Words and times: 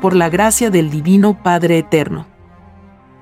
por 0.00 0.14
la 0.14 0.28
gracia 0.28 0.70
del 0.70 0.90
Divino 0.90 1.42
Padre 1.42 1.78
Eterno. 1.78 2.26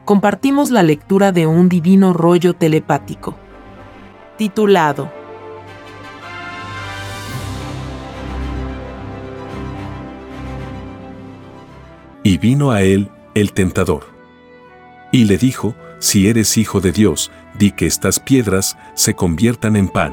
Compartimos 0.05 0.71
la 0.71 0.83
lectura 0.83 1.33
de 1.33 1.47
un 1.47 1.69
divino 1.69 2.13
rollo 2.13 2.55
telepático, 2.55 3.37
titulado 4.37 5.11
Y 12.23 12.37
vino 12.37 12.73
a 12.73 12.83
él 12.83 13.11
el 13.35 13.53
tentador. 13.53 14.05
Y 15.13 15.25
le 15.25 15.39
dijo, 15.39 15.75
si 15.99 16.29
eres 16.29 16.59
hijo 16.59 16.81
de 16.81 16.93
Dios, 16.93 17.31
di 17.59 17.71
que 17.71 17.87
estas 17.87 18.21
piedras 18.21 18.77
se 18.95 19.15
conviertan 19.15 19.77
en 19.77 19.89
pan. 19.89 20.13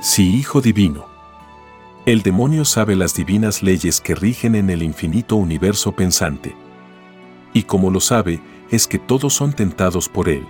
Si 0.00 0.34
hijo 0.34 0.62
divino. 0.62 1.11
El 2.04 2.22
demonio 2.22 2.64
sabe 2.64 2.96
las 2.96 3.14
divinas 3.14 3.62
leyes 3.62 4.00
que 4.00 4.16
rigen 4.16 4.56
en 4.56 4.70
el 4.70 4.82
infinito 4.82 5.36
universo 5.36 5.92
pensante. 5.92 6.56
Y 7.52 7.62
como 7.62 7.92
lo 7.92 8.00
sabe, 8.00 8.40
es 8.70 8.88
que 8.88 8.98
todos 8.98 9.34
son 9.34 9.52
tentados 9.52 10.08
por 10.08 10.28
él. 10.28 10.44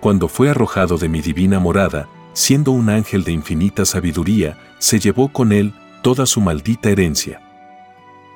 Cuando 0.00 0.28
fue 0.28 0.50
arrojado 0.50 0.98
de 0.98 1.08
mi 1.08 1.22
divina 1.22 1.58
morada, 1.58 2.06
siendo 2.34 2.70
un 2.72 2.90
ángel 2.90 3.24
de 3.24 3.32
infinita 3.32 3.86
sabiduría, 3.86 4.58
se 4.78 4.98
llevó 4.98 5.32
con 5.32 5.52
él 5.52 5.72
toda 6.02 6.26
su 6.26 6.42
maldita 6.42 6.90
herencia. 6.90 7.40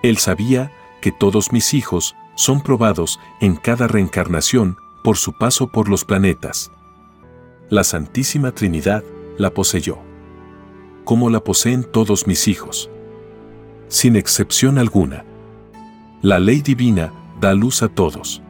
Él 0.02 0.16
sabía 0.16 0.72
que 1.02 1.12
todos 1.12 1.52
mis 1.52 1.74
hijos 1.74 2.16
son 2.34 2.62
probados 2.62 3.20
en 3.40 3.56
cada 3.56 3.88
reencarnación 3.88 4.78
por 5.04 5.18
su 5.18 5.34
paso 5.36 5.66
por 5.66 5.90
los 5.90 6.06
planetas. 6.06 6.70
La 7.68 7.84
Santísima 7.84 8.52
Trinidad 8.52 9.04
la 9.36 9.50
poseyó. 9.50 9.98
Como 11.06 11.30
la 11.30 11.40
poseen 11.40 11.84
todos 11.84 12.26
mis 12.26 12.48
hijos. 12.48 12.90
Sin 13.88 14.14
excepción 14.14 14.76
alguna. 14.76 15.24
La 16.20 16.38
ley 16.38 16.60
divina 16.60 17.14
da 17.40 17.54
luz 17.54 17.82
a 17.82 17.88
todos. 17.88 18.42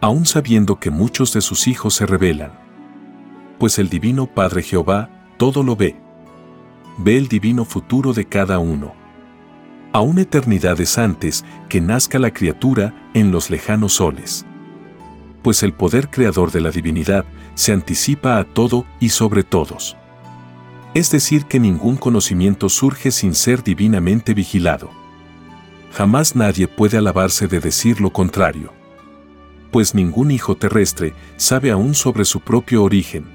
Aun 0.00 0.26
sabiendo 0.26 0.80
que 0.80 0.90
muchos 0.90 1.32
de 1.32 1.40
sus 1.40 1.68
hijos 1.68 1.94
se 1.94 2.06
rebelan. 2.06 2.50
Pues 3.60 3.78
el 3.78 3.88
Divino 3.88 4.26
Padre 4.26 4.64
Jehová 4.64 5.10
todo 5.36 5.62
lo 5.62 5.76
ve. 5.76 5.94
Ve 6.98 7.16
el 7.16 7.28
divino 7.28 7.64
futuro 7.64 8.12
de 8.12 8.24
cada 8.24 8.58
uno 8.58 8.98
aún 9.92 10.18
eternidades 10.18 10.98
antes 10.98 11.44
que 11.68 11.80
nazca 11.80 12.18
la 12.18 12.32
criatura 12.32 12.94
en 13.14 13.32
los 13.32 13.50
lejanos 13.50 13.94
soles. 13.94 14.46
Pues 15.42 15.62
el 15.62 15.72
poder 15.72 16.08
creador 16.08 16.52
de 16.52 16.60
la 16.60 16.70
divinidad 16.70 17.24
se 17.54 17.72
anticipa 17.72 18.38
a 18.38 18.44
todo 18.44 18.84
y 19.00 19.08
sobre 19.08 19.42
todos. 19.42 19.96
Es 20.94 21.10
decir, 21.10 21.44
que 21.44 21.60
ningún 21.60 21.96
conocimiento 21.96 22.68
surge 22.68 23.10
sin 23.10 23.34
ser 23.34 23.62
divinamente 23.62 24.34
vigilado. 24.34 24.90
Jamás 25.92 26.34
nadie 26.34 26.68
puede 26.68 26.98
alabarse 26.98 27.46
de 27.46 27.60
decir 27.60 28.00
lo 28.00 28.10
contrario. 28.10 28.72
Pues 29.70 29.94
ningún 29.94 30.30
hijo 30.30 30.56
terrestre 30.56 31.14
sabe 31.36 31.70
aún 31.70 31.94
sobre 31.94 32.24
su 32.24 32.40
propio 32.40 32.82
origen. 32.82 33.26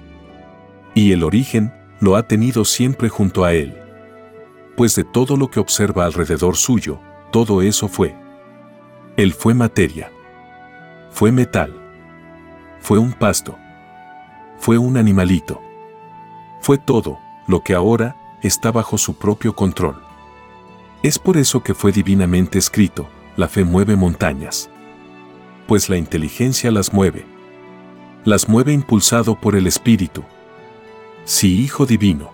Y 0.96 1.12
el 1.12 1.24
origen 1.24 1.74
lo 2.00 2.16
ha 2.16 2.28
tenido 2.28 2.66
siempre 2.66 3.10
junto 3.10 3.46
a 3.46 3.54
él 3.54 3.84
pues 4.76 4.96
de 4.96 5.04
todo 5.04 5.38
lo 5.38 5.50
que 5.50 5.60
observa 5.60 6.06
alrededor 6.06 6.56
suyo, 6.56 7.00
todo 7.32 7.62
eso 7.62 7.88
fue. 7.88 8.16
Él 9.18 9.34
fue 9.34 9.54
materia. 9.54 10.12
Fue 11.12 11.32
metal. 11.32 11.74
Fue 12.80 12.98
un 12.98 13.14
pasto. 13.14 13.56
Fue 14.58 14.78
un 14.78 14.98
animalito. 14.98 15.62
Fue 16.62 16.78
todo 16.78 17.20
lo 17.48 17.62
que 17.62 17.74
ahora 17.74 18.38
está 18.42 18.72
bajo 18.72 18.98
su 18.98 19.16
propio 19.16 19.56
control. 19.56 20.02
Es 21.02 21.20
por 21.20 21.38
eso 21.38 21.64
que 21.64 21.74
fue 21.74 21.92
divinamente 21.92 22.58
escrito, 22.58 23.08
la 23.36 23.48
fe 23.48 23.64
mueve 23.64 23.96
montañas. 23.96 24.70
Pues 25.68 25.90
la 25.90 25.98
inteligencia 25.98 26.72
las 26.72 26.94
mueve. 26.94 27.26
Las 28.26 28.48
mueve 28.48 28.74
impulsado 28.74 29.36
por 29.40 29.56
el 29.56 29.68
Espíritu. 29.68 30.24
Si 31.26 31.62
Hijo 31.62 31.86
Divino. 31.86 32.32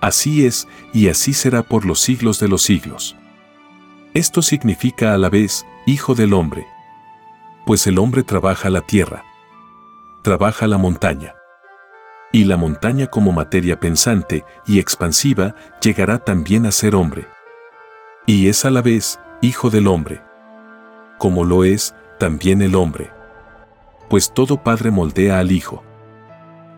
Así 0.00 0.46
es, 0.46 0.68
y 0.92 1.08
así 1.08 1.32
será 1.32 1.62
por 1.62 1.84
los 1.84 2.00
siglos 2.00 2.38
de 2.38 2.48
los 2.48 2.62
siglos. 2.62 3.16
Esto 4.12 4.42
significa 4.42 5.14
a 5.14 5.18
la 5.18 5.30
vez, 5.30 5.66
Hijo 5.86 6.14
del 6.14 6.34
Hombre. 6.34 6.66
Pues 7.66 7.86
el 7.86 7.98
hombre 7.98 8.22
trabaja 8.22 8.70
la 8.70 8.82
tierra. 8.82 9.24
Trabaja 10.22 10.66
la 10.66 10.78
montaña. 10.78 11.34
Y 12.34 12.46
la 12.46 12.56
montaña 12.56 13.06
como 13.06 13.30
materia 13.30 13.78
pensante 13.78 14.44
y 14.66 14.80
expansiva 14.80 15.54
llegará 15.80 16.18
también 16.18 16.66
a 16.66 16.72
ser 16.72 16.96
hombre. 16.96 17.28
Y 18.26 18.48
es 18.48 18.64
a 18.64 18.70
la 18.70 18.82
vez, 18.82 19.20
Hijo 19.40 19.70
del 19.70 19.86
Hombre. 19.86 20.20
Como 21.16 21.44
lo 21.44 21.62
es, 21.62 21.94
también 22.18 22.60
el 22.60 22.74
hombre. 22.74 23.12
Pues 24.10 24.34
todo 24.34 24.64
padre 24.64 24.90
moldea 24.90 25.38
al 25.38 25.52
Hijo. 25.52 25.84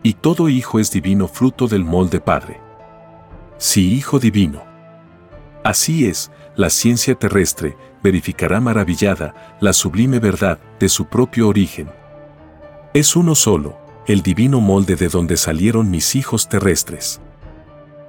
Y 0.03 0.13
todo 0.13 0.47
hijo 0.47 0.79
es 0.79 0.91
divino 0.91 1.27
fruto 1.27 1.67
del 1.67 1.83
molde 1.83 2.19
Padre. 2.19 2.61
Sí, 3.57 3.95
Hijo 3.95 4.19
Divino. 4.19 4.61
Así 5.63 6.05
es, 6.05 6.29
la 6.55 6.69
ciencia 6.69 7.15
terrestre 7.15 7.75
verificará 8.03 8.59
maravillada 8.59 9.57
la 9.59 9.73
sublime 9.73 10.19
verdad 10.19 10.59
de 10.79 10.87
su 10.87 11.05
propio 11.05 11.47
origen. 11.47 11.89
Es 12.93 13.15
uno 13.15 13.33
solo, 13.33 13.86
el 14.07 14.21
divino 14.21 14.61
molde 14.61 14.95
de 14.95 15.09
donde 15.09 15.35
salieron 15.35 15.91
mis 15.91 16.15
hijos 16.15 16.47
terrestres. 16.47 17.19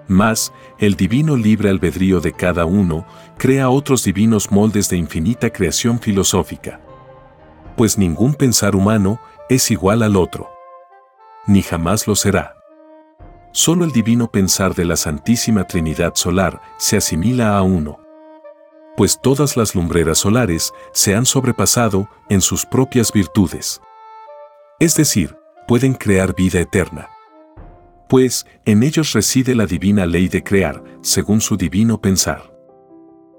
Mas, 0.07 0.53
el 0.79 0.95
divino 0.95 1.37
libre 1.37 1.69
albedrío 1.69 2.21
de 2.21 2.33
cada 2.33 2.65
uno 2.65 3.05
crea 3.37 3.69
otros 3.69 4.05
divinos 4.05 4.51
moldes 4.51 4.89
de 4.89 4.97
infinita 4.97 5.51
creación 5.51 5.99
filosófica. 5.99 6.81
Pues 7.77 7.99
ningún 7.99 8.35
pensar 8.35 8.77
humano 8.77 9.21
es 9.49 9.71
igual 9.71 10.03
al 10.03 10.17
otro. 10.17 10.49
Ni 11.47 11.63
jamás 11.63 12.07
lo 12.07 12.15
será. 12.15 12.55
Solo 13.53 13.85
el 13.85 13.91
divino 13.93 14.31
pensar 14.31 14.75
de 14.75 14.85
la 14.85 14.97
Santísima 14.97 15.65
Trinidad 15.65 16.15
Solar 16.15 16.61
se 16.79 16.97
asimila 16.97 17.59
a 17.59 17.63
uno. 17.63 17.99
Pues 18.97 19.21
todas 19.21 19.57
las 19.57 19.75
lumbreras 19.75 20.19
solares 20.19 20.73
se 20.93 21.15
han 21.15 21.27
sobrepasado 21.27 22.09
en 22.29 22.41
sus 22.41 22.65
propias 22.67 23.13
virtudes. 23.13 23.81
Es 24.81 24.95
decir, 24.95 25.37
pueden 25.69 25.93
crear 25.93 26.34
vida 26.34 26.59
eterna. 26.61 27.11
Pues 28.09 28.47
en 28.65 28.83
ellos 28.83 29.12
reside 29.12 29.55
la 29.55 29.67
divina 29.67 30.06
ley 30.06 30.27
de 30.29 30.43
crear, 30.43 30.83
según 31.03 31.43
su 31.43 31.59
divino 31.59 32.01
pensar. 32.01 32.55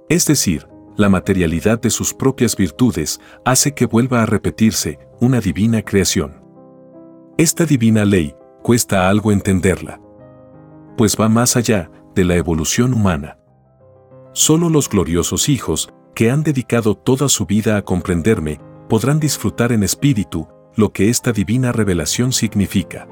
Es 0.09 0.27
decir, 0.27 0.67
la 0.95 1.09
materialidad 1.09 1.81
de 1.81 1.89
sus 1.89 2.13
propias 2.13 2.55
virtudes 2.55 3.19
hace 3.45 3.73
que 3.73 3.87
vuelva 3.87 4.21
a 4.21 4.27
repetirse 4.27 4.99
una 5.19 5.41
divina 5.41 5.81
creación. 5.81 6.43
Esta 7.37 7.65
divina 7.65 8.05
ley 8.05 8.35
cuesta 8.61 9.09
algo 9.09 9.31
entenderla. 9.31 9.99
Pues 10.97 11.17
va 11.19 11.29
más 11.29 11.55
allá 11.55 11.89
de 12.13 12.25
la 12.25 12.35
evolución 12.35 12.93
humana. 12.93 13.39
Solo 14.33 14.69
los 14.69 14.87
gloriosos 14.87 15.49
hijos, 15.49 15.91
que 16.13 16.29
han 16.29 16.43
dedicado 16.43 16.95
toda 16.95 17.27
su 17.27 17.47
vida 17.47 17.77
a 17.77 17.81
comprenderme, 17.81 18.59
podrán 18.87 19.19
disfrutar 19.19 19.71
en 19.71 19.81
espíritu 19.81 20.47
lo 20.75 20.91
que 20.91 21.09
esta 21.09 21.31
divina 21.31 21.71
revelación 21.71 22.31
significa. 22.31 23.07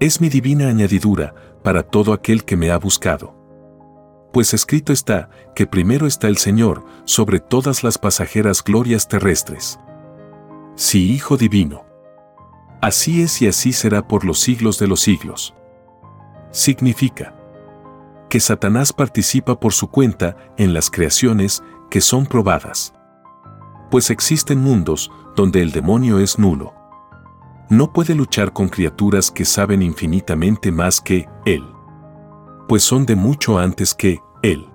Es 0.00 0.20
mi 0.20 0.28
divina 0.28 0.68
añadidura 0.68 1.34
para 1.62 1.82
todo 1.82 2.12
aquel 2.12 2.44
que 2.44 2.56
me 2.56 2.70
ha 2.70 2.78
buscado. 2.78 3.34
Pues 4.32 4.52
escrito 4.52 4.92
está 4.92 5.30
que 5.54 5.66
primero 5.66 6.06
está 6.06 6.26
el 6.28 6.36
Señor 6.36 6.84
sobre 7.04 7.38
todas 7.38 7.84
las 7.84 7.98
pasajeras 7.98 8.64
glorias 8.64 9.06
terrestres. 9.06 9.78
Sí, 10.74 11.12
Hijo 11.12 11.36
Divino. 11.36 11.84
Así 12.80 13.22
es 13.22 13.40
y 13.40 13.46
así 13.46 13.72
será 13.72 14.06
por 14.08 14.24
los 14.24 14.40
siglos 14.40 14.78
de 14.78 14.88
los 14.88 15.00
siglos. 15.00 15.54
Significa 16.50 17.34
que 18.28 18.40
Satanás 18.40 18.92
participa 18.92 19.60
por 19.60 19.72
su 19.72 19.88
cuenta 19.88 20.36
en 20.58 20.74
las 20.74 20.90
creaciones 20.90 21.62
que 21.88 22.00
son 22.00 22.26
probadas. 22.26 22.92
Pues 23.90 24.10
existen 24.10 24.58
mundos 24.58 25.12
donde 25.34 25.62
el 25.62 25.72
demonio 25.72 26.18
es 26.18 26.38
nulo. 26.38 26.74
No 27.70 27.92
puede 27.92 28.14
luchar 28.14 28.52
con 28.52 28.68
criaturas 28.68 29.30
que 29.30 29.44
saben 29.44 29.82
infinitamente 29.82 30.70
más 30.70 31.00
que 31.00 31.28
él. 31.44 31.64
Pues 32.68 32.82
son 32.82 33.06
de 33.06 33.16
mucho 33.16 33.58
antes 33.58 33.94
que 33.94 34.20
él. 34.42 34.66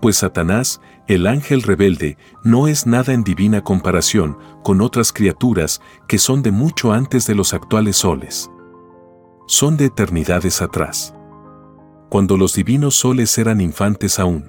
Pues 0.00 0.16
Satanás 0.16 0.80
el 1.06 1.26
ángel 1.26 1.62
rebelde 1.62 2.16
no 2.44 2.68
es 2.68 2.86
nada 2.86 3.12
en 3.12 3.24
divina 3.24 3.62
comparación 3.64 4.38
con 4.62 4.80
otras 4.80 5.12
criaturas 5.12 5.80
que 6.06 6.18
son 6.18 6.40
de 6.42 6.52
mucho 6.52 6.92
antes 6.92 7.26
de 7.26 7.34
los 7.34 7.52
actuales 7.52 7.96
soles. 7.96 8.48
Son 9.48 9.76
de 9.76 9.86
eternidades 9.86 10.62
atrás. 10.62 11.14
Cuando 12.08 12.36
los 12.36 12.54
divinos 12.54 12.94
soles 12.94 13.36
eran 13.38 13.60
infantes 13.60 14.20
aún. 14.20 14.48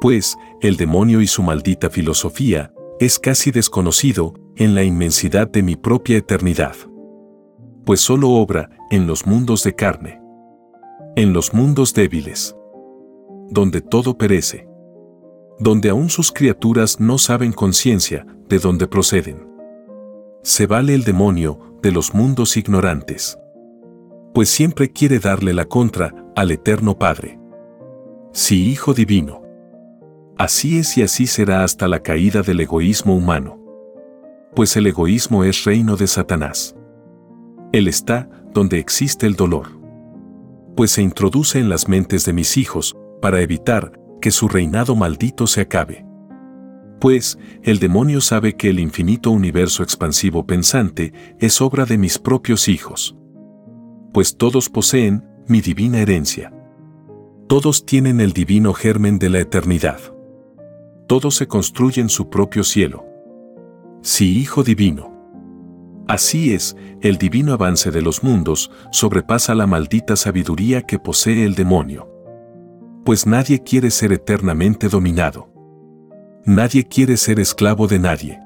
Pues, 0.00 0.38
el 0.62 0.78
demonio 0.78 1.20
y 1.20 1.26
su 1.26 1.42
maldita 1.42 1.90
filosofía 1.90 2.72
es 3.00 3.18
casi 3.18 3.50
desconocido 3.50 4.34
en 4.54 4.76
la 4.76 4.84
inmensidad 4.84 5.48
de 5.48 5.64
mi 5.64 5.74
propia 5.74 6.16
eternidad. 6.18 6.76
Pues 7.84 8.00
solo 8.00 8.30
obra 8.30 8.70
en 8.92 9.08
los 9.08 9.26
mundos 9.26 9.64
de 9.64 9.74
carne. 9.74 10.20
En 11.16 11.32
los 11.32 11.52
mundos 11.52 11.92
débiles 11.92 12.54
donde 13.50 13.80
todo 13.80 14.16
perece. 14.16 14.66
Donde 15.58 15.90
aún 15.90 16.08
sus 16.08 16.32
criaturas 16.32 17.00
no 17.00 17.18
saben 17.18 17.52
conciencia 17.52 18.26
de 18.48 18.58
dónde 18.58 18.86
proceden. 18.86 19.46
Se 20.42 20.66
vale 20.66 20.94
el 20.94 21.04
demonio 21.04 21.76
de 21.82 21.92
los 21.92 22.14
mundos 22.14 22.56
ignorantes. 22.56 23.38
Pues 24.32 24.48
siempre 24.48 24.90
quiere 24.90 25.18
darle 25.18 25.52
la 25.52 25.66
contra 25.66 26.14
al 26.36 26.52
Eterno 26.52 26.96
Padre. 26.96 27.38
Sí, 28.32 28.70
Hijo 28.70 28.94
Divino. 28.94 29.39
Así 30.40 30.78
es 30.78 30.96
y 30.96 31.02
así 31.02 31.26
será 31.26 31.64
hasta 31.64 31.86
la 31.86 32.00
caída 32.00 32.40
del 32.40 32.60
egoísmo 32.60 33.14
humano. 33.14 33.60
Pues 34.56 34.74
el 34.74 34.86
egoísmo 34.86 35.44
es 35.44 35.64
reino 35.64 35.98
de 35.98 36.06
Satanás. 36.06 36.74
Él 37.72 37.86
está 37.86 38.26
donde 38.54 38.78
existe 38.78 39.26
el 39.26 39.34
dolor. 39.34 39.78
Pues 40.74 40.92
se 40.92 41.02
introduce 41.02 41.58
en 41.58 41.68
las 41.68 41.88
mentes 41.88 42.24
de 42.24 42.32
mis 42.32 42.56
hijos 42.56 42.96
para 43.20 43.42
evitar 43.42 43.92
que 44.22 44.30
su 44.30 44.48
reinado 44.48 44.96
maldito 44.96 45.46
se 45.46 45.60
acabe. 45.60 46.06
Pues 47.02 47.38
el 47.62 47.78
demonio 47.78 48.22
sabe 48.22 48.56
que 48.56 48.70
el 48.70 48.80
infinito 48.80 49.30
universo 49.30 49.82
expansivo 49.82 50.46
pensante 50.46 51.12
es 51.38 51.60
obra 51.60 51.84
de 51.84 51.98
mis 51.98 52.18
propios 52.18 52.66
hijos. 52.66 53.14
Pues 54.14 54.38
todos 54.38 54.70
poseen 54.70 55.22
mi 55.48 55.60
divina 55.60 55.98
herencia. 55.98 56.50
Todos 57.46 57.84
tienen 57.84 58.22
el 58.22 58.32
divino 58.32 58.72
germen 58.72 59.18
de 59.18 59.28
la 59.28 59.40
eternidad. 59.40 60.00
Todos 61.10 61.34
se 61.34 61.48
construyen 61.48 62.08
su 62.08 62.30
propio 62.30 62.62
cielo. 62.62 63.04
Sí, 64.00 64.38
Hijo 64.38 64.62
Divino. 64.62 65.12
Así 66.06 66.52
es, 66.54 66.76
el 67.00 67.18
divino 67.18 67.52
avance 67.52 67.90
de 67.90 68.00
los 68.00 68.22
mundos 68.22 68.70
sobrepasa 68.92 69.56
la 69.56 69.66
maldita 69.66 70.14
sabiduría 70.14 70.82
que 70.82 71.00
posee 71.00 71.44
el 71.44 71.56
demonio. 71.56 72.08
Pues 73.04 73.26
nadie 73.26 73.60
quiere 73.60 73.90
ser 73.90 74.12
eternamente 74.12 74.88
dominado. 74.88 75.52
Nadie 76.44 76.84
quiere 76.84 77.16
ser 77.16 77.40
esclavo 77.40 77.88
de 77.88 77.98
nadie. 77.98 78.38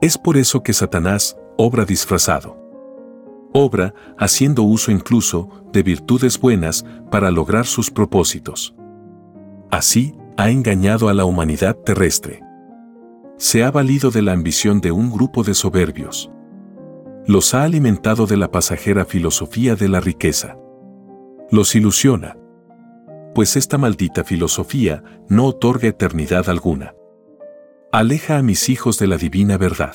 Es 0.00 0.16
por 0.16 0.38
eso 0.38 0.62
que 0.62 0.72
Satanás 0.72 1.36
obra 1.58 1.84
disfrazado. 1.84 2.56
Obra 3.52 3.92
haciendo 4.16 4.62
uso 4.62 4.90
incluso 4.90 5.50
de 5.74 5.82
virtudes 5.82 6.40
buenas 6.40 6.86
para 7.10 7.30
lograr 7.30 7.66
sus 7.66 7.90
propósitos. 7.90 8.74
Así, 9.70 10.14
ha 10.36 10.50
engañado 10.50 11.08
a 11.08 11.14
la 11.14 11.24
humanidad 11.24 11.76
terrestre. 11.76 12.40
Se 13.38 13.64
ha 13.64 13.70
valido 13.70 14.10
de 14.10 14.22
la 14.22 14.32
ambición 14.32 14.80
de 14.80 14.92
un 14.92 15.10
grupo 15.10 15.42
de 15.42 15.54
soberbios. 15.54 16.30
Los 17.26 17.54
ha 17.54 17.64
alimentado 17.64 18.26
de 18.26 18.36
la 18.36 18.50
pasajera 18.50 19.04
filosofía 19.04 19.76
de 19.76 19.88
la 19.88 20.00
riqueza. 20.00 20.58
Los 21.50 21.74
ilusiona. 21.74 22.36
Pues 23.34 23.56
esta 23.56 23.78
maldita 23.78 24.24
filosofía 24.24 25.02
no 25.28 25.46
otorga 25.46 25.88
eternidad 25.88 26.48
alguna. 26.50 26.94
Aleja 27.90 28.36
a 28.36 28.42
mis 28.42 28.68
hijos 28.68 28.98
de 28.98 29.06
la 29.06 29.16
divina 29.16 29.56
verdad. 29.56 29.94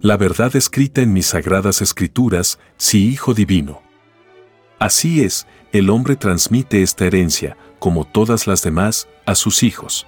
La 0.00 0.16
verdad 0.16 0.54
escrita 0.54 1.00
en 1.00 1.12
mis 1.12 1.26
sagradas 1.26 1.82
escrituras, 1.82 2.58
sí 2.76 3.08
Hijo 3.08 3.34
Divino. 3.34 3.82
Así 4.78 5.22
es, 5.22 5.46
el 5.72 5.90
hombre 5.90 6.16
transmite 6.16 6.82
esta 6.82 7.06
herencia, 7.06 7.56
como 7.84 8.06
todas 8.06 8.46
las 8.46 8.62
demás, 8.62 9.08
a 9.26 9.34
sus 9.34 9.62
hijos. 9.62 10.06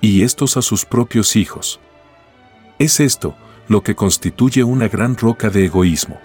Y 0.00 0.22
estos 0.22 0.56
a 0.56 0.62
sus 0.62 0.86
propios 0.86 1.36
hijos. 1.36 1.78
Es 2.78 3.00
esto 3.00 3.36
lo 3.68 3.82
que 3.82 3.94
constituye 3.94 4.64
una 4.64 4.88
gran 4.88 5.14
roca 5.18 5.50
de 5.50 5.66
egoísmo. 5.66 6.18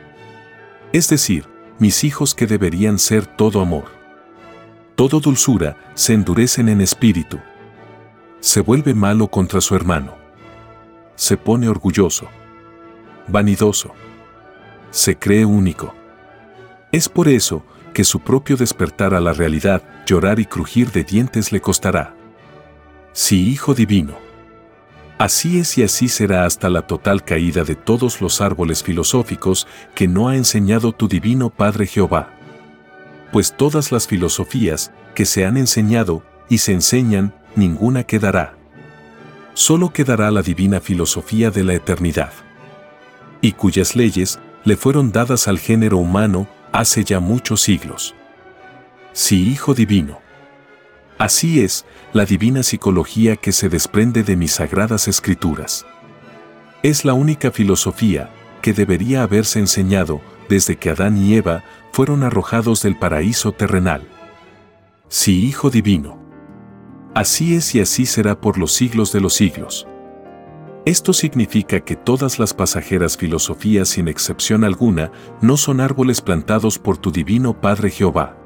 Es 0.93 1.09
decir, 1.09 1.45
mis 1.77 2.05
hijos 2.05 2.33
que 2.33 2.47
deberían 2.47 2.99
ser 2.99 3.25
todo 3.25 3.59
amor. 3.59 3.87
Todo 4.95 5.19
dulzura 5.19 5.75
se 5.93 6.13
endurecen 6.13 6.69
en 6.69 6.79
espíritu. 6.79 7.37
Se 8.39 8.61
vuelve 8.61 8.93
malo 8.93 9.27
contra 9.27 9.59
su 9.59 9.75
hermano. 9.75 10.15
Se 11.17 11.35
pone 11.35 11.67
orgulloso. 11.67 12.29
Vanidoso. 13.27 13.91
Se 14.89 15.17
cree 15.17 15.43
único. 15.43 15.93
Es 16.93 17.09
por 17.09 17.27
eso 17.27 17.65
que 17.95 18.03
su 18.03 18.19
propio 18.19 18.57
despertar 18.57 19.13
a 19.13 19.21
la 19.21 19.31
realidad, 19.31 19.81
llorar 20.05 20.41
y 20.41 20.45
crujir 20.45 20.91
de 20.91 21.05
dientes 21.05 21.53
le 21.53 21.61
costará. 21.61 22.13
Sí, 23.13 23.49
Hijo 23.49 23.73
Divino. 23.73 24.17
Así 25.17 25.59
es 25.59 25.77
y 25.77 25.83
así 25.83 26.09
será 26.09 26.45
hasta 26.45 26.67
la 26.69 26.81
total 26.81 27.23
caída 27.23 27.63
de 27.63 27.75
todos 27.75 28.19
los 28.19 28.41
árboles 28.41 28.83
filosóficos 28.83 29.65
que 29.95 30.09
no 30.09 30.27
ha 30.27 30.35
enseñado 30.35 30.91
tu 30.91 31.07
Divino 31.07 31.49
Padre 31.49 31.87
Jehová. 31.87 32.33
Pues 33.31 33.55
todas 33.55 33.93
las 33.93 34.07
filosofías 34.07 34.91
que 35.15 35.23
se 35.23 35.45
han 35.45 35.55
enseñado 35.55 36.21
y 36.49 36.57
se 36.57 36.73
enseñan, 36.73 37.33
ninguna 37.55 38.03
quedará. 38.03 38.57
Solo 39.53 39.93
quedará 39.93 40.31
la 40.31 40.41
divina 40.41 40.81
filosofía 40.81 41.49
de 41.49 41.63
la 41.63 41.75
eternidad. 41.75 42.33
Y 43.39 43.53
cuyas 43.53 43.95
leyes 43.95 44.37
le 44.65 44.75
fueron 44.75 45.13
dadas 45.13 45.47
al 45.47 45.59
género 45.59 45.97
humano 45.97 46.49
hace 46.75 47.05
ya 47.05 47.21
muchos 47.21 47.61
siglos. 47.61 48.15
Sí, 49.13 49.49
Hijo 49.49 49.73
Divino. 49.73 50.19
Así 51.17 51.61
es 51.61 51.85
la 52.11 52.25
divina 52.25 52.63
psicología 52.63 53.37
que 53.37 53.53
se 53.53 53.69
desprende 53.69 54.23
de 54.23 54.35
mis 54.35 54.51
sagradas 54.51 55.07
escrituras. 55.07 55.85
Es 56.83 57.05
la 57.05 57.13
única 57.13 57.51
filosofía 57.51 58.29
que 58.61 58.73
debería 58.73 59.23
haberse 59.23 59.59
enseñado 59.59 60.19
desde 60.49 60.75
que 60.75 60.89
Adán 60.89 61.17
y 61.17 61.35
Eva 61.35 61.63
fueron 61.93 62.23
arrojados 62.23 62.81
del 62.83 62.99
paraíso 62.99 63.53
terrenal. 63.53 64.05
Sí, 65.07 65.45
Hijo 65.45 65.69
Divino. 65.69 66.19
Así 67.13 67.55
es 67.55 67.73
y 67.73 67.79
así 67.79 68.05
será 68.05 68.41
por 68.41 68.57
los 68.57 68.73
siglos 68.73 69.13
de 69.13 69.21
los 69.21 69.33
siglos. 69.33 69.87
Esto 70.85 71.13
significa 71.13 71.79
que 71.79 71.95
todas 71.95 72.37
las 72.37 72.53
pasajeras 72.53 73.17
filosofías 73.17 73.89
sin 73.89 74.07
excepción 74.07 74.63
alguna 74.63 75.11
no 75.41 75.57
son 75.57 75.81
árboles 75.81 76.21
plantados 76.21 76.77
por 76.77 76.99
tu 76.99 77.11
divino 77.11 77.59
Padre 77.59 77.89
Jehová. 77.89 78.37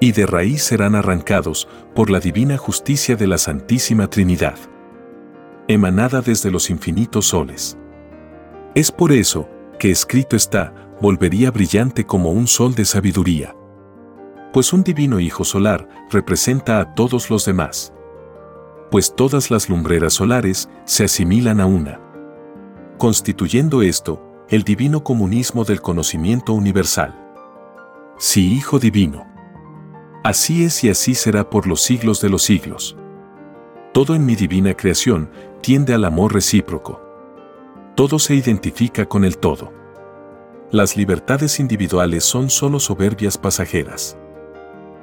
Y 0.00 0.12
de 0.12 0.24
raíz 0.24 0.62
serán 0.62 0.94
arrancados 0.94 1.68
por 1.94 2.08
la 2.08 2.20
divina 2.20 2.56
justicia 2.56 3.16
de 3.16 3.26
la 3.26 3.36
Santísima 3.36 4.08
Trinidad, 4.08 4.56
emanada 5.68 6.22
desde 6.22 6.50
los 6.50 6.70
infinitos 6.70 7.26
soles. 7.26 7.76
Es 8.74 8.90
por 8.90 9.12
eso 9.12 9.46
que 9.78 9.90
escrito 9.90 10.36
está, 10.36 10.72
volvería 11.02 11.50
brillante 11.50 12.06
como 12.06 12.30
un 12.30 12.46
sol 12.46 12.74
de 12.74 12.86
sabiduría. 12.86 13.54
Pues 14.54 14.72
un 14.72 14.82
divino 14.82 15.20
Hijo 15.20 15.44
solar 15.44 15.86
representa 16.10 16.80
a 16.80 16.94
todos 16.94 17.28
los 17.28 17.44
demás 17.44 17.92
pues 18.92 19.14
todas 19.16 19.50
las 19.50 19.70
lumbreras 19.70 20.12
solares 20.12 20.68
se 20.84 21.04
asimilan 21.04 21.60
a 21.60 21.66
una. 21.66 21.98
Constituyendo 22.98 23.80
esto, 23.80 24.44
el 24.50 24.64
divino 24.64 25.02
comunismo 25.02 25.64
del 25.64 25.80
conocimiento 25.80 26.52
universal. 26.52 27.18
Sí, 28.18 28.52
Hijo 28.52 28.78
Divino. 28.78 29.26
Así 30.22 30.62
es 30.64 30.84
y 30.84 30.90
así 30.90 31.14
será 31.14 31.48
por 31.48 31.66
los 31.66 31.80
siglos 31.80 32.20
de 32.20 32.28
los 32.28 32.42
siglos. 32.42 32.94
Todo 33.94 34.14
en 34.14 34.26
mi 34.26 34.36
divina 34.36 34.74
creación 34.74 35.30
tiende 35.62 35.94
al 35.94 36.04
amor 36.04 36.34
recíproco. 36.34 37.00
Todo 37.94 38.18
se 38.18 38.34
identifica 38.34 39.06
con 39.06 39.24
el 39.24 39.38
todo. 39.38 39.72
Las 40.70 40.98
libertades 40.98 41.60
individuales 41.60 42.24
son 42.24 42.50
solo 42.50 42.78
soberbias 42.78 43.38
pasajeras. 43.38 44.18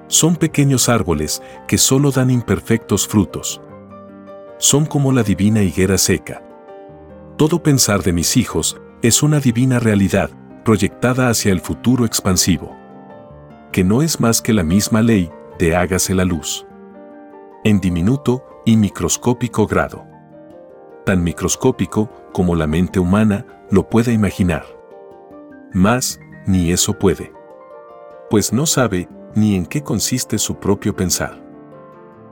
Son 0.08 0.36
pequeños 0.36 0.90
árboles 0.90 1.42
que 1.68 1.80
solo 1.80 2.12
dan 2.12 2.30
imperfectos 2.30 3.08
frutos 3.08 3.64
son 4.60 4.86
como 4.86 5.14
la 5.14 5.24
divina 5.24 5.64
higuera 5.64 5.98
seca. 5.98 6.44
Todo 7.38 7.64
pensar 7.64 8.04
de 8.04 8.12
mis 8.12 8.36
hijos 8.36 8.80
es 9.02 9.24
una 9.24 9.40
divina 9.40 9.80
realidad 9.80 10.30
proyectada 10.66 11.30
hacia 11.30 11.54
el 11.54 11.62
futuro 11.62 12.06
expansivo, 12.06 12.76
que 13.72 13.86
no 13.86 14.02
es 14.02 14.20
más 14.20 14.42
que 14.42 14.54
la 14.54 14.64
misma 14.64 15.02
ley 15.02 15.32
de 15.58 15.78
hágase 15.78 16.14
la 16.14 16.26
luz. 16.26 16.68
En 17.64 17.80
diminuto 17.80 18.44
y 18.66 18.76
microscópico 18.76 19.66
grado. 19.66 20.06
Tan 21.06 21.24
microscópico 21.24 22.10
como 22.34 22.56
la 22.56 22.68
mente 22.68 23.00
humana 23.00 23.46
lo 23.72 23.90
pueda 23.90 24.12
imaginar. 24.12 24.66
Más, 25.72 26.20
ni 26.46 26.72
eso 26.72 27.00
puede. 27.00 27.32
Pues 28.30 28.52
no 28.52 28.66
sabe 28.66 29.08
ni 29.36 29.56
en 29.56 29.66
qué 29.66 29.82
consiste 29.84 30.38
su 30.38 30.56
propio 30.56 30.94
pensar 30.96 31.49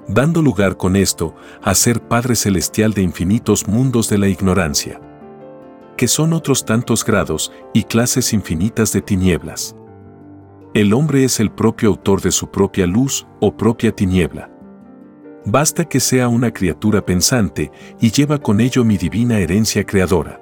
dando 0.07 0.41
lugar 0.41 0.77
con 0.77 0.95
esto 0.95 1.35
a 1.61 1.75
ser 1.75 2.01
Padre 2.01 2.35
Celestial 2.35 2.93
de 2.93 3.01
infinitos 3.01 3.67
mundos 3.67 4.09
de 4.09 4.17
la 4.17 4.27
ignorancia, 4.27 5.01
que 5.97 6.07
son 6.07 6.33
otros 6.33 6.65
tantos 6.65 7.03
grados 7.03 7.51
y 7.73 7.83
clases 7.83 8.33
infinitas 8.33 8.93
de 8.93 9.01
tinieblas. 9.01 9.75
El 10.73 10.93
hombre 10.93 11.23
es 11.23 11.39
el 11.39 11.51
propio 11.51 11.89
autor 11.89 12.21
de 12.21 12.31
su 12.31 12.49
propia 12.49 12.85
luz 12.85 13.25
o 13.39 13.55
propia 13.55 13.91
tiniebla. 13.91 14.49
Basta 15.45 15.85
que 15.85 15.99
sea 15.99 16.27
una 16.27 16.51
criatura 16.51 17.05
pensante 17.05 17.71
y 17.99 18.11
lleva 18.11 18.37
con 18.37 18.59
ello 18.59 18.83
mi 18.83 18.97
divina 18.97 19.39
herencia 19.39 19.85
creadora. 19.85 20.41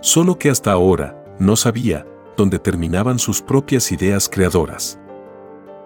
Solo 0.00 0.38
que 0.38 0.50
hasta 0.50 0.72
ahora 0.72 1.24
no 1.38 1.56
sabía 1.56 2.06
dónde 2.36 2.58
terminaban 2.58 3.18
sus 3.18 3.42
propias 3.42 3.90
ideas 3.90 4.28
creadoras. 4.28 4.98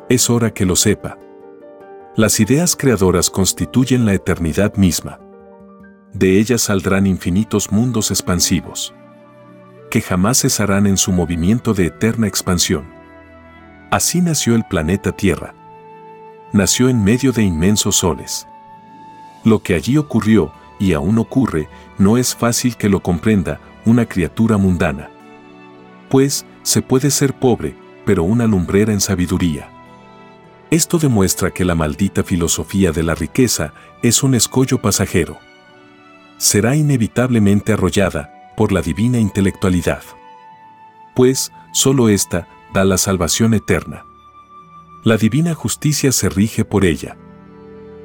Es 0.08 0.28
hora 0.28 0.52
que 0.52 0.66
lo 0.66 0.76
sepa 0.76 1.18
Las 2.16 2.40
ideas 2.40 2.76
creadoras 2.76 3.28
constituyen 3.28 4.06
la 4.06 4.14
eternidad 4.14 4.75
misma. 4.76 5.20
De 6.14 6.38
ellas 6.38 6.62
saldrán 6.62 7.06
infinitos 7.06 7.70
mundos 7.70 8.11
expansivos, 8.11 8.94
que 9.90 10.00
jamás 10.00 10.40
cesarán 10.40 10.87
en 10.87 10.96
su 10.96 11.12
movimiento 11.12 11.75
de 11.75 11.88
eterna 11.88 12.26
expansión. 12.26 12.87
Así 13.90 14.23
nació 14.23 14.54
el 14.54 14.64
planeta 14.64 15.12
Tierra. 15.12 15.54
Nació 16.54 16.88
en 16.88 17.04
medio 17.04 17.32
de 17.32 17.42
inmensos 17.42 17.96
soles. 17.96 18.49
Lo 19.44 19.58
que 19.58 19.75
allí 19.75 19.99
ocurrió, 19.99 20.52
y 20.78 20.94
aún 20.94 21.18
ocurre, 21.18 21.68
no 21.99 22.16
es 22.16 22.35
fácil 22.35 22.78
que 22.78 22.88
lo 22.88 23.00
comprenda 23.00 23.61
una 23.85 24.06
criatura 24.06 24.56
mundana. 24.56 25.11
Pues, 26.08 26.46
se 26.62 26.80
puede 26.80 27.11
ser 27.11 27.35
pobre, 27.35 27.76
pero 28.06 28.23
una 28.23 28.46
lumbrera 28.46 28.94
en 28.94 29.02
sabiduría. 29.02 29.75
Esto 30.70 30.99
demuestra 30.99 31.52
que 31.52 31.64
la 31.64 31.76
maldita 31.76 32.25
filosofía 32.25 32.90
de 32.90 33.04
la 33.04 33.14
riqueza 33.14 33.73
es 34.02 34.25
un 34.25 34.35
escollo 34.35 34.82
pasajero. 34.82 35.38
Será 36.38 36.75
inevitablemente 36.75 37.73
arrollada 37.73 38.52
por 38.56 38.73
la 38.73 38.82
divina 38.82 39.18
intelectualidad. 39.18 40.02
Pues, 41.14 41.52
solo 41.73 42.08
ésta 42.08 42.49
da 42.75 42.85
la 42.85 42.99
salvación 42.99 43.54
eterna. 43.54 44.04
La 45.04 45.16
divina 45.16 45.54
justicia 45.54 46.11
se 46.11 46.28
rige 46.28 46.64
por 46.64 46.85
ella. 46.85 47.16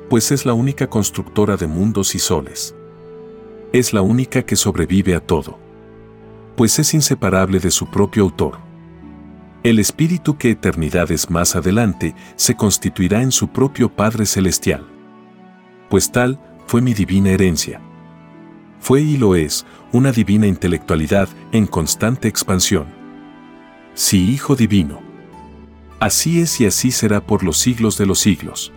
Pues 0.08 0.32
es 0.32 0.46
la 0.46 0.53
única 0.53 0.88
constructora 0.88 1.58
de 1.58 1.65
mundos 1.65 2.13
y 2.13 2.20
soles. 2.20 2.75
Es 3.74 3.91
la 3.91 4.01
única 4.01 4.44
que 4.44 4.56
sobrevive 4.56 5.15
a 5.15 5.20
todo. 5.20 5.58
Pues 6.56 6.77
es 6.77 6.94
inseparable 6.94 7.60
de 7.60 7.72
su 7.72 7.89
propio 7.89 8.24
autor. 8.24 8.60
El 9.63 9.77
espíritu 9.77 10.39
que 10.39 10.50
eternidades 10.50 11.30
más 11.30 11.56
adelante 11.56 12.15
se 12.36 12.56
constituirá 12.56 13.22
en 13.22 13.32
su 13.32 13.50
propio 13.50 13.89
Padre 13.96 14.25
Celestial. 14.25 14.84
Pues 15.88 16.12
tal 16.12 16.39
fue 16.65 16.82
mi 16.82 16.96
divina 16.96 17.30
herencia. 17.30 17.80
Fue 18.80 19.01
y 19.01 19.18
lo 19.18 19.36
es 19.36 19.68
una 19.91 20.12
divina 20.12 20.48
intelectualidad 20.48 21.30
en 21.51 21.68
constante 21.68 22.27
expansión. 22.27 22.88
Sí, 23.94 24.32
Hijo 24.32 24.56
Divino. 24.56 25.00
Así 26.00 26.41
es 26.41 26.60
y 26.60 26.65
así 26.65 26.89
será 26.89 27.22
por 27.22 27.44
los 27.44 27.60
siglos 27.60 28.00
de 28.00 28.08
los 28.08 28.18
siglos. 28.18 28.72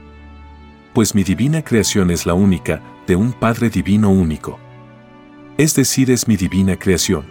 Pues 0.93 1.14
mi 1.14 1.25
divina 1.25 1.64
creación 1.64 2.11
es 2.11 2.26
la 2.26 2.35
única 2.35 2.83
de 3.07 3.17
un 3.17 3.33
Padre 3.33 3.71
Divino 3.71 4.11
único. 4.11 4.59
Es 5.57 5.75
decir, 5.75 6.11
es 6.11 6.29
mi 6.29 6.37
divina 6.37 6.76
creación. 6.76 7.25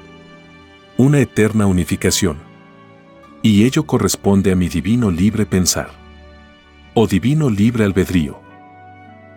Una 0.97 1.19
eterna 1.19 1.67
unificación 1.67 2.52
y 3.45 3.65
ello 3.65 3.85
corresponde 3.85 4.53
a 4.53 4.55
mi 4.55 4.69
divino 4.69 5.11
libre 5.11 5.45
pensar. 5.45 5.89
O 6.93 7.07
divino 7.07 7.49
libre 7.49 7.83
albedrío. 7.83 8.39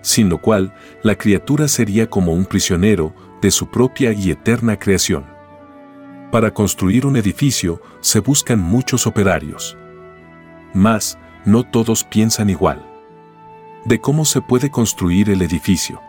Sin 0.01 0.29
lo 0.29 0.39
cual, 0.39 0.73
la 1.03 1.17
criatura 1.17 1.67
sería 1.67 2.09
como 2.09 2.33
un 2.33 2.45
prisionero 2.47 3.13
de 3.43 3.51
su 3.51 3.67
propia 3.67 4.13
y 4.13 4.31
eterna 4.31 4.79
creación. 4.79 5.27
Para 6.31 6.55
construir 6.55 7.05
un 7.05 7.17
edificio 7.17 7.83
se 8.01 8.21
buscan 8.21 8.61
muchos 8.61 9.09
operarios. 9.09 9.77
Mas, 10.73 11.19
no 11.45 11.65
todos 11.65 12.05
piensan 12.05 12.49
igual. 12.49 12.87
De 13.85 14.01
cómo 14.01 14.25
se 14.25 14.41
puede 14.41 14.71
construir 14.71 15.31
el 15.31 15.43
edificio. 15.43 16.01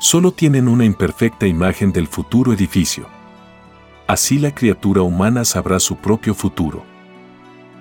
Solo 0.00 0.32
tienen 0.32 0.66
una 0.66 0.84
imperfecta 0.84 1.46
imagen 1.46 1.92
del 1.92 2.08
futuro 2.08 2.52
edificio. 2.52 3.06
Así 4.08 4.40
la 4.40 4.52
criatura 4.52 5.02
humana 5.02 5.44
sabrá 5.44 5.78
su 5.78 5.96
propio 5.96 6.34
futuro 6.34 6.95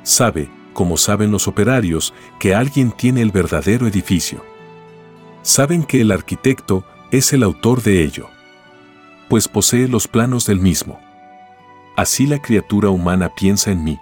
sabe, 0.05 0.49
como 0.73 0.95
saben 0.97 1.31
los 1.31 1.47
operarios, 1.47 2.13
que 2.39 2.55
alguien 2.55 2.91
tiene 2.91 3.21
el 3.21 3.31
verdadero 3.31 3.87
edificio. 3.87 4.45
Saben 5.41 5.83
que 5.83 6.01
el 6.01 6.11
arquitecto 6.11 6.85
es 7.11 7.33
el 7.33 7.43
autor 7.43 7.81
de 7.81 8.03
ello, 8.03 8.29
pues 9.29 9.47
posee 9.47 9.87
los 9.87 10.07
planos 10.07 10.45
del 10.45 10.59
mismo. 10.59 10.99
Así 11.97 12.27
la 12.27 12.41
criatura 12.41 12.89
humana 12.89 13.29
piensa 13.35 13.71
en 13.71 13.83
mí. 13.83 13.99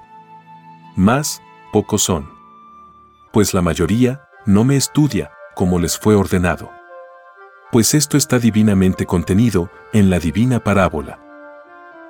Más, 0.95 1.41
pocos 1.71 2.03
son. 2.03 2.29
Pues 3.31 3.53
la 3.53 3.61
mayoría 3.61 4.21
no 4.45 4.63
me 4.63 4.75
estudia 4.75 5.31
como 5.55 5.79
les 5.79 5.97
fue 5.97 6.15
ordenado. 6.15 6.69
Pues 7.71 7.93
esto 7.93 8.17
está 8.17 8.39
divinamente 8.39 9.05
contenido 9.05 9.69
en 9.93 10.09
la 10.09 10.19
divina 10.19 10.59
parábola. 10.59 11.19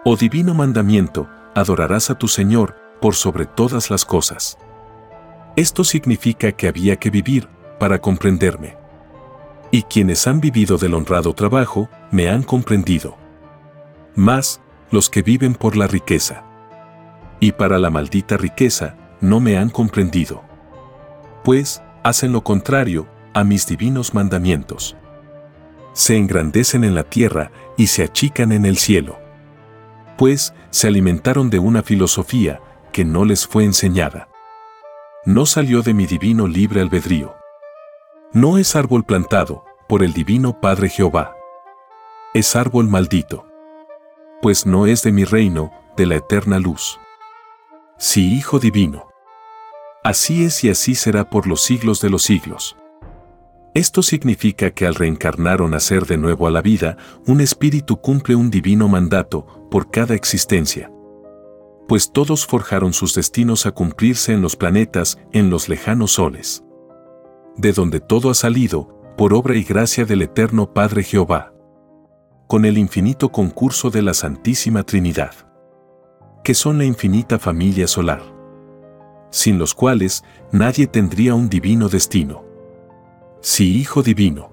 O 0.03 0.15
divino 0.17 0.53
mandamiento, 0.53 1.29
adorarás 1.53 2.09
a 2.09 2.15
tu 2.15 2.27
Señor 2.27 2.83
por 3.03 3.15
sobre 3.15 3.45
todas 3.45 3.91
las 3.91 4.05
cosas. 4.05 4.57
Esto 5.57 5.83
significa 5.83 6.53
que 6.53 6.69
había 6.69 6.95
que 6.95 7.10
vivir 7.10 7.50
para 7.77 8.00
comprenderme. 8.00 8.77
Y 9.72 9.81
quienes 9.81 10.25
han 10.25 10.39
vivido 10.39 10.77
del 10.77 10.93
honrado 10.93 11.33
trabajo 11.33 11.89
me 12.12 12.29
han 12.29 12.43
comprendido. 12.43 13.17
Más 14.15 14.62
los 14.89 15.10
que 15.10 15.22
viven 15.22 15.53
por 15.53 15.75
la 15.75 15.86
riqueza. 15.88 16.45
Y 17.41 17.51
para 17.51 17.77
la 17.77 17.89
maldita 17.89 18.38
riqueza 18.38 18.95
no 19.19 19.41
me 19.41 19.57
han 19.57 19.69
comprendido. 19.69 20.41
Pues 21.43 21.83
hacen 22.03 22.31
lo 22.31 22.45
contrario 22.45 23.05
a 23.33 23.43
mis 23.43 23.67
divinos 23.67 24.13
mandamientos. 24.13 24.95
Se 25.91 26.15
engrandecen 26.15 26.86
en 26.86 26.95
la 26.95 27.03
tierra 27.03 27.51
y 27.75 27.88
se 27.88 28.03
achican 28.03 28.53
en 28.53 28.65
el 28.65 28.77
cielo. 28.77 29.19
Pues 30.17 30.53
se 30.69 30.88
alimentaron 30.88 31.50
de 31.50 31.60
una 31.60 31.83
filosofía 31.83 32.62
que 32.93 33.03
no 33.03 33.25
les 33.25 33.45
fue 33.45 33.65
enseñada. 33.65 34.29
No 35.25 35.45
salió 35.45 35.81
de 35.81 35.93
mi 35.93 36.05
divino 36.05 36.47
libre 36.47 36.79
albedrío. 36.79 37.35
No 38.31 38.57
es 38.57 38.75
árbol 38.77 39.03
plantado 39.03 39.65
por 39.89 40.03
el 40.03 40.13
divino 40.13 40.62
Padre 40.62 40.88
Jehová. 40.88 41.35
Es 42.33 42.55
árbol 42.55 42.88
maldito. 42.88 43.45
Pues 44.41 44.65
no 44.65 44.85
es 44.88 45.03
de 45.03 45.12
mi 45.12 45.25
reino, 45.25 45.71
de 45.97 46.05
la 46.05 46.15
eterna 46.15 46.59
luz. 46.59 47.00
Sí, 47.97 48.33
Hijo 48.35 48.59
Divino. 48.59 49.07
Así 50.03 50.45
es 50.45 50.63
y 50.63 50.69
así 50.69 50.95
será 50.95 51.29
por 51.29 51.47
los 51.47 51.62
siglos 51.62 52.00
de 52.01 52.09
los 52.09 52.23
siglos. 52.23 52.75
Esto 53.73 54.03
significa 54.03 54.71
que 54.71 54.85
al 54.85 54.95
reencarnar 54.95 55.62
o 55.62 55.67
nacer 55.67 56.05
de 56.05 56.17
nuevo 56.17 56.45
a 56.45 56.51
la 56.51 56.62
vida, 56.62 56.97
un 57.25 57.41
espíritu 57.41 57.97
cumple 57.97 58.35
un 58.35 58.51
divino 58.51 58.88
mandato 58.88 59.67
por 59.71 59.89
cada 59.89 60.13
existencia 60.13 60.91
pues 61.88 62.12
todos 62.12 62.46
forjaron 62.46 62.94
sus 62.94 63.13
destinos 63.13 63.66
a 63.66 63.72
cumplirse 63.72 64.34
en 64.34 64.42
los 64.42 64.56
planetas, 64.56 65.20
en 65.32 65.50
los 65.50 65.70
lejanos 65.70 66.13
soles. 66.13 66.63
De 67.58 67.72
donde 67.72 68.00
todo 68.00 68.30
ha 68.30 68.34
salido, 68.34 68.90
por 69.18 69.34
obra 69.34 69.56
y 69.56 69.63
gracia 69.63 70.06
del 70.06 70.22
eterno 70.22 70.74
Padre 70.74 71.04
Jehová. 71.04 71.54
Con 72.48 72.66
el 72.66 72.78
infinito 72.78 73.32
concurso 73.32 73.90
de 73.90 74.02
la 74.02 74.13
Santísima 74.13 74.84
Trinidad. 74.84 75.34
Que 76.44 76.54
son 76.54 76.78
la 76.78 76.86
infinita 76.86 77.40
familia 77.40 77.88
solar. 77.88 78.22
Sin 79.30 79.60
los 79.60 79.74
cuales 79.74 80.24
nadie 80.52 80.88
tendría 80.88 81.36
un 81.36 81.50
divino 81.50 81.90
destino. 81.90 82.44
Sí, 83.42 83.78
Hijo 83.78 84.04
Divino. 84.04 84.52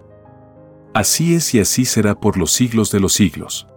Así 0.94 1.34
es 1.34 1.54
y 1.54 1.60
así 1.60 1.84
será 1.84 2.18
por 2.18 2.36
los 2.36 2.52
siglos 2.52 2.90
de 2.90 3.00
los 3.00 3.12
siglos. 3.12 3.68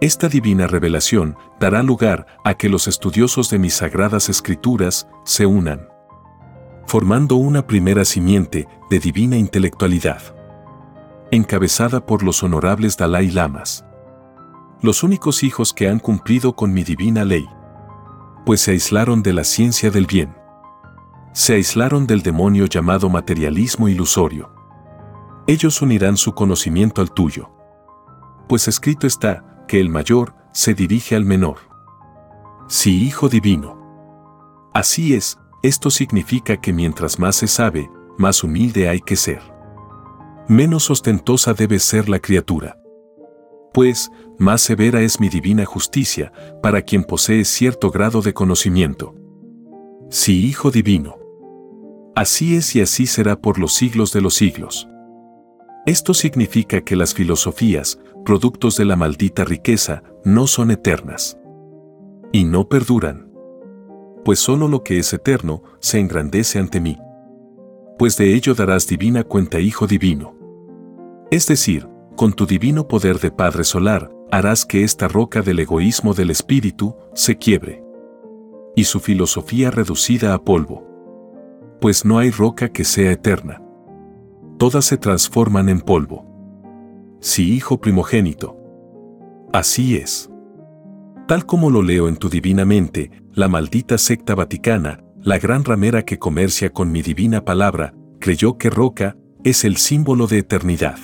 Esta 0.00 0.28
divina 0.28 0.66
revelación 0.66 1.38
dará 1.58 1.82
lugar 1.82 2.26
a 2.44 2.52
que 2.54 2.68
los 2.68 2.86
estudiosos 2.86 3.48
de 3.48 3.58
mis 3.58 3.74
sagradas 3.74 4.28
escrituras 4.28 5.08
se 5.24 5.46
unan, 5.46 5.88
formando 6.86 7.36
una 7.36 7.66
primera 7.66 8.04
simiente 8.04 8.68
de 8.90 8.98
divina 8.98 9.38
intelectualidad, 9.38 10.20
encabezada 11.30 12.04
por 12.04 12.22
los 12.22 12.42
honorables 12.42 12.98
Dalai 12.98 13.30
Lamas, 13.30 13.86
los 14.82 15.02
únicos 15.02 15.42
hijos 15.42 15.72
que 15.72 15.88
han 15.88 15.98
cumplido 15.98 16.54
con 16.54 16.74
mi 16.74 16.84
divina 16.84 17.24
ley, 17.24 17.48
pues 18.44 18.60
se 18.60 18.72
aislaron 18.72 19.22
de 19.22 19.32
la 19.32 19.44
ciencia 19.44 19.90
del 19.90 20.04
bien, 20.04 20.36
se 21.32 21.54
aislaron 21.54 22.06
del 22.06 22.20
demonio 22.22 22.66
llamado 22.66 23.08
materialismo 23.08 23.88
ilusorio. 23.88 24.52
Ellos 25.46 25.80
unirán 25.80 26.18
su 26.18 26.34
conocimiento 26.34 27.00
al 27.00 27.12
tuyo, 27.12 27.50
pues 28.46 28.68
escrito 28.68 29.06
está, 29.06 29.55
que 29.66 29.80
el 29.80 29.88
mayor 29.88 30.34
se 30.52 30.74
dirige 30.74 31.16
al 31.16 31.24
menor. 31.24 31.58
Sí, 32.68 33.04
Hijo 33.04 33.28
Divino. 33.28 34.70
Así 34.72 35.14
es, 35.14 35.38
esto 35.62 35.90
significa 35.90 36.60
que 36.60 36.72
mientras 36.72 37.18
más 37.18 37.36
se 37.36 37.46
sabe, 37.46 37.90
más 38.18 38.42
humilde 38.44 38.88
hay 38.88 39.00
que 39.00 39.16
ser. 39.16 39.40
Menos 40.48 40.90
ostentosa 40.90 41.54
debe 41.54 41.78
ser 41.78 42.08
la 42.08 42.18
criatura. 42.18 42.78
Pues, 43.72 44.10
más 44.38 44.62
severa 44.62 45.02
es 45.02 45.20
mi 45.20 45.28
divina 45.28 45.64
justicia 45.64 46.32
para 46.62 46.82
quien 46.82 47.04
posee 47.04 47.44
cierto 47.44 47.90
grado 47.90 48.22
de 48.22 48.32
conocimiento. 48.32 49.14
Sí, 50.08 50.46
Hijo 50.46 50.70
Divino. 50.70 51.18
Así 52.14 52.56
es 52.56 52.74
y 52.76 52.80
así 52.80 53.06
será 53.06 53.36
por 53.36 53.58
los 53.58 53.74
siglos 53.74 54.12
de 54.12 54.20
los 54.22 54.34
siglos. 54.34 54.88
Esto 55.86 56.14
significa 56.14 56.80
que 56.80 56.96
las 56.96 57.14
filosofías, 57.14 58.00
productos 58.24 58.76
de 58.76 58.84
la 58.84 58.96
maldita 58.96 59.44
riqueza, 59.44 60.02
no 60.24 60.48
son 60.48 60.72
eternas. 60.72 61.38
Y 62.32 62.42
no 62.42 62.68
perduran. 62.68 63.30
Pues 64.24 64.40
solo 64.40 64.66
lo 64.66 64.82
que 64.82 64.98
es 64.98 65.12
eterno 65.12 65.62
se 65.78 66.00
engrandece 66.00 66.58
ante 66.58 66.80
mí. 66.80 66.98
Pues 68.00 68.16
de 68.16 68.34
ello 68.34 68.54
darás 68.54 68.88
divina 68.88 69.22
cuenta, 69.22 69.60
Hijo 69.60 69.86
Divino. 69.86 70.36
Es 71.30 71.46
decir, 71.46 71.88
con 72.16 72.32
tu 72.32 72.46
divino 72.46 72.88
poder 72.88 73.20
de 73.20 73.30
Padre 73.30 73.62
Solar, 73.62 74.10
harás 74.32 74.66
que 74.66 74.82
esta 74.82 75.06
roca 75.06 75.40
del 75.40 75.60
egoísmo 75.60 76.14
del 76.14 76.30
espíritu 76.30 76.96
se 77.14 77.38
quiebre. 77.38 77.84
Y 78.74 78.84
su 78.84 78.98
filosofía 78.98 79.70
reducida 79.70 80.34
a 80.34 80.42
polvo. 80.42 80.84
Pues 81.80 82.04
no 82.04 82.18
hay 82.18 82.32
roca 82.32 82.70
que 82.70 82.82
sea 82.82 83.12
eterna. 83.12 83.62
Todas 84.58 84.86
se 84.86 84.96
transforman 84.96 85.68
en 85.68 85.80
polvo. 85.80 86.24
Sí, 87.20 87.54
Hijo 87.54 87.78
primogénito. 87.80 88.56
Así 89.52 89.96
es. 89.96 90.30
Tal 91.28 91.44
como 91.44 91.70
lo 91.70 91.82
leo 91.82 92.08
en 92.08 92.16
tu 92.16 92.28
divina 92.28 92.64
mente, 92.64 93.10
la 93.32 93.48
maldita 93.48 93.98
secta 93.98 94.34
vaticana, 94.34 95.04
la 95.20 95.38
gran 95.38 95.64
ramera 95.64 96.04
que 96.04 96.18
comercia 96.18 96.72
con 96.72 96.90
mi 96.90 97.02
divina 97.02 97.44
palabra, 97.44 97.94
creyó 98.20 98.56
que 98.56 98.70
roca 98.70 99.16
es 99.44 99.64
el 99.64 99.76
símbolo 99.76 100.26
de 100.26 100.38
eternidad. 100.38 100.98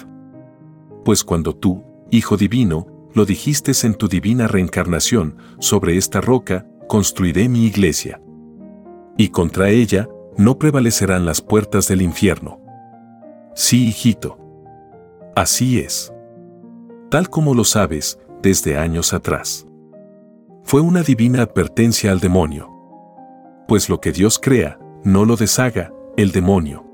Pues 1.05 1.25
cuando 1.25 1.55
tú, 1.55 1.85
Hijo 2.11 2.37
Divino, 2.37 2.87
lo 3.15 3.25
dijiste 3.27 3.73
en 3.85 3.95
tu 3.95 4.09
divina 4.09 4.47
reencarnación, 4.47 5.37
sobre 5.59 5.97
esta 5.97 6.21
roca, 6.21 6.67
construiré 6.89 7.49
mi 7.49 7.67
iglesia. 7.67 8.23
Y 9.19 9.29
contra 9.29 9.71
ella, 9.71 10.09
no 10.39 10.59
prevalecerán 10.59 11.27
las 11.27 11.43
puertas 11.43 11.89
del 11.89 12.01
infierno. 12.01 12.62
Sí, 13.55 13.89
hijito. 13.89 14.39
Así 15.37 15.79
es. 15.79 16.13
Tal 17.11 17.29
como 17.29 17.55
lo 17.55 17.65
sabes, 17.65 18.19
desde 18.43 18.79
años 18.79 19.13
atrás. 19.13 19.67
Fue 20.65 20.81
una 20.81 21.03
divina 21.03 21.43
advertencia 21.43 22.13
al 22.13 22.21
demonio. 22.21 22.71
Pues 23.69 23.89
lo 23.89 24.01
que 24.01 24.13
Dios 24.13 24.39
crea, 24.39 24.79
no 25.05 25.25
lo 25.25 25.37
deshaga, 25.37 25.93
el 26.17 26.33
demonio. 26.33 26.85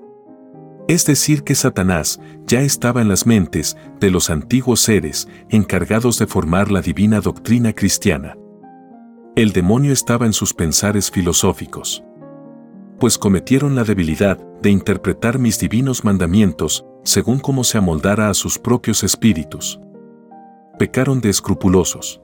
Es 0.88 1.04
decir, 1.04 1.44
que 1.44 1.54
Satanás 1.54 2.18
ya 2.46 2.62
estaba 2.62 3.02
en 3.02 3.08
las 3.08 3.26
mentes 3.26 3.76
de 4.00 4.10
los 4.10 4.30
antiguos 4.30 4.80
seres 4.80 5.28
encargados 5.50 6.18
de 6.18 6.26
formar 6.26 6.70
la 6.70 6.80
divina 6.80 7.20
doctrina 7.20 7.74
cristiana. 7.74 8.36
El 9.36 9.52
demonio 9.52 9.92
estaba 9.92 10.26
en 10.26 10.32
sus 10.32 10.54
pensares 10.54 11.10
filosóficos. 11.10 12.02
Pues 12.98 13.18
cometieron 13.18 13.74
la 13.74 13.84
debilidad 13.84 14.38
de 14.60 14.70
interpretar 14.70 15.38
mis 15.38 15.58
divinos 15.58 16.04
mandamientos 16.04 16.84
según 17.04 17.38
como 17.38 17.64
se 17.64 17.78
amoldara 17.78 18.28
a 18.28 18.34
sus 18.34 18.58
propios 18.58 19.04
espíritus. 19.04 19.80
Pecaron 20.78 21.20
de 21.20 21.30
escrupulosos. 21.30 22.20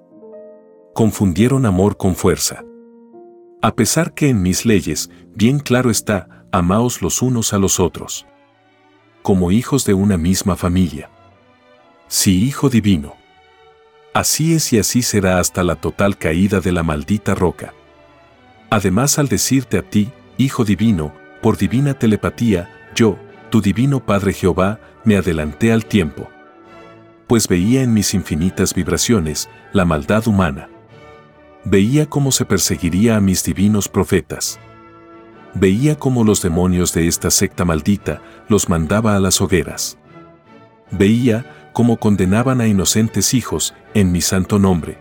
Confundieron 0.95 1.67
amor 1.67 1.97
con 1.97 2.15
fuerza. 2.15 2.65
A 3.63 3.75
pesar 3.75 4.15
que 4.15 4.29
en 4.29 4.43
mis 4.43 4.67
leyes, 4.67 5.11
bien 5.35 5.59
claro 5.59 5.91
está, 5.91 6.47
amaos 6.53 7.03
los 7.03 7.23
unos 7.23 7.53
a 7.53 7.59
los 7.59 7.81
otros 7.81 8.27
como 9.25 9.51
hijos 9.51 9.87
de 9.87 9.95
una 9.95 10.19
misma 10.19 10.55
familia. 10.55 11.09
Sí, 12.09 12.45
Hijo 12.45 12.69
Divino. 12.69 13.15
Así 14.13 14.55
es 14.55 14.71
y 14.75 14.79
así 14.79 15.01
será 15.01 15.39
hasta 15.39 15.65
la 15.65 15.77
total 15.77 16.19
caída 16.19 16.61
de 16.61 16.73
la 16.73 16.83
maldita 16.83 17.35
roca. 17.35 17.73
Además 18.69 19.19
al 19.19 19.29
decirte 19.29 19.79
a 19.79 19.83
ti, 19.83 20.13
Hijo 20.37 20.65
Divino, 20.65 21.15
por 21.43 21.57
divina 21.57 21.95
telepatía, 21.95 22.71
yo, 22.95 23.19
tu 23.51 23.61
divino 23.61 24.05
Padre 24.05 24.33
Jehová, 24.33 24.81
me 25.05 25.17
adelanté 25.17 25.73
al 25.73 25.85
tiempo. 25.85 26.29
Pues 27.27 27.49
veía 27.49 27.83
en 27.83 27.93
mis 27.93 28.15
infinitas 28.15 28.75
vibraciones 28.75 29.49
la 29.73 29.85
maldad 29.85 30.27
humana. 30.27 30.69
Veía 31.65 32.07
cómo 32.07 32.33
se 32.33 32.45
perseguiría 32.45 33.17
a 33.17 33.21
mis 33.21 33.45
divinos 33.45 33.89
profetas 33.89 34.59
veía 35.55 35.97
cómo 35.97 36.25
los 36.25 36.43
demonios 36.43 36.93
de 36.93 37.07
esta 37.07 37.31
secta 37.31 37.65
maldita 37.65 38.21
los 38.49 38.69
mandaba 38.69 39.17
a 39.17 39.21
las 39.21 39.41
hogueras. 39.41 39.99
Veía 40.91 41.71
cómo 41.73 41.97
condenaban 41.97 42.61
a 42.61 42.67
inocentes 42.67 43.35
hijos 43.35 43.75
en 43.95 44.13
mi 44.13 44.21
santo 44.21 44.59
nombre. 44.59 44.99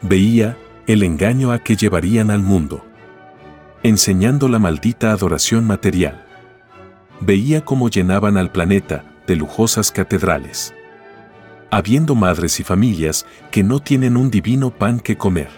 Veía 0.00 0.58
el 0.86 1.02
engaño 1.02 1.52
a 1.52 1.60
que 1.60 1.76
llevarían 1.76 2.30
al 2.30 2.40
mundo, 2.40 2.84
enseñando 3.82 4.48
la 4.48 4.58
maldita 4.58 5.10
adoración 5.10 5.66
material. 5.66 6.24
Veía 7.20 7.64
cómo 7.64 7.88
llenaban 7.88 8.36
al 8.36 8.52
planeta 8.52 9.04
de 9.26 9.36
lujosas 9.36 9.90
catedrales, 9.90 10.72
habiendo 11.70 12.14
madres 12.14 12.60
y 12.60 12.64
familias 12.64 13.26
que 13.50 13.62
no 13.62 13.80
tienen 13.80 14.16
un 14.16 14.30
divino 14.30 14.70
pan 14.70 15.00
que 15.00 15.16
comer. 15.16 15.48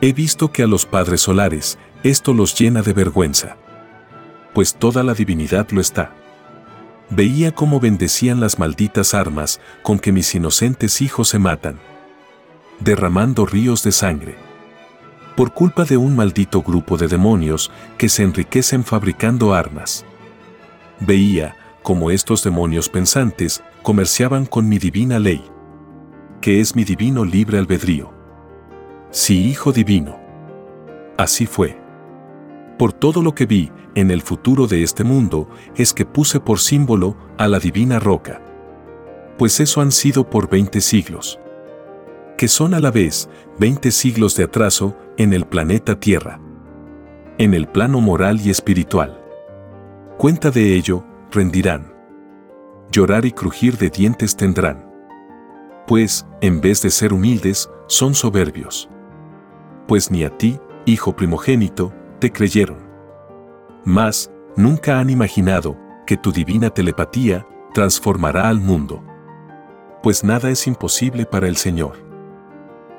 He 0.00 0.12
visto 0.12 0.52
que 0.52 0.62
a 0.62 0.66
los 0.66 0.86
padres 0.86 1.22
solares 1.22 1.78
esto 2.02 2.34
los 2.34 2.56
llena 2.58 2.82
de 2.82 2.92
vergüenza. 2.92 3.56
Pues 4.54 4.74
toda 4.74 5.02
la 5.02 5.14
divinidad 5.14 5.68
lo 5.70 5.80
está. 5.80 6.12
Veía 7.10 7.52
cómo 7.52 7.80
bendecían 7.80 8.40
las 8.40 8.58
malditas 8.58 9.14
armas 9.14 9.60
con 9.82 9.98
que 9.98 10.12
mis 10.12 10.34
inocentes 10.34 11.00
hijos 11.00 11.28
se 11.28 11.38
matan, 11.38 11.78
derramando 12.80 13.46
ríos 13.46 13.82
de 13.82 13.92
sangre. 13.92 14.45
Por 15.36 15.52
culpa 15.52 15.84
de 15.84 15.98
un 15.98 16.16
maldito 16.16 16.62
grupo 16.62 16.96
de 16.96 17.08
demonios 17.08 17.70
que 17.98 18.08
se 18.08 18.22
enriquecen 18.22 18.82
fabricando 18.82 19.52
armas. 19.52 20.06
Veía 20.98 21.54
cómo 21.82 22.10
estos 22.10 22.42
demonios 22.42 22.88
pensantes 22.88 23.62
comerciaban 23.82 24.46
con 24.46 24.66
mi 24.66 24.78
divina 24.78 25.18
ley, 25.18 25.44
que 26.40 26.60
es 26.60 26.74
mi 26.74 26.84
divino 26.84 27.22
libre 27.22 27.58
albedrío. 27.58 28.14
Sí, 29.10 29.50
Hijo 29.50 29.72
Divino. 29.72 30.18
Así 31.18 31.44
fue. 31.44 31.78
Por 32.78 32.94
todo 32.94 33.22
lo 33.22 33.34
que 33.34 33.44
vi 33.44 33.70
en 33.94 34.10
el 34.10 34.22
futuro 34.22 34.66
de 34.66 34.82
este 34.82 35.04
mundo 35.04 35.50
es 35.76 35.92
que 35.92 36.06
puse 36.06 36.40
por 36.40 36.60
símbolo 36.60 37.14
a 37.36 37.46
la 37.46 37.58
divina 37.58 37.98
roca. 37.98 38.40
Pues 39.36 39.60
eso 39.60 39.82
han 39.82 39.92
sido 39.92 40.30
por 40.30 40.48
20 40.48 40.80
siglos. 40.80 41.38
Que 42.38 42.48
son 42.48 42.72
a 42.72 42.80
la 42.80 42.90
vez 42.90 43.28
20 43.58 43.90
siglos 43.90 44.34
de 44.34 44.44
atraso 44.44 44.96
en 45.18 45.32
el 45.32 45.46
planeta 45.46 45.98
Tierra. 45.98 46.40
En 47.38 47.54
el 47.54 47.66
plano 47.66 48.00
moral 48.00 48.40
y 48.44 48.50
espiritual. 48.50 49.22
Cuenta 50.18 50.50
de 50.50 50.74
ello, 50.74 51.04
rendirán. 51.30 51.92
Llorar 52.90 53.24
y 53.24 53.32
crujir 53.32 53.78
de 53.78 53.90
dientes 53.90 54.36
tendrán. 54.36 54.90
Pues, 55.86 56.26
en 56.40 56.60
vez 56.60 56.82
de 56.82 56.90
ser 56.90 57.12
humildes, 57.12 57.70
son 57.86 58.14
soberbios. 58.14 58.88
Pues 59.88 60.10
ni 60.10 60.24
a 60.24 60.36
ti, 60.36 60.58
hijo 60.84 61.14
primogénito, 61.14 61.92
te 62.18 62.30
creyeron. 62.30 62.78
Mas, 63.84 64.30
nunca 64.56 64.98
han 64.98 65.10
imaginado 65.10 65.76
que 66.06 66.16
tu 66.16 66.32
divina 66.32 66.70
telepatía 66.70 67.46
transformará 67.72 68.48
al 68.48 68.60
mundo. 68.60 69.02
Pues 70.02 70.24
nada 70.24 70.50
es 70.50 70.66
imposible 70.66 71.26
para 71.26 71.48
el 71.48 71.56
Señor. 71.56 72.04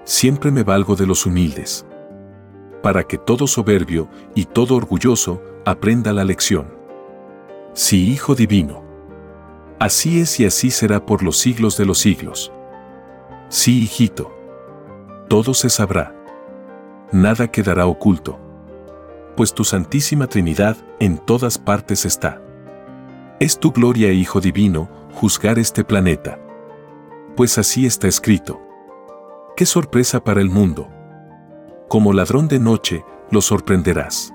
Siempre 0.04 0.52
me 0.52 0.64
valgo 0.64 0.96
de 0.96 1.08
los 1.08 1.26
humildes. 1.26 1.87
Para 2.82 3.04
que 3.04 3.18
todo 3.18 3.48
soberbio 3.48 4.08
y 4.36 4.46
todo 4.46 4.76
orgulloso 4.76 5.42
aprenda 5.66 6.14
la 6.14 6.24
lección. 6.24 6.68
Sí, 7.74 8.12
Hijo 8.12 8.36
Divino. 8.36 8.84
Así 9.80 10.20
es 10.20 10.40
y 10.40 10.46
así 10.46 10.72
será 10.72 11.06
por 11.06 11.24
los 11.24 11.38
siglos 11.38 11.78
de 11.78 11.86
los 11.86 12.00
siglos. 12.00 12.52
Sí, 13.50 13.84
hijito. 13.84 14.34
Todo 15.28 15.54
se 15.54 15.70
sabrá. 15.70 16.16
Nada 17.12 17.52
quedará 17.52 17.86
oculto 17.86 18.40
pues 19.38 19.54
tu 19.54 19.64
Santísima 19.64 20.26
Trinidad 20.26 20.76
en 21.00 21.20
todas 21.20 21.60
partes 21.60 22.06
está. 22.06 22.42
Es 23.40 23.60
tu 23.60 23.72
gloria, 23.72 24.12
Hijo 24.12 24.42
Divino, 24.42 24.90
juzgar 25.14 25.60
este 25.60 25.84
planeta. 25.84 26.40
Pues 27.36 27.60
así 27.60 27.86
está 27.86 28.08
escrito. 28.08 28.60
Qué 29.56 29.68
sorpresa 29.68 30.24
para 30.24 30.42
el 30.42 30.50
mundo. 30.50 30.90
Como 31.88 32.12
ladrón 32.12 32.50
de 32.50 32.60
noche, 32.60 33.06
lo 33.32 33.42
sorprenderás. 33.42 34.34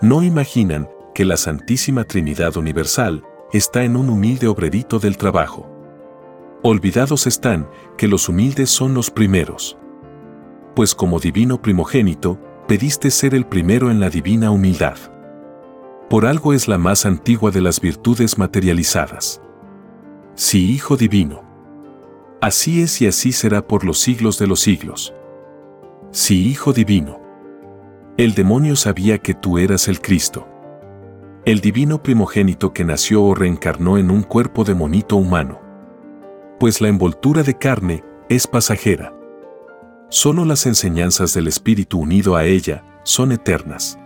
No 0.00 0.22
imaginan 0.24 0.88
que 1.14 1.24
la 1.24 1.36
Santísima 1.36 2.04
Trinidad 2.04 2.56
Universal 2.56 3.22
está 3.52 3.84
en 3.84 3.96
un 3.96 4.10
humilde 4.10 4.48
obrerito 4.48 4.98
del 4.98 5.16
trabajo. 5.16 5.70
Olvidados 6.62 7.28
están 7.28 7.68
que 7.96 8.08
los 8.08 8.28
humildes 8.28 8.70
son 8.70 8.92
los 8.92 9.10
primeros. 9.10 9.78
Pues 10.74 10.96
como 10.96 11.20
divino 11.20 11.62
primogénito, 11.62 12.40
pediste 12.66 13.12
ser 13.12 13.34
el 13.34 13.46
primero 13.46 13.90
en 13.90 14.00
la 14.00 14.10
divina 14.10 14.50
humildad. 14.50 14.96
Por 16.10 16.26
algo 16.26 16.52
es 16.54 16.66
la 16.66 16.78
más 16.78 17.06
antigua 17.06 17.52
de 17.52 17.60
las 17.60 17.80
virtudes 17.80 18.36
materializadas. 18.36 19.40
Sí, 20.34 20.72
Hijo 20.72 20.96
Divino. 20.96 21.42
Así 22.40 22.82
es 22.82 23.00
y 23.00 23.06
así 23.06 23.32
será 23.32 23.66
por 23.66 23.84
los 23.84 23.98
siglos 23.98 24.38
de 24.38 24.46
los 24.46 24.60
siglos. 24.60 25.12
Sí, 26.10 26.48
Hijo 26.48 26.72
Divino. 26.72 27.20
El 28.16 28.34
demonio 28.34 28.76
sabía 28.76 29.18
que 29.18 29.34
tú 29.34 29.58
eras 29.58 29.88
el 29.88 30.00
Cristo. 30.00 30.48
El 31.44 31.60
divino 31.60 32.02
primogénito 32.02 32.72
que 32.72 32.82
nació 32.82 33.22
o 33.22 33.34
reencarnó 33.34 33.98
en 33.98 34.10
un 34.10 34.22
cuerpo 34.22 34.64
de 34.64 34.74
monito 34.74 35.16
humano. 35.16 35.60
Pues 36.58 36.80
la 36.80 36.88
envoltura 36.88 37.42
de 37.42 37.58
carne 37.58 38.04
es 38.30 38.46
pasajera. 38.46 39.14
Solo 40.08 40.46
las 40.46 40.64
enseñanzas 40.64 41.34
del 41.34 41.46
Espíritu 41.46 41.98
unido 41.98 42.36
a 42.36 42.46
ella 42.46 42.84
son 43.04 43.30
eternas. 43.30 43.98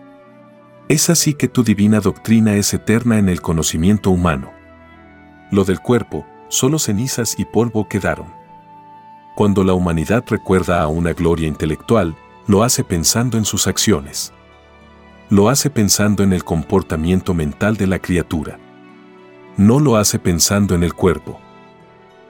Es 0.88 1.08
así 1.08 1.34
que 1.34 1.46
tu 1.46 1.62
divina 1.62 2.00
doctrina 2.00 2.56
es 2.56 2.74
eterna 2.74 3.18
en 3.18 3.28
el 3.28 3.40
conocimiento 3.40 4.10
humano. 4.10 4.50
Lo 5.52 5.64
del 5.64 5.78
cuerpo, 5.78 6.26
solo 6.48 6.80
cenizas 6.80 7.38
y 7.38 7.44
polvo 7.44 7.88
quedaron. 7.88 8.41
Cuando 9.35 9.64
la 9.64 9.73
humanidad 9.73 10.25
recuerda 10.29 10.83
a 10.83 10.88
una 10.88 11.12
gloria 11.14 11.49
intelectual, 11.49 12.14
lo 12.47 12.62
hace 12.62 12.85
pensando 12.85 13.38
en 13.38 13.45
sus 13.45 13.66
acciones. 13.66 14.33
Lo 15.31 15.49
hace 15.49 15.71
pensando 15.71 16.23
en 16.23 16.33
el 16.33 16.45
comportamiento 16.45 17.33
mental 17.33 17.77
de 17.77 17.87
la 17.87 17.99
criatura. 17.99 18.59
No 19.57 19.81
lo 19.81 19.97
hace 19.97 20.18
pensando 20.18 20.75
en 20.75 20.83
el 20.83 20.92
cuerpo. 20.92 21.40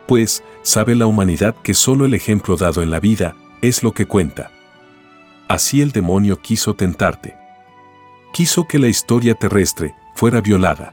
Pues, 0.07 0.45
sabe 0.63 0.95
la 0.95 1.07
humanidad 1.07 1.57
que 1.63 1.75
solo 1.75 2.05
el 2.05 2.15
ejemplo 2.15 2.57
dado 2.57 2.83
en 2.83 2.91
la 2.91 3.01
vida 3.01 3.35
es 3.63 3.83
lo 3.83 3.93
que 3.93 4.07
cuenta. 4.07 4.51
Así 5.49 5.81
el 5.81 5.91
demonio 5.91 6.41
quiso 6.41 6.75
tentarte. 6.75 7.37
Quiso 8.33 8.67
que 8.67 8.79
la 8.79 8.89
historia 8.89 9.35
terrestre 9.35 9.95
fuera 10.15 10.41
violada. 10.41 10.93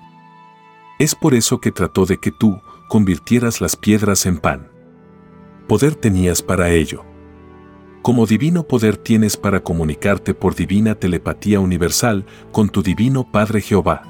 Es 0.98 1.15
por 1.15 1.34
eso 1.34 1.62
que 1.62 1.72
trató 1.72 2.06
de 2.06 2.17
que 2.17 2.32
tú 2.32 2.62
convirtieras 2.88 3.62
las 3.62 3.76
piedras 3.76 4.26
en 4.26 4.39
pan. 4.39 4.78
Poder 5.69 5.93
tenías 5.93 6.41
para 6.41 6.71
ello. 6.71 7.05
Como 8.01 8.25
divino 8.25 8.63
poder 8.63 8.97
tienes 8.97 9.38
para 9.38 9.60
comunicarte 9.60 10.34
por 10.34 10.55
divina 10.55 10.95
telepatía 10.95 11.60
universal 11.60 12.25
con 12.51 12.69
tu 12.69 12.82
divino 12.82 13.32
Padre 13.32 13.62
Jehová. 13.62 14.01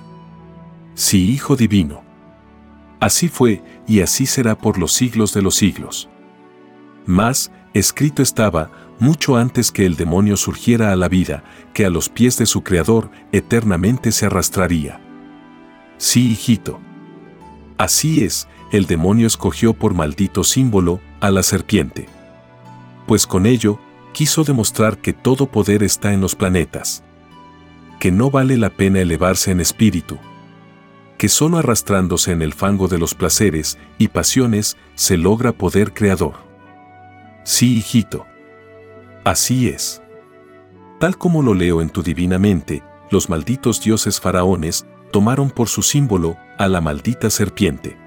Sí, 0.94 1.34
Hijo 1.34 1.58
Divino. 1.58 2.02
Así 3.02 3.28
fue 3.28 3.62
y 3.86 4.00
así 4.00 4.26
será 4.26 4.58
por 4.58 4.78
los 4.78 4.94
siglos 4.94 5.34
de 5.34 5.42
los 5.42 5.56
siglos. 5.56 6.08
Mas, 7.06 7.52
escrito 7.74 8.22
estaba, 8.22 8.72
mucho 8.98 9.36
antes 9.36 9.70
que 9.74 9.86
el 9.86 9.98
demonio 9.98 10.38
surgiera 10.38 10.94
a 10.94 10.96
la 10.96 11.10
vida, 11.10 11.44
que 11.74 11.86
a 11.86 11.90
los 11.90 12.08
pies 12.08 12.38
de 12.38 12.46
su 12.46 12.64
Creador 12.64 13.12
eternamente 13.34 14.14
se 14.14 14.28
arrastraría. 14.28 15.02
Sí, 15.98 16.32
hijito. 16.32 16.80
Así 17.78 18.24
es, 18.24 18.48
el 18.72 18.86
demonio 18.86 19.28
escogió 19.28 19.74
por 19.74 19.94
maldito 19.94 20.44
símbolo 20.44 21.00
a 21.20 21.32
la 21.32 21.44
serpiente. 21.44 22.08
Pues 23.08 23.26
con 23.26 23.46
ello, 23.46 23.80
quiso 24.14 24.44
demostrar 24.44 25.00
que 25.00 25.14
todo 25.14 25.48
poder 25.48 25.84
está 25.84 26.14
en 26.14 26.22
los 26.22 26.36
planetas. 26.36 27.04
Que 28.00 28.12
no 28.12 28.30
vale 28.30 28.58
la 28.58 28.70
pena 28.70 29.00
elevarse 29.00 29.52
en 29.52 29.60
espíritu. 29.60 30.18
Que 31.18 31.30
solo 31.30 31.58
arrastrándose 31.58 32.32
en 32.32 32.42
el 32.42 32.54
fango 32.54 32.88
de 32.88 32.98
los 32.98 33.16
placeres 33.16 33.78
y 33.98 34.10
pasiones 34.10 34.78
se 34.96 35.18
logra 35.18 35.52
poder 35.52 35.94
creador. 35.94 36.34
Sí, 37.44 37.78
hijito. 37.78 38.26
Así 39.24 39.68
es. 39.68 40.02
Tal 41.00 41.18
como 41.18 41.42
lo 41.42 41.54
leo 41.54 41.82
en 41.82 41.90
tu 41.90 42.04
divina 42.04 42.38
mente, 42.38 42.84
los 43.10 43.30
malditos 43.30 43.82
dioses 43.82 44.20
faraones 44.20 44.86
tomaron 45.12 45.50
por 45.50 45.68
su 45.68 45.82
símbolo 45.82 46.38
a 46.58 46.68
la 46.68 46.82
maldita 46.82 47.30
serpiente. 47.30 47.98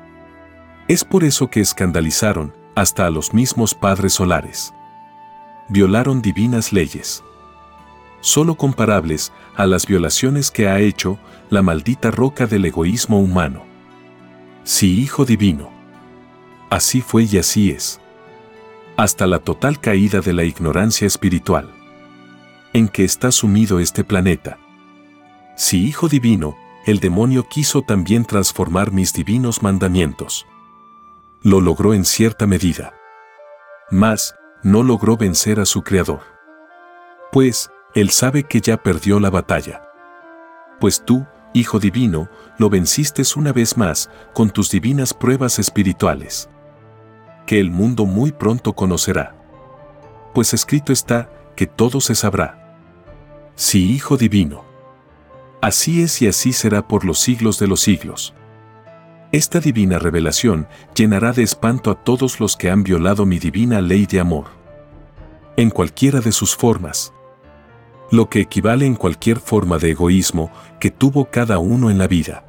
Es 0.88 1.04
por 1.04 1.24
eso 1.24 1.48
que 1.48 1.60
escandalizaron 1.60 2.54
hasta 2.74 3.06
a 3.06 3.10
los 3.10 3.32
mismos 3.34 3.74
padres 3.74 4.14
solares. 4.14 4.74
Violaron 5.68 6.22
divinas 6.22 6.72
leyes. 6.72 7.22
Solo 8.20 8.54
comparables 8.54 9.32
a 9.56 9.66
las 9.66 9.86
violaciones 9.86 10.50
que 10.50 10.68
ha 10.68 10.80
hecho 10.80 11.18
la 11.50 11.62
maldita 11.62 12.10
roca 12.10 12.46
del 12.46 12.64
egoísmo 12.64 13.20
humano. 13.20 13.64
Sí, 14.64 15.00
Hijo 15.00 15.24
Divino. 15.24 15.70
Así 16.70 17.00
fue 17.00 17.24
y 17.24 17.38
así 17.38 17.70
es 17.70 18.02
hasta 18.96 19.26
la 19.26 19.38
total 19.38 19.80
caída 19.80 20.20
de 20.20 20.32
la 20.32 20.44
ignorancia 20.44 21.06
espiritual. 21.06 21.70
En 22.72 22.88
que 22.88 23.04
está 23.04 23.32
sumido 23.32 23.80
este 23.80 24.04
planeta. 24.04 24.58
Si 25.56 25.86
Hijo 25.86 26.08
Divino, 26.08 26.56
el 26.86 27.00
demonio 27.00 27.48
quiso 27.48 27.82
también 27.82 28.24
transformar 28.24 28.92
mis 28.92 29.12
divinos 29.12 29.62
mandamientos. 29.62 30.46
Lo 31.42 31.60
logró 31.60 31.94
en 31.94 32.04
cierta 32.04 32.46
medida. 32.46 32.94
Mas, 33.90 34.34
no 34.62 34.82
logró 34.82 35.16
vencer 35.16 35.60
a 35.60 35.66
su 35.66 35.82
Creador. 35.82 36.20
Pues, 37.30 37.70
él 37.94 38.10
sabe 38.10 38.44
que 38.44 38.60
ya 38.60 38.76
perdió 38.76 39.20
la 39.20 39.30
batalla. 39.30 39.82
Pues 40.80 41.04
tú, 41.04 41.26
Hijo 41.52 41.78
Divino, 41.78 42.28
lo 42.58 42.70
venciste 42.70 43.22
una 43.36 43.52
vez 43.52 43.76
más 43.76 44.08
con 44.32 44.50
tus 44.50 44.70
divinas 44.70 45.12
pruebas 45.12 45.58
espirituales 45.58 46.48
que 47.46 47.60
el 47.60 47.70
mundo 47.70 48.06
muy 48.06 48.32
pronto 48.32 48.72
conocerá. 48.72 49.34
Pues 50.34 50.54
escrito 50.54 50.92
está 50.92 51.30
que 51.56 51.66
todo 51.66 52.00
se 52.00 52.14
sabrá. 52.14 52.78
Sí, 53.54 53.92
Hijo 53.92 54.16
Divino. 54.16 54.64
Así 55.60 56.02
es 56.02 56.22
y 56.22 56.28
así 56.28 56.52
será 56.52 56.88
por 56.88 57.04
los 57.04 57.18
siglos 57.18 57.58
de 57.58 57.68
los 57.68 57.80
siglos. 57.80 58.34
Esta 59.32 59.60
divina 59.60 59.98
revelación 59.98 60.68
llenará 60.94 61.32
de 61.32 61.42
espanto 61.42 61.90
a 61.90 61.94
todos 62.04 62.38
los 62.38 62.56
que 62.56 62.70
han 62.70 62.84
violado 62.84 63.26
mi 63.26 63.38
divina 63.38 63.80
ley 63.80 64.06
de 64.06 64.20
amor. 64.20 64.46
En 65.56 65.70
cualquiera 65.70 66.20
de 66.20 66.32
sus 66.32 66.54
formas. 66.54 67.12
Lo 68.10 68.28
que 68.28 68.40
equivale 68.40 68.86
en 68.86 68.94
cualquier 68.94 69.40
forma 69.40 69.78
de 69.78 69.90
egoísmo 69.90 70.52
que 70.78 70.90
tuvo 70.90 71.30
cada 71.30 71.58
uno 71.58 71.90
en 71.90 71.98
la 71.98 72.06
vida 72.06 72.44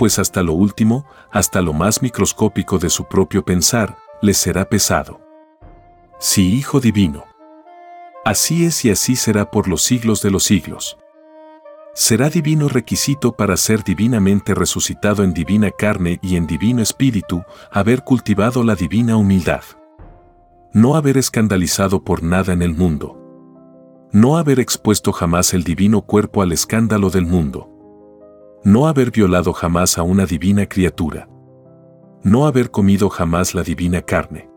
pues 0.00 0.18
hasta 0.18 0.42
lo 0.42 0.54
último, 0.54 1.04
hasta 1.30 1.60
lo 1.60 1.74
más 1.74 2.00
microscópico 2.00 2.78
de 2.78 2.88
su 2.88 3.04
propio 3.04 3.44
pensar, 3.44 3.98
les 4.22 4.38
será 4.38 4.66
pesado. 4.66 5.20
Sí, 6.18 6.54
Hijo 6.54 6.80
Divino. 6.80 7.26
Así 8.24 8.64
es 8.64 8.82
y 8.86 8.90
así 8.90 9.14
será 9.14 9.50
por 9.50 9.68
los 9.68 9.82
siglos 9.82 10.22
de 10.22 10.30
los 10.30 10.44
siglos. 10.44 10.96
Será 11.94 12.30
divino 12.30 12.68
requisito 12.68 13.32
para 13.32 13.56
ser 13.56 13.82
divinamente 13.82 14.54
resucitado 14.54 15.24
en 15.24 15.34
divina 15.34 15.70
carne 15.70 16.18
y 16.22 16.36
en 16.36 16.46
divino 16.46 16.82
espíritu, 16.82 17.42
haber 17.70 18.02
cultivado 18.02 18.62
la 18.62 18.74
divina 18.74 19.16
humildad. 19.16 19.62
No 20.72 20.94
haber 20.94 21.18
escandalizado 21.18 22.04
por 22.04 22.22
nada 22.22 22.52
en 22.52 22.62
el 22.62 22.74
mundo. 22.74 23.16
No 24.12 24.38
haber 24.38 24.60
expuesto 24.60 25.12
jamás 25.12 25.52
el 25.54 25.64
divino 25.64 26.02
cuerpo 26.02 26.42
al 26.42 26.52
escándalo 26.52 27.10
del 27.10 27.26
mundo 27.26 27.70
no 28.64 28.86
haber 28.86 29.10
violado 29.10 29.52
jamás 29.52 29.96
a 29.96 30.02
una 30.02 30.26
divina 30.26 30.66
criatura, 30.66 31.28
no 32.22 32.46
haber 32.46 32.70
comido 32.70 33.08
jamás 33.08 33.54
la 33.54 33.62
divina 33.62 34.02
carne. 34.02 34.50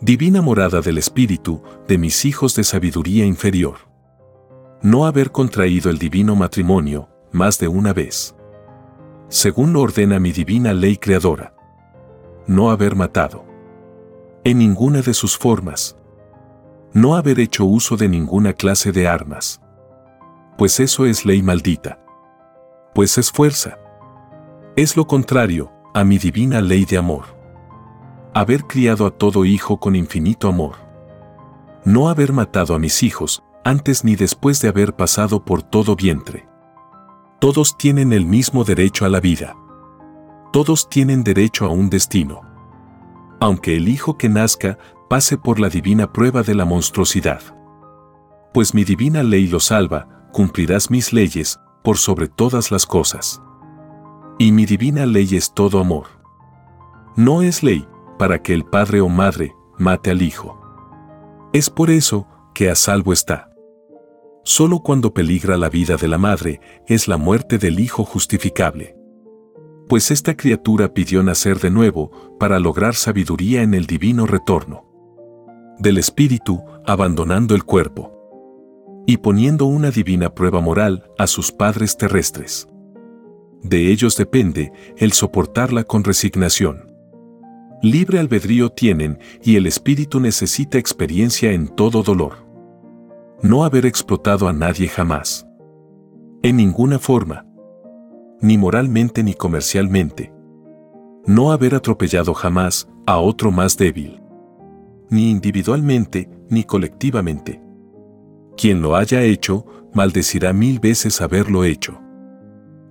Divina 0.00 0.40
morada 0.40 0.80
del 0.80 0.98
Espíritu 0.98 1.60
de 1.88 1.98
mis 1.98 2.24
hijos 2.24 2.54
de 2.54 2.62
sabiduría 2.62 3.26
inferior. 3.26 3.87
No 4.82 5.06
haber 5.06 5.30
contraído 5.32 5.90
el 5.90 5.98
divino 5.98 6.36
matrimonio 6.36 7.08
más 7.32 7.58
de 7.58 7.68
una 7.68 7.92
vez. 7.92 8.34
Según 9.28 9.72
lo 9.72 9.82
ordena 9.82 10.18
mi 10.18 10.32
divina 10.32 10.72
ley 10.72 10.96
creadora. 10.96 11.54
No 12.46 12.70
haber 12.70 12.96
matado. 12.96 13.44
En 14.44 14.58
ninguna 14.58 15.02
de 15.02 15.14
sus 15.14 15.36
formas. 15.36 15.96
No 16.92 17.16
haber 17.16 17.40
hecho 17.40 17.64
uso 17.64 17.96
de 17.96 18.08
ninguna 18.08 18.52
clase 18.54 18.92
de 18.92 19.08
armas. 19.08 19.60
Pues 20.56 20.80
eso 20.80 21.06
es 21.06 21.24
ley 21.26 21.42
maldita 21.42 22.00
pues 22.98 23.16
es 23.16 23.30
fuerza. 23.30 23.78
Es 24.74 24.96
lo 24.96 25.06
contrario 25.06 25.70
a 25.94 26.02
mi 26.02 26.18
divina 26.18 26.60
ley 26.60 26.84
de 26.84 26.98
amor. 26.98 27.26
Haber 28.34 28.64
criado 28.64 29.06
a 29.06 29.12
todo 29.12 29.44
hijo 29.44 29.78
con 29.78 29.94
infinito 29.94 30.48
amor. 30.48 30.74
No 31.84 32.08
haber 32.08 32.32
matado 32.32 32.74
a 32.74 32.80
mis 32.80 33.04
hijos 33.04 33.44
antes 33.68 34.02
ni 34.02 34.16
después 34.16 34.62
de 34.62 34.68
haber 34.68 34.96
pasado 34.96 35.44
por 35.44 35.62
todo 35.62 35.94
vientre. 35.94 36.48
Todos 37.38 37.76
tienen 37.76 38.14
el 38.14 38.24
mismo 38.24 38.64
derecho 38.64 39.04
a 39.04 39.10
la 39.10 39.20
vida. 39.20 39.56
Todos 40.54 40.88
tienen 40.88 41.22
derecho 41.22 41.66
a 41.66 41.68
un 41.68 41.90
destino. 41.90 42.40
Aunque 43.40 43.76
el 43.76 43.88
hijo 43.88 44.16
que 44.16 44.30
nazca 44.30 44.78
pase 45.10 45.36
por 45.36 45.60
la 45.60 45.68
divina 45.68 46.10
prueba 46.14 46.42
de 46.42 46.54
la 46.54 46.64
monstruosidad. 46.64 47.42
Pues 48.54 48.72
mi 48.72 48.84
divina 48.84 49.22
ley 49.22 49.46
lo 49.48 49.60
salva, 49.60 50.30
cumplirás 50.32 50.90
mis 50.90 51.12
leyes, 51.12 51.60
por 51.84 51.98
sobre 51.98 52.26
todas 52.26 52.72
las 52.72 52.86
cosas. 52.86 53.42
Y 54.38 54.50
mi 54.50 54.64
divina 54.64 55.04
ley 55.04 55.36
es 55.36 55.52
todo 55.52 55.78
amor. 55.78 56.06
No 57.16 57.42
es 57.42 57.62
ley 57.62 57.86
para 58.18 58.42
que 58.42 58.54
el 58.54 58.64
padre 58.64 59.02
o 59.02 59.10
madre 59.10 59.54
mate 59.76 60.10
al 60.10 60.22
hijo. 60.22 60.58
Es 61.52 61.68
por 61.68 61.90
eso 61.90 62.26
que 62.54 62.70
a 62.70 62.74
salvo 62.74 63.12
está. 63.12 63.48
Solo 64.48 64.78
cuando 64.78 65.12
peligra 65.12 65.58
la 65.58 65.68
vida 65.68 65.98
de 65.98 66.08
la 66.08 66.16
madre 66.16 66.62
es 66.86 67.06
la 67.06 67.18
muerte 67.18 67.58
del 67.58 67.78
hijo 67.80 68.02
justificable. 68.02 68.96
Pues 69.90 70.10
esta 70.10 70.38
criatura 70.38 70.94
pidió 70.94 71.22
nacer 71.22 71.58
de 71.58 71.68
nuevo 71.68 72.38
para 72.40 72.58
lograr 72.58 72.94
sabiduría 72.94 73.60
en 73.60 73.74
el 73.74 73.84
divino 73.84 74.26
retorno. 74.26 74.86
Del 75.78 75.98
espíritu, 75.98 76.62
abandonando 76.86 77.54
el 77.54 77.64
cuerpo 77.64 79.04
y 79.06 79.18
poniendo 79.18 79.66
una 79.66 79.90
divina 79.90 80.34
prueba 80.34 80.62
moral 80.62 81.04
a 81.18 81.26
sus 81.26 81.52
padres 81.52 81.98
terrestres. 81.98 82.66
De 83.62 83.92
ellos 83.92 84.16
depende 84.16 84.72
el 84.96 85.12
soportarla 85.12 85.84
con 85.84 86.04
resignación. 86.04 86.90
Libre 87.82 88.18
albedrío 88.18 88.70
tienen 88.70 89.18
y 89.42 89.56
el 89.56 89.66
espíritu 89.66 90.20
necesita 90.20 90.78
experiencia 90.78 91.52
en 91.52 91.68
todo 91.68 92.02
dolor. 92.02 92.47
No 93.42 93.64
haber 93.64 93.86
explotado 93.86 94.48
a 94.48 94.52
nadie 94.52 94.88
jamás. 94.88 95.46
En 96.42 96.56
ninguna 96.56 96.98
forma. 96.98 97.46
Ni 98.40 98.58
moralmente 98.58 99.22
ni 99.22 99.34
comercialmente. 99.34 100.32
No 101.26 101.52
haber 101.52 101.74
atropellado 101.74 102.34
jamás 102.34 102.88
a 103.06 103.18
otro 103.18 103.50
más 103.50 103.76
débil. 103.76 104.20
Ni 105.10 105.30
individualmente 105.30 106.28
ni 106.48 106.64
colectivamente. 106.64 107.62
Quien 108.56 108.82
lo 108.82 108.96
haya 108.96 109.22
hecho, 109.22 109.64
maldecirá 109.94 110.52
mil 110.52 110.80
veces 110.80 111.20
haberlo 111.20 111.64
hecho. 111.64 112.00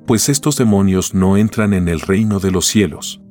Pues 0.06 0.30
estos 0.30 0.58
demonios 0.58 1.14
no 1.14 1.36
entran 1.36 1.74
en 1.74 1.90
el 1.90 2.00
reino 2.00 2.40
de 2.40 2.52
los 2.52 2.66
cielos 2.66 3.22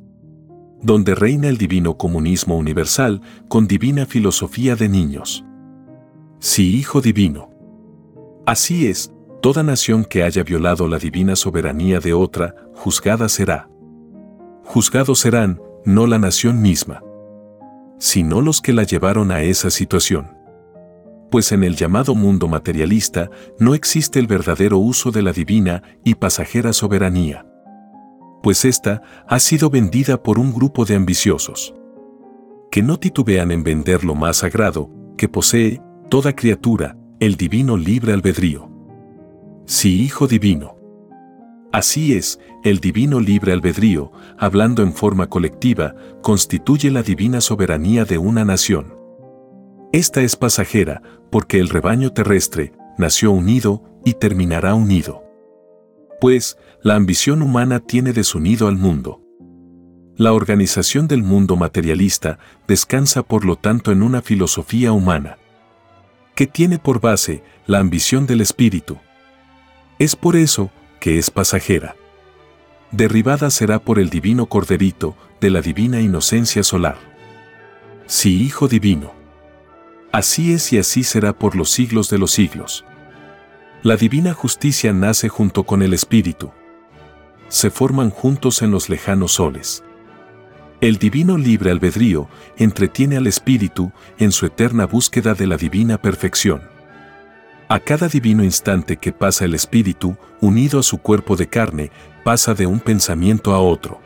donde 0.82 1.14
reina 1.14 1.48
el 1.48 1.58
divino 1.58 1.96
comunismo 1.96 2.56
universal 2.56 3.20
con 3.48 3.66
divina 3.66 4.06
filosofía 4.06 4.76
de 4.76 4.88
niños. 4.88 5.44
Sí, 6.38 6.76
Hijo 6.76 7.00
Divino. 7.00 7.50
Así 8.46 8.86
es, 8.86 9.12
toda 9.42 9.62
nación 9.62 10.04
que 10.04 10.22
haya 10.22 10.42
violado 10.42 10.88
la 10.88 10.98
divina 10.98 11.36
soberanía 11.36 12.00
de 12.00 12.12
otra, 12.12 12.54
juzgada 12.74 13.28
será. 13.28 13.68
Juzgados 14.64 15.20
serán, 15.20 15.60
no 15.84 16.06
la 16.06 16.18
nación 16.18 16.60
misma, 16.62 17.02
sino 17.98 18.40
los 18.40 18.60
que 18.60 18.72
la 18.72 18.82
llevaron 18.82 19.30
a 19.30 19.42
esa 19.42 19.70
situación. 19.70 20.36
Pues 21.30 21.52
en 21.52 21.64
el 21.64 21.76
llamado 21.76 22.14
mundo 22.14 22.48
materialista 22.48 23.30
no 23.58 23.74
existe 23.74 24.18
el 24.18 24.26
verdadero 24.26 24.78
uso 24.78 25.10
de 25.10 25.22
la 25.22 25.32
divina 25.32 25.82
y 26.04 26.14
pasajera 26.14 26.72
soberanía 26.72 27.46
pues 28.46 28.64
ésta 28.64 29.02
ha 29.26 29.40
sido 29.40 29.70
vendida 29.70 30.22
por 30.22 30.38
un 30.38 30.54
grupo 30.54 30.84
de 30.84 30.94
ambiciosos, 30.94 31.74
que 32.70 32.80
no 32.80 32.96
titubean 32.96 33.50
en 33.50 33.64
vender 33.64 34.04
lo 34.04 34.14
más 34.14 34.36
sagrado 34.36 34.88
que 35.16 35.28
posee 35.28 35.82
toda 36.08 36.34
criatura, 36.34 36.96
el 37.20 37.36
divino 37.36 37.76
libre 37.76 38.12
albedrío. 38.12 38.70
Sí, 39.66 40.02
Hijo 40.02 40.26
Divino. 40.26 40.76
Así 41.72 42.14
es, 42.14 42.40
el 42.64 42.80
divino 42.80 43.20
libre 43.20 43.52
albedrío, 43.52 44.12
hablando 44.38 44.82
en 44.82 44.92
forma 44.92 45.28
colectiva, 45.28 45.94
constituye 46.22 46.90
la 46.90 47.02
divina 47.02 47.40
soberanía 47.40 48.04
de 48.04 48.18
una 48.18 48.44
nación. 48.44 48.94
Esta 49.92 50.22
es 50.22 50.36
pasajera, 50.36 51.02
porque 51.30 51.58
el 51.58 51.68
rebaño 51.68 52.12
terrestre 52.12 52.72
nació 52.98 53.32
unido 53.32 53.82
y 54.04 54.14
terminará 54.14 54.74
unido 54.74 55.26
pues 56.20 56.56
la 56.82 56.94
ambición 56.94 57.42
humana 57.42 57.80
tiene 57.80 58.12
desunido 58.12 58.68
al 58.68 58.76
mundo. 58.76 59.22
La 60.16 60.32
organización 60.32 61.08
del 61.08 61.22
mundo 61.22 61.56
materialista 61.56 62.38
descansa 62.66 63.22
por 63.22 63.44
lo 63.44 63.56
tanto 63.56 63.92
en 63.92 64.02
una 64.02 64.22
filosofía 64.22 64.92
humana, 64.92 65.36
que 66.36 66.46
tiene 66.46 66.78
por 66.78 67.00
base 67.00 67.42
la 67.66 67.78
ambición 67.78 68.26
del 68.26 68.42
espíritu. 68.42 68.98
Es 69.98 70.14
por 70.14 70.36
eso 70.36 70.70
que 71.00 71.18
es 71.18 71.30
pasajera. 71.30 71.96
Derribada 72.92 73.50
será 73.50 73.80
por 73.80 73.98
el 73.98 74.10
divino 74.10 74.46
corderito 74.46 75.16
de 75.40 75.50
la 75.50 75.62
divina 75.62 76.00
inocencia 76.00 76.62
solar. 76.62 76.98
Sí, 78.06 78.42
Hijo 78.42 78.68
Divino. 78.68 79.12
Así 80.12 80.52
es 80.52 80.72
y 80.72 80.78
así 80.78 81.02
será 81.04 81.32
por 81.32 81.56
los 81.56 81.70
siglos 81.70 82.10
de 82.10 82.18
los 82.18 82.30
siglos. 82.30 82.84
La 83.82 83.96
divina 83.96 84.34
justicia 84.34 84.92
nace 84.92 85.28
junto 85.28 85.64
con 85.64 85.82
el 85.82 85.94
Espíritu. 85.94 86.52
Se 87.48 87.70
forman 87.70 88.10
juntos 88.10 88.60
en 88.60 88.70
los 88.70 88.88
lejanos 88.90 89.32
soles. 89.32 89.82
El 90.80 90.98
divino 90.98 91.38
libre 91.38 91.70
albedrío 91.70 92.28
entretiene 92.56 93.16
al 93.16 93.26
Espíritu 93.26 93.92
en 94.18 94.32
su 94.32 94.46
eterna 94.46 94.86
búsqueda 94.86 95.34
de 95.34 95.46
la 95.46 95.56
divina 95.56 96.00
perfección. 96.00 96.62
A 97.68 97.80
cada 97.80 98.08
divino 98.08 98.44
instante 98.44 98.96
que 98.96 99.12
pasa 99.12 99.44
el 99.44 99.54
Espíritu, 99.54 100.16
unido 100.40 100.80
a 100.80 100.82
su 100.82 100.98
cuerpo 100.98 101.36
de 101.36 101.48
carne, 101.48 101.90
pasa 102.24 102.54
de 102.54 102.66
un 102.66 102.80
pensamiento 102.80 103.54
a 103.54 103.58
otro. 103.58 104.00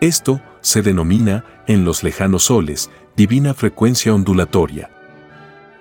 Esto 0.00 0.40
se 0.60 0.82
denomina, 0.82 1.44
en 1.66 1.84
los 1.84 2.02
lejanos 2.02 2.44
soles, 2.44 2.90
divina 3.16 3.54
frecuencia 3.54 4.14
ondulatoria 4.14 4.90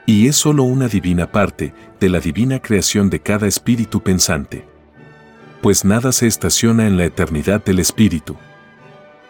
y 0.07 0.29
es 0.29 0.37
sólo 0.37 0.63
una 0.63 0.87
divina 0.87 1.31
parte 1.31 1.73
de 1.99 2.09
la 2.09 2.21
divina 2.21 2.59
creación 2.59 3.09
de 3.11 3.19
cada 3.19 3.45
espíritu 3.45 4.01
pensante. 4.01 4.65
Pues 5.61 5.83
nada 5.83 6.13
se 6.13 6.27
estaciona 6.27 6.87
en 6.87 6.95
la 6.97 7.03
eternidad 7.03 7.63
del 7.63 7.79
espíritu. 7.79 8.37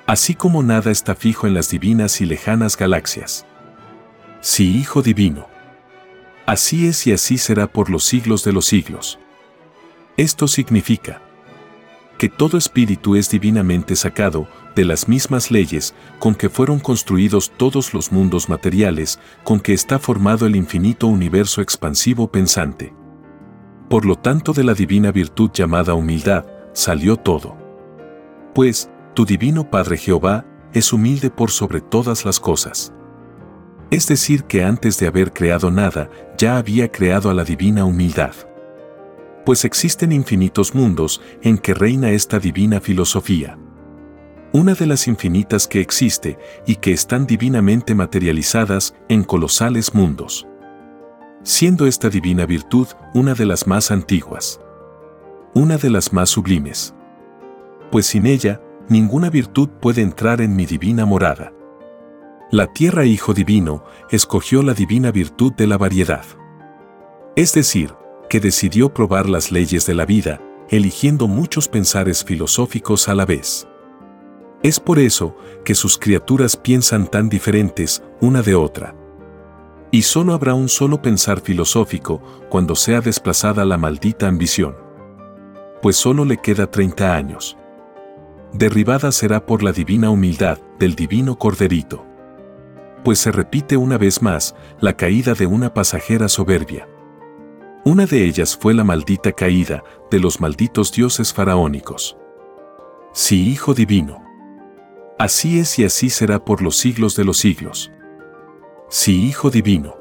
Así 0.08 0.36
como 0.36 0.64
nada 0.64 0.90
está 0.90 1.16
fijo 1.16 1.48
en 1.48 1.54
las 1.54 1.70
divinas 1.70 2.22
y 2.22 2.26
lejanas 2.26 2.78
galaxias. 2.78 3.46
Sí, 4.40 4.78
Hijo 4.78 5.02
Divino. 5.02 5.48
Así 6.46 6.88
es 6.88 7.06
y 7.08 7.12
así 7.12 7.38
será 7.38 7.68
por 7.68 7.90
los 7.90 8.06
siglos 8.06 8.46
de 8.46 8.54
los 8.54 8.66
siglos. 8.66 9.20
Esto 10.16 10.48
significa 10.48 11.22
que 12.18 12.30
todo 12.30 12.58
espíritu 12.58 13.18
es 13.18 13.30
divinamente 13.30 13.98
sacado 13.98 14.48
de 14.76 14.86
las 14.86 15.10
mismas 15.10 15.52
leyes 15.52 15.94
con 16.20 16.36
que 16.36 16.50
fueron 16.50 16.80
construidos 16.80 17.52
todos 17.58 17.94
los 17.94 18.14
mundos 18.14 18.48
materiales, 18.48 19.20
con 19.44 19.60
que 19.60 19.74
está 19.74 20.00
formado 20.00 20.46
el 20.46 20.56
infinito 20.56 21.08
universo 21.08 21.62
expansivo 21.62 22.32
pensante. 22.32 22.94
Por 23.90 24.06
lo 24.06 24.16
tanto 24.16 24.54
de 24.54 24.64
la 24.64 24.74
divina 24.74 25.12
virtud 25.12 25.52
llamada 25.54 25.96
humildad, 25.96 26.46
salió 26.74 27.18
todo. 27.18 27.58
Pues, 28.56 28.90
tu 29.18 29.26
divino 29.26 29.68
Padre 29.68 29.98
Jehová 29.98 30.46
es 30.74 30.94
humilde 30.94 31.32
por 31.32 31.50
sobre 31.50 31.82
todas 31.82 32.24
las 32.24 32.40
cosas. 32.40 32.94
Es 33.90 34.08
decir, 34.08 34.44
que 34.44 34.64
antes 34.64 35.00
de 35.00 35.08
haber 35.08 35.34
creado 35.34 35.72
nada, 35.72 36.08
ya 36.38 36.58
había 36.58 36.92
creado 36.92 37.32
a 37.32 37.34
la 37.34 37.44
divina 37.44 37.84
humildad 37.84 38.36
pues 39.48 39.64
existen 39.64 40.12
infinitos 40.12 40.76
mundos 40.76 41.22
en 41.42 41.58
que 41.58 41.74
reina 41.74 42.12
esta 42.12 42.38
divina 42.38 42.82
filosofía. 42.82 43.58
Una 44.52 44.74
de 44.74 44.86
las 44.86 45.08
infinitas 45.08 45.70
que 45.70 45.80
existe 45.80 46.38
y 46.66 46.76
que 46.76 46.92
están 46.92 47.26
divinamente 47.26 47.96
materializadas 47.96 48.94
en 49.08 49.24
colosales 49.24 49.96
mundos. 49.96 50.46
Siendo 51.44 51.88
esta 51.88 52.10
divina 52.10 52.46
virtud 52.46 52.88
una 53.14 53.36
de 53.36 53.46
las 53.46 53.68
más 53.68 53.90
antiguas. 53.90 54.60
Una 55.54 55.78
de 55.78 55.92
las 55.92 56.12
más 56.12 56.30
sublimes. 56.30 56.94
Pues 57.90 58.06
sin 58.06 58.26
ella, 58.26 58.60
ninguna 58.90 59.30
virtud 59.30 59.70
puede 59.82 60.02
entrar 60.02 60.42
en 60.42 60.56
mi 60.56 60.66
divina 60.66 61.06
morada. 61.06 61.54
La 62.50 62.68
tierra 62.68 63.06
Hijo 63.06 63.34
Divino 63.34 63.84
escogió 64.10 64.64
la 64.64 64.74
divina 64.74 65.12
virtud 65.12 65.54
de 65.54 65.68
la 65.68 65.78
variedad. 65.78 66.24
Es 67.36 67.54
decir, 67.54 67.94
que 68.30 68.40
decidió 68.40 68.94
probar 68.94 69.28
las 69.28 69.52
leyes 69.52 69.86
de 69.86 69.94
la 69.94 70.06
vida, 70.06 70.42
eligiendo 70.70 71.28
muchos 71.28 71.68
pensares 71.68 72.24
filosóficos 72.24 73.10
a 73.10 73.16
la 73.16 73.26
vez. 73.26 73.68
Es 74.64 74.80
por 74.80 74.98
eso 74.98 75.36
que 75.64 75.76
sus 75.76 75.98
criaturas 75.98 76.58
piensan 76.58 77.08
tan 77.08 77.30
diferentes 77.30 78.02
una 78.22 78.42
de 78.42 78.56
otra. 78.56 78.96
Y 79.92 80.02
solo 80.02 80.34
habrá 80.34 80.54
un 80.54 80.68
solo 80.68 81.02
pensar 81.02 81.42
filosófico 81.42 82.22
cuando 82.50 82.76
sea 82.76 83.02
desplazada 83.02 83.66
la 83.66 83.78
maldita 83.78 84.28
ambición. 84.28 84.76
Pues 85.82 85.96
solo 85.96 86.26
le 86.26 86.38
queda 86.38 86.70
30 86.70 87.14
años. 87.14 87.58
Derribada 88.54 89.12
será 89.12 89.46
por 89.46 89.64
la 89.64 89.72
divina 89.72 90.10
humildad 90.10 90.60
del 90.80 90.96
divino 90.96 91.38
corderito. 91.38 92.06
Pues 93.04 93.20
se 93.20 93.32
repite 93.32 93.78
una 93.78 93.98
vez 93.98 94.22
más 94.22 94.56
la 94.80 94.96
caída 94.96 95.34
de 95.34 95.46
una 95.46 95.74
pasajera 95.74 96.28
soberbia. 96.28 96.88
Una 97.84 98.06
de 98.06 98.26
ellas 98.26 98.58
fue 98.60 98.74
la 98.74 98.84
maldita 98.84 99.32
caída 99.32 99.84
de 100.12 100.20
los 100.20 100.42
malditos 100.42 100.92
dioses 100.92 101.34
faraónicos. 101.34 102.18
Sí, 103.14 103.50
Hijo 103.50 103.74
Divino. 103.74 104.24
Así 105.18 105.60
es 105.60 105.80
y 105.80 105.86
así 105.86 106.10
será 106.10 106.44
por 106.44 106.62
los 106.62 106.78
siglos 106.78 107.16
de 107.16 107.24
los 107.24 107.38
siglos. 107.38 107.92
Sí, 108.90 109.28
Hijo 109.28 109.50
Divino. 109.50 109.96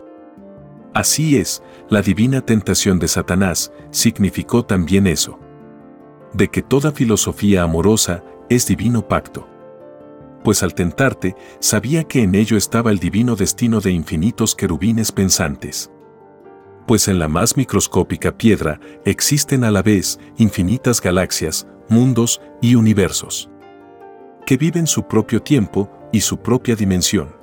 Así 0.94 1.37
es, 1.37 1.62
la 1.88 2.02
divina 2.02 2.40
tentación 2.40 2.98
de 2.98 3.09
Satanás 3.09 3.72
significó 3.90 4.64
también 4.64 5.06
eso. 5.06 5.38
De 6.32 6.48
que 6.48 6.62
toda 6.62 6.90
filosofía 6.90 7.62
amorosa 7.62 8.24
es 8.48 8.66
divino 8.66 9.06
pacto. 9.06 9.48
Pues 10.44 10.62
al 10.62 10.74
tentarte, 10.74 11.35
sabía 11.61 12.04
que 12.04 12.22
en 12.22 12.35
ello 12.35 12.56
estaba 12.56 12.90
el 12.90 12.98
divino 12.98 13.37
destino 13.37 13.80
de 13.80 13.90
infinitos 13.90 14.54
querubines 14.54 15.11
pensantes 15.12 15.90
pues 16.87 17.09
en 17.09 17.18
la 17.18 17.28
más 17.28 17.56
microscópica 17.56 18.37
piedra 18.37 18.80
existen 19.04 19.64
a 19.64 19.70
la 19.70 19.82
vez 19.82 20.18
infinitas 20.37 21.00
galaxias, 21.00 21.66
mundos 21.88 22.40
y 22.62 22.76
universos, 22.76 23.50
que 24.46 24.56
viven 24.56 24.87
su 24.87 25.06
propio 25.06 25.42
tiempo 25.42 25.90
y 26.12 26.20
su 26.20 26.38
propia 26.38 26.76
dimensión. 26.76 27.35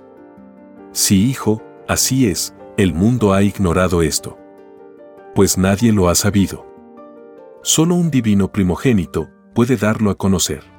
Sí, 0.92 1.30
hijo, 1.30 1.62
así 1.88 2.28
es, 2.28 2.56
el 2.78 2.94
mundo 2.94 3.34
ha 3.34 3.44
ignorado 3.44 4.02
esto. 4.02 4.38
Pues 5.36 5.58
nadie 5.58 5.92
lo 5.92 6.08
ha 6.08 6.16
sabido. 6.16 6.66
Solo 7.64 7.96
un 7.96 8.12
divino 8.12 8.52
primogénito 8.52 9.30
puede 9.54 9.78
darlo 9.78 10.10
a 10.10 10.16
conocer. 10.16 10.73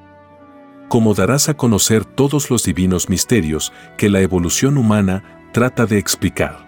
Como 0.89 1.15
darás 1.15 1.49
a 1.49 1.55
conocer 1.55 2.05
todos 2.05 2.51
los 2.51 2.65
divinos 2.65 3.09
misterios 3.09 3.73
que 3.97 4.11
la 4.11 4.21
evolución 4.21 4.77
humana 4.77 5.49
trata 5.53 5.87
de 5.87 5.99
explicar. 5.99 6.65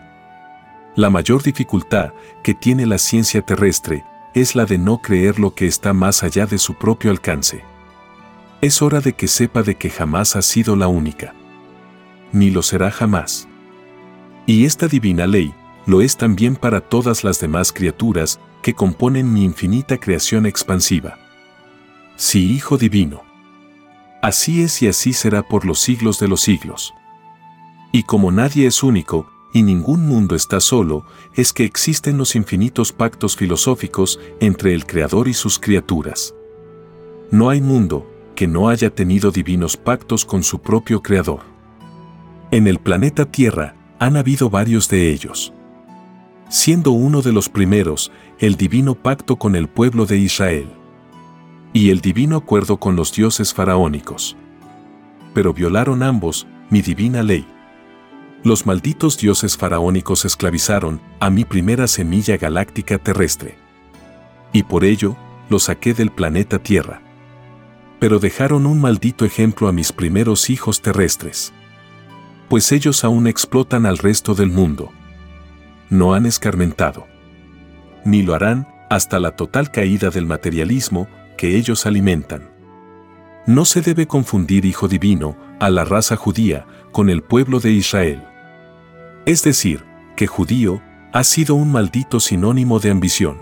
La 0.96 1.10
mayor 1.10 1.42
dificultad 1.42 2.12
que 2.42 2.54
tiene 2.54 2.86
la 2.86 2.98
ciencia 2.98 3.42
terrestre 3.42 4.04
es 4.34 4.54
la 4.54 4.64
de 4.64 4.78
no 4.78 4.98
creer 4.98 5.38
lo 5.38 5.54
que 5.54 5.66
está 5.66 5.92
más 5.92 6.22
allá 6.22 6.46
de 6.46 6.58
su 6.58 6.74
propio 6.74 7.10
alcance. 7.10 7.62
Es 8.62 8.80
hora 8.80 9.00
de 9.00 9.12
que 9.12 9.28
sepa 9.28 9.62
de 9.62 9.74
que 9.74 9.90
jamás 9.90 10.36
ha 10.36 10.42
sido 10.42 10.74
la 10.74 10.88
única. 10.88 11.34
Ni 12.32 12.50
lo 12.50 12.62
será 12.62 12.90
jamás. 12.90 13.46
Y 14.46 14.64
esta 14.64 14.88
divina 14.88 15.26
ley 15.26 15.54
lo 15.84 16.00
es 16.00 16.16
también 16.16 16.56
para 16.56 16.80
todas 16.80 17.24
las 17.24 17.40
demás 17.40 17.72
criaturas 17.72 18.40
que 18.62 18.74
componen 18.74 19.32
mi 19.32 19.44
infinita 19.44 19.98
creación 19.98 20.46
expansiva. 20.46 21.18
Sí, 22.16 22.52
Hijo 22.52 22.78
Divino. 22.78 23.25
Así 24.26 24.62
es 24.62 24.82
y 24.82 24.88
así 24.88 25.12
será 25.12 25.44
por 25.44 25.64
los 25.64 25.78
siglos 25.78 26.18
de 26.18 26.26
los 26.26 26.40
siglos. 26.40 26.92
Y 27.92 28.02
como 28.02 28.32
nadie 28.32 28.66
es 28.66 28.82
único, 28.82 29.30
y 29.52 29.62
ningún 29.62 30.04
mundo 30.04 30.34
está 30.34 30.58
solo, 30.58 31.04
es 31.36 31.52
que 31.52 31.62
existen 31.62 32.18
los 32.18 32.34
infinitos 32.34 32.92
pactos 32.92 33.36
filosóficos 33.36 34.18
entre 34.40 34.74
el 34.74 34.84
Creador 34.84 35.28
y 35.28 35.32
sus 35.32 35.60
criaturas. 35.60 36.34
No 37.30 37.50
hay 37.50 37.60
mundo 37.60 38.04
que 38.34 38.48
no 38.48 38.68
haya 38.68 38.90
tenido 38.90 39.30
divinos 39.30 39.76
pactos 39.76 40.24
con 40.24 40.42
su 40.42 40.58
propio 40.58 41.04
Creador. 41.04 41.42
En 42.50 42.66
el 42.66 42.80
planeta 42.80 43.26
Tierra 43.26 43.76
han 44.00 44.16
habido 44.16 44.50
varios 44.50 44.88
de 44.88 45.08
ellos. 45.12 45.52
Siendo 46.48 46.90
uno 46.90 47.22
de 47.22 47.32
los 47.32 47.48
primeros, 47.48 48.10
el 48.40 48.56
divino 48.56 48.96
pacto 48.96 49.36
con 49.36 49.54
el 49.54 49.68
pueblo 49.68 50.04
de 50.04 50.18
Israel. 50.18 50.75
Y 51.72 51.90
el 51.90 52.00
divino 52.00 52.36
acuerdo 52.36 52.78
con 52.78 52.96
los 52.96 53.12
dioses 53.12 53.52
faraónicos. 53.52 54.36
Pero 55.34 55.52
violaron 55.52 56.02
ambos 56.02 56.46
mi 56.70 56.80
divina 56.82 57.22
ley 57.22 57.46
los 58.46 58.64
malditos 58.64 59.18
dioses 59.18 59.56
faraónicos 59.56 60.24
esclavizaron 60.24 61.00
a 61.18 61.30
mi 61.30 61.44
primera 61.44 61.88
semilla 61.88 62.36
galáctica 62.36 62.96
terrestre. 62.96 63.56
Y 64.52 64.62
por 64.62 64.84
ello, 64.84 65.16
lo 65.48 65.58
saqué 65.58 65.94
del 65.94 66.12
planeta 66.12 66.60
Tierra. 66.60 67.02
Pero 67.98 68.20
dejaron 68.20 68.66
un 68.66 68.80
maldito 68.80 69.24
ejemplo 69.24 69.66
a 69.66 69.72
mis 69.72 69.92
primeros 69.92 70.48
hijos 70.48 70.80
terrestres. 70.80 71.52
Pues 72.48 72.70
ellos 72.70 73.02
aún 73.02 73.26
explotan 73.26 73.84
al 73.84 73.98
resto 73.98 74.36
del 74.36 74.50
mundo. 74.50 74.92
No 75.90 76.14
han 76.14 76.24
escarmentado. 76.24 77.08
Ni 78.04 78.22
lo 78.22 78.34
harán 78.34 78.68
hasta 78.90 79.18
la 79.18 79.34
total 79.34 79.72
caída 79.72 80.10
del 80.10 80.26
materialismo 80.26 81.08
que 81.36 81.56
ellos 81.56 81.86
alimentan. 81.86 82.50
No 83.46 83.64
se 83.64 83.80
debe 83.80 84.06
confundir 84.06 84.64
hijo 84.64 84.88
divino 84.88 85.36
a 85.60 85.70
la 85.70 85.84
raza 85.84 86.16
judía 86.16 86.66
con 86.92 87.10
el 87.10 87.22
pueblo 87.22 87.60
de 87.60 87.70
Israel. 87.70 88.24
Es 89.24 89.42
decir, 89.42 89.84
que 90.16 90.26
judío 90.26 90.82
ha 91.12 91.24
sido 91.24 91.54
un 91.54 91.70
maldito 91.70 92.20
sinónimo 92.20 92.80
de 92.80 92.90
ambición. 92.90 93.38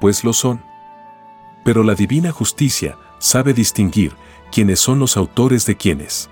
Pues 0.00 0.24
lo 0.24 0.32
son. 0.32 0.62
Pero 1.64 1.82
la 1.82 1.94
divina 1.94 2.30
justicia 2.32 2.96
sabe 3.18 3.54
distinguir 3.54 4.12
quiénes 4.50 4.80
son 4.80 4.98
los 4.98 5.16
autores 5.16 5.66
de 5.66 5.76
quiénes. 5.76 6.28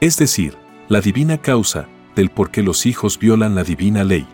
Es 0.00 0.16
decir, 0.16 0.56
la 0.88 1.00
divina 1.00 1.38
causa 1.38 1.88
del 2.14 2.30
por 2.30 2.50
qué 2.50 2.62
los 2.62 2.86
hijos 2.86 3.18
violan 3.18 3.54
la 3.54 3.64
divina 3.64 4.04
ley. 4.04 4.26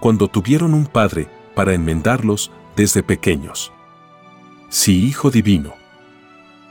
Cuando 0.00 0.28
tuvieron 0.28 0.74
un 0.74 0.86
padre 0.86 1.28
para 1.54 1.74
enmendarlos 1.74 2.50
desde 2.76 3.02
pequeños. 3.02 3.72
Sí, 4.72 5.06
hijo 5.06 5.30
divino. 5.30 5.74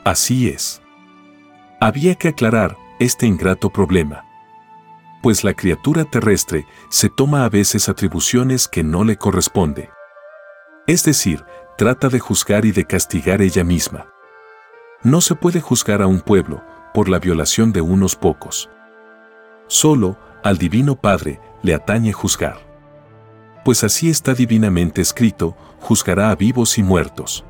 Así 0.04 0.50
es. 0.50 0.82
Había 1.80 2.16
que 2.16 2.28
aclarar 2.28 2.78
este 3.00 3.26
ingrato 3.26 3.70
problema 3.70 4.26
pues 5.22 5.44
la 5.44 5.54
criatura 5.54 6.04
terrestre 6.04 6.66
se 6.90 7.10
toma 7.10 7.46
a 7.46 7.50
veces 7.50 7.90
atribuciones 7.90 8.68
que 8.68 8.84
no 8.84 9.04
le 9.04 9.18
corresponde. 9.18 9.90
Es 10.88 11.04
decir, 11.04 11.46
trata 11.78 12.10
de 12.10 12.20
juzgar 12.20 12.66
y 12.66 12.72
de 12.72 12.86
castigar 12.86 13.42
ella 13.42 13.64
misma. 13.64 14.08
No 15.04 15.22
se 15.22 15.36
puede 15.36 15.62
juzgar 15.62 16.02
a 16.02 16.08
un 16.08 16.22
pueblo 16.22 16.64
por 16.94 17.08
la 17.08 17.20
violación 17.20 17.72
de 17.72 17.82
unos 17.82 18.16
pocos. 18.16 18.70
Solo 19.68 20.18
al 20.44 20.58
Divino 20.58 20.96
Padre 20.96 21.40
le 21.62 21.76
atañe 21.76 22.12
juzgar. 22.14 22.58
Pues 23.64 23.84
así 23.84 24.10
está 24.10 24.34
divinamente 24.34 25.02
escrito, 25.02 25.56
juzgará 25.80 26.32
a 26.32 26.36
vivos 26.36 26.78
y 26.80 26.84
muertos. 26.84 27.46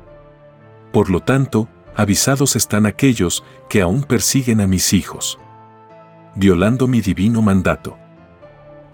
Por 0.92 1.10
lo 1.10 1.20
tanto, 1.20 1.68
avisados 1.96 2.56
están 2.56 2.86
aquellos 2.86 3.44
que 3.68 3.82
aún 3.82 4.02
persiguen 4.02 4.60
a 4.60 4.66
mis 4.66 4.92
hijos 4.92 5.38
violando 6.34 6.86
mi 6.88 7.00
divino 7.00 7.42
mandato. 7.42 7.96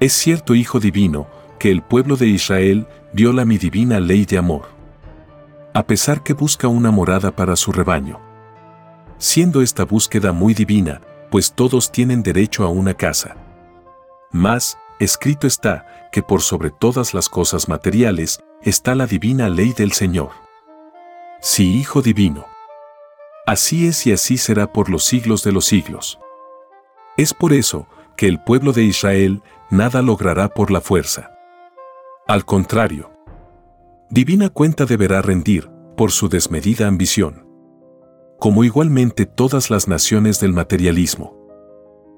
Es 0.00 0.12
cierto, 0.12 0.54
Hijo 0.54 0.80
Divino, 0.80 1.28
que 1.58 1.70
el 1.70 1.82
pueblo 1.82 2.16
de 2.16 2.26
Israel 2.28 2.86
viola 3.12 3.44
mi 3.44 3.58
divina 3.58 4.00
ley 4.00 4.24
de 4.24 4.38
amor. 4.38 4.66
A 5.74 5.86
pesar 5.86 6.22
que 6.22 6.32
busca 6.32 6.68
una 6.68 6.90
morada 6.90 7.34
para 7.34 7.56
su 7.56 7.72
rebaño. 7.72 8.20
Siendo 9.18 9.62
esta 9.62 9.84
búsqueda 9.84 10.32
muy 10.32 10.54
divina, 10.54 11.00
pues 11.30 11.52
todos 11.52 11.90
tienen 11.92 12.22
derecho 12.22 12.64
a 12.64 12.68
una 12.68 12.94
casa. 12.94 13.36
Más, 14.30 14.78
escrito 14.98 15.46
está, 15.46 16.08
que 16.12 16.22
por 16.22 16.42
sobre 16.42 16.70
todas 16.70 17.14
las 17.14 17.28
cosas 17.28 17.68
materiales, 17.68 18.40
está 18.62 18.94
la 18.94 19.06
divina 19.06 19.48
ley 19.48 19.72
del 19.72 19.92
Señor. 19.92 20.47
Sí, 21.40 21.78
Hijo 21.78 22.02
Divino. 22.02 22.46
Así 23.46 23.86
es 23.86 24.06
y 24.08 24.12
así 24.12 24.36
será 24.38 24.72
por 24.72 24.90
los 24.90 25.04
siglos 25.04 25.44
de 25.44 25.52
los 25.52 25.66
siglos. 25.66 26.18
Es 27.16 27.32
por 27.32 27.52
eso 27.52 27.86
que 28.16 28.26
el 28.26 28.42
pueblo 28.42 28.72
de 28.72 28.82
Israel 28.82 29.42
nada 29.70 30.02
logrará 30.02 30.48
por 30.48 30.72
la 30.72 30.80
fuerza. 30.80 31.30
Al 32.26 32.44
contrario, 32.44 33.12
divina 34.10 34.48
cuenta 34.48 34.84
deberá 34.84 35.22
rendir 35.22 35.70
por 35.96 36.10
su 36.10 36.28
desmedida 36.28 36.88
ambición. 36.88 37.46
Como 38.40 38.64
igualmente 38.64 39.24
todas 39.24 39.70
las 39.70 39.86
naciones 39.86 40.40
del 40.40 40.52
materialismo, 40.52 41.36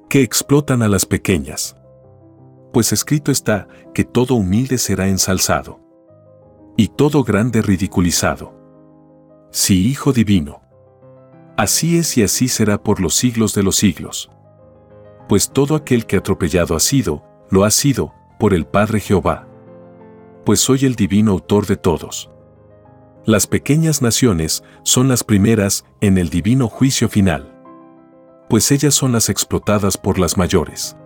que 0.09 0.22
explotan 0.22 0.83
a 0.83 0.88
las 0.88 1.04
pequeñas. 1.04 1.76
Pues 2.72 2.92
escrito 2.92 3.30
está 3.30 3.68
que 3.92 4.04
todo 4.04 4.35
humilde 4.35 4.78
será 4.78 5.09
ensalzado. 5.09 5.78
Y 6.76 6.88
todo 6.88 7.22
grande 7.22 7.61
ridiculizado. 7.62 8.60
Sí, 9.50 9.88
Hijo 9.88 10.12
Divino. 10.12 10.62
Así 11.56 11.98
es 11.98 12.16
y 12.16 12.22
así 12.22 12.48
será 12.48 12.82
por 12.82 13.00
los 13.00 13.14
siglos 13.14 13.54
de 13.54 13.62
los 13.62 13.76
siglos 13.76 14.30
pues 15.30 15.48
todo 15.52 15.76
aquel 15.76 16.06
que 16.06 16.16
atropellado 16.16 16.74
ha 16.74 16.80
sido, 16.80 17.22
lo 17.50 17.62
ha 17.62 17.70
sido, 17.70 18.12
por 18.36 18.52
el 18.52 18.66
Padre 18.66 18.98
Jehová. 18.98 19.46
Pues 20.44 20.58
soy 20.58 20.84
el 20.86 20.96
divino 20.96 21.30
autor 21.30 21.66
de 21.66 21.76
todos. 21.76 22.32
Las 23.26 23.46
pequeñas 23.46 24.02
naciones 24.02 24.64
son 24.82 25.06
las 25.06 25.22
primeras 25.22 25.84
en 26.00 26.18
el 26.18 26.30
divino 26.30 26.66
juicio 26.66 27.08
final. 27.08 27.54
Pues 28.48 28.72
ellas 28.72 28.92
son 28.92 29.12
las 29.12 29.28
explotadas 29.28 29.96
por 29.96 30.18
las 30.18 30.36
mayores. 30.36 30.96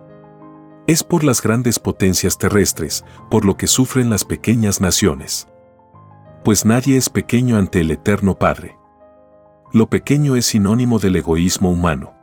Es 0.87 1.03
por 1.03 1.23
las 1.23 1.39
grandes 1.39 1.77
potencias 1.77 2.39
terrestres, 2.39 3.05
por 3.29 3.45
lo 3.45 3.57
que 3.57 3.67
sufren 3.67 4.09
las 4.09 4.25
pequeñas 4.25 4.81
naciones. 4.81 5.47
Pues 6.45 6.63
nadie 6.63 6.95
es 6.95 7.09
pequeño 7.09 7.57
ante 7.57 7.81
el 7.81 7.89
Eterno 7.89 8.37
Padre. 8.37 8.77
Lo 9.73 9.89
pequeño 9.89 10.35
es 10.35 10.45
sinónimo 10.45 10.99
del 10.99 11.15
egoísmo 11.15 11.71
humano. 11.71 12.13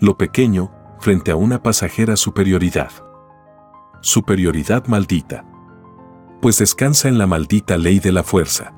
Lo 0.00 0.16
pequeño 0.16 0.72
frente 1.00 1.32
a 1.32 1.36
una 1.36 1.62
pasajera 1.62 2.16
superioridad. 2.16 2.90
Superioridad 4.00 4.86
maldita. 4.86 5.44
Pues 6.40 6.56
descansa 6.60 7.08
en 7.08 7.18
la 7.18 7.26
maldita 7.26 7.76
ley 7.76 7.98
de 7.98 8.10
la 8.10 8.22
fuerza. 8.22 8.74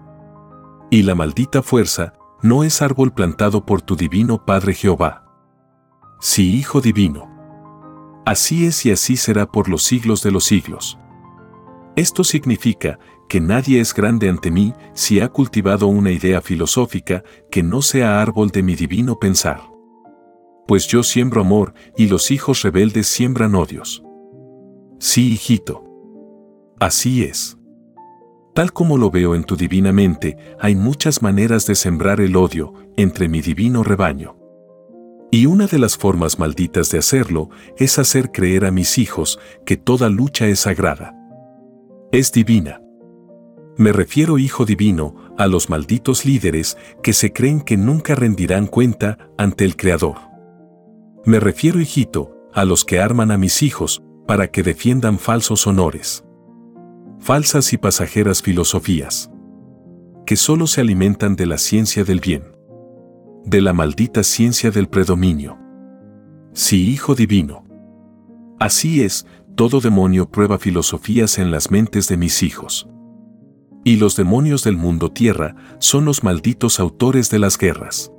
Y 0.90 1.04
la 1.04 1.14
maldita 1.14 1.62
fuerza 1.62 2.14
no 2.42 2.64
es 2.64 2.82
árbol 2.82 3.12
plantado 3.12 3.64
por 3.64 3.80
tu 3.80 3.94
divino 3.94 4.44
Padre 4.44 4.74
Jehová. 4.74 5.24
Sí, 6.18 6.56
Hijo 6.56 6.80
Divino. 6.80 7.30
Así 8.26 8.66
es 8.66 8.84
y 8.86 8.90
así 8.90 9.16
será 9.16 9.46
por 9.46 9.68
los 9.68 9.84
siglos 9.84 10.24
de 10.24 10.32
los 10.32 10.42
siglos. 10.42 10.98
Esto 11.94 12.24
significa 12.24 12.98
que 13.28 13.40
nadie 13.40 13.80
es 13.80 13.94
grande 13.94 14.28
ante 14.28 14.50
mí 14.50 14.74
si 14.94 15.20
ha 15.20 15.28
cultivado 15.28 15.86
una 15.86 16.10
idea 16.10 16.40
filosófica 16.40 17.22
que 17.50 17.62
no 17.62 17.82
sea 17.82 18.20
árbol 18.20 18.50
de 18.50 18.62
mi 18.62 18.74
divino 18.74 19.18
pensar 19.18 19.60
pues 20.68 20.86
yo 20.86 21.02
siembro 21.02 21.40
amor 21.40 21.72
y 21.96 22.08
los 22.08 22.30
hijos 22.30 22.60
rebeldes 22.60 23.06
siembran 23.06 23.54
odios. 23.54 24.04
Sí, 24.98 25.32
hijito. 25.32 25.82
Así 26.78 27.24
es. 27.24 27.56
Tal 28.54 28.74
como 28.74 28.98
lo 28.98 29.10
veo 29.10 29.34
en 29.34 29.44
tu 29.44 29.56
divina 29.56 29.92
mente, 29.94 30.36
hay 30.60 30.74
muchas 30.74 31.22
maneras 31.22 31.66
de 31.66 31.74
sembrar 31.74 32.20
el 32.20 32.36
odio 32.36 32.74
entre 32.98 33.30
mi 33.30 33.40
divino 33.40 33.82
rebaño. 33.82 34.36
Y 35.30 35.46
una 35.46 35.66
de 35.66 35.78
las 35.78 35.96
formas 35.96 36.38
malditas 36.38 36.90
de 36.90 36.98
hacerlo 36.98 37.48
es 37.78 37.98
hacer 37.98 38.30
creer 38.30 38.66
a 38.66 38.70
mis 38.70 38.98
hijos 38.98 39.38
que 39.64 39.78
toda 39.78 40.10
lucha 40.10 40.48
es 40.48 40.60
sagrada. 40.60 41.14
Es 42.12 42.30
divina. 42.30 42.82
Me 43.78 43.92
refiero, 43.92 44.38
hijo 44.38 44.64
divino, 44.64 45.14
a 45.38 45.46
los 45.46 45.70
malditos 45.70 46.26
líderes 46.26 46.76
que 47.02 47.12
se 47.12 47.32
creen 47.32 47.60
que 47.60 47.76
nunca 47.76 48.16
rendirán 48.16 48.66
cuenta 48.66 49.30
ante 49.38 49.64
el 49.64 49.76
Creador. 49.76 50.16
Me 51.24 51.38
refiero, 51.38 51.80
hijito, 51.80 52.34
a 52.52 52.64
los 52.64 52.84
que 52.84 52.98
arman 53.00 53.30
a 53.30 53.38
mis 53.38 53.62
hijos 53.62 54.02
para 54.26 54.50
que 54.50 54.62
defiendan 54.64 55.18
falsos 55.18 55.66
honores. 55.66 56.24
falsas 57.20 57.72
y 57.72 57.78
pasajeras 57.78 58.42
filosofías, 58.42 59.30
que 60.26 60.36
solo 60.36 60.66
se 60.66 60.80
alimentan 60.80 61.36
de 61.36 61.46
la 61.46 61.58
ciencia 61.58 62.04
del 62.04 62.20
bien, 62.20 62.44
de 63.44 63.60
la 63.60 63.72
maldita 63.72 64.22
ciencia 64.22 64.70
del 64.70 64.88
predominio. 64.88 65.58
Sí, 66.52 66.90
Hijo 66.90 67.14
Divino. 67.14 67.64
Así 68.58 69.02
es, 69.02 69.26
todo 69.56 69.80
demonio 69.80 70.30
prueba 70.30 70.58
filosofías 70.58 71.38
en 71.38 71.50
las 71.50 71.70
mentes 71.70 72.08
de 72.08 72.16
mis 72.16 72.42
hijos. 72.42 72.88
Y 73.84 73.96
los 73.96 74.16
demonios 74.16 74.64
del 74.64 74.76
mundo 74.76 75.10
tierra 75.10 75.54
son 75.78 76.04
los 76.04 76.22
malditos 76.24 76.80
autores 76.80 77.30
de 77.30 77.38
las 77.38 77.56
guerras. 77.56 78.12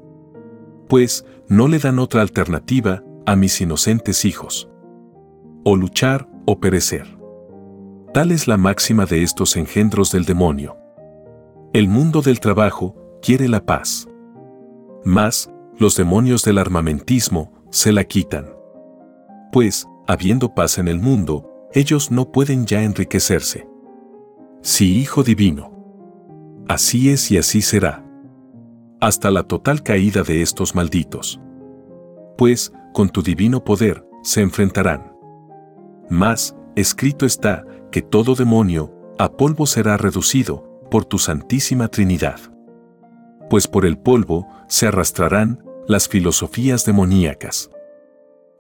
Pues 0.88 1.26
no 1.48 1.68
le 1.68 1.80
dan 1.80 2.00
otra 2.00 2.22
alternativa 2.22 3.04
a 3.26 3.36
mis 3.36 3.62
inocentes 3.62 4.26
hijos. 4.26 4.70
O 5.64 5.76
luchar 5.76 6.28
o 6.46 6.60
perecer. 6.60 7.20
Tal 8.14 8.32
es 8.32 8.48
la 8.48 8.58
máxima 8.58 9.06
de 9.06 9.22
estos 9.22 9.56
engendros 9.56 10.12
del 10.12 10.26
demonio. 10.26 10.78
El 11.74 11.88
mundo 11.88 12.24
del 12.24 12.40
trabajo 12.40 12.96
quiere 13.22 13.48
la 13.48 13.64
paz. 13.64 14.08
Mas, 15.06 15.52
los 15.78 15.96
demonios 15.96 16.44
del 16.44 16.58
armamentismo 16.58 17.54
se 17.70 17.92
la 17.92 18.04
quitan. 18.06 18.48
Pues, 19.52 19.88
habiendo 20.08 20.56
paz 20.56 20.80
en 20.80 20.88
el 20.88 21.00
mundo, 21.00 21.68
ellos 21.72 22.10
no 22.10 22.32
pueden 22.32 22.66
ya 22.66 22.82
enriquecerse. 22.82 23.69
Sí, 24.62 25.00
Hijo 25.00 25.24
Divino. 25.24 25.72
Así 26.68 27.10
es 27.10 27.32
y 27.32 27.38
así 27.38 27.62
será. 27.62 28.06
Hasta 29.00 29.32
la 29.32 29.44
total 29.44 29.84
caída 29.84 30.24
de 30.24 30.42
estos 30.42 30.76
malditos. 30.76 31.40
Pues, 32.38 32.74
con 32.94 33.10
tu 33.10 33.22
divino 33.22 33.64
poder, 33.64 34.06
se 34.22 34.42
enfrentarán. 34.42 35.14
Mas, 36.10 36.56
escrito 36.76 37.26
está, 37.26 37.66
que 37.92 38.02
todo 38.02 38.36
demonio, 38.36 38.94
a 39.18 39.32
polvo 39.32 39.66
será 39.66 39.96
reducido, 39.96 40.82
por 40.92 41.06
tu 41.06 41.20
Santísima 41.20 41.88
Trinidad. 41.88 42.40
Pues 43.50 43.68
por 43.68 43.86
el 43.86 43.98
polvo 43.98 44.48
se 44.68 44.88
arrastrarán 44.88 45.64
las 45.88 46.10
filosofías 46.10 46.86
demoníacas. 46.86 47.72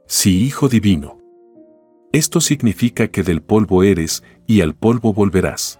Sí, 0.07 0.45
Hijo 0.45 0.69
Divino. 0.69 1.19
Esto 2.11 2.41
significa 2.41 3.09
que 3.09 3.21
del 3.21 3.41
polvo 3.41 3.83
eres 3.83 4.23
y 4.47 4.61
al 4.61 4.75
polvo 4.75 5.13
volverás. 5.13 5.79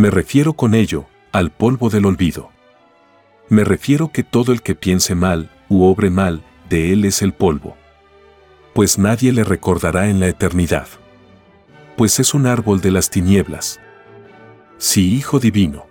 Me 0.00 0.10
refiero 0.10 0.54
con 0.54 0.74
ello 0.74 1.06
al 1.30 1.50
polvo 1.50 1.90
del 1.90 2.06
olvido. 2.06 2.50
Me 3.48 3.64
refiero 3.64 4.10
que 4.10 4.24
todo 4.24 4.52
el 4.52 4.62
que 4.62 4.74
piense 4.74 5.14
mal 5.14 5.50
u 5.68 5.84
obre 5.84 6.10
mal, 6.10 6.42
de 6.68 6.92
él 6.92 7.04
es 7.04 7.22
el 7.22 7.32
polvo. 7.32 7.76
Pues 8.72 8.98
nadie 8.98 9.32
le 9.32 9.44
recordará 9.44 10.08
en 10.08 10.18
la 10.18 10.28
eternidad 10.28 10.88
pues 12.00 12.18
es 12.18 12.32
un 12.32 12.46
árbol 12.46 12.80
de 12.80 12.90
las 12.90 13.10
tinieblas. 13.10 13.78
Sí, 14.78 15.16
Hijo 15.16 15.38
Divino. 15.38 15.84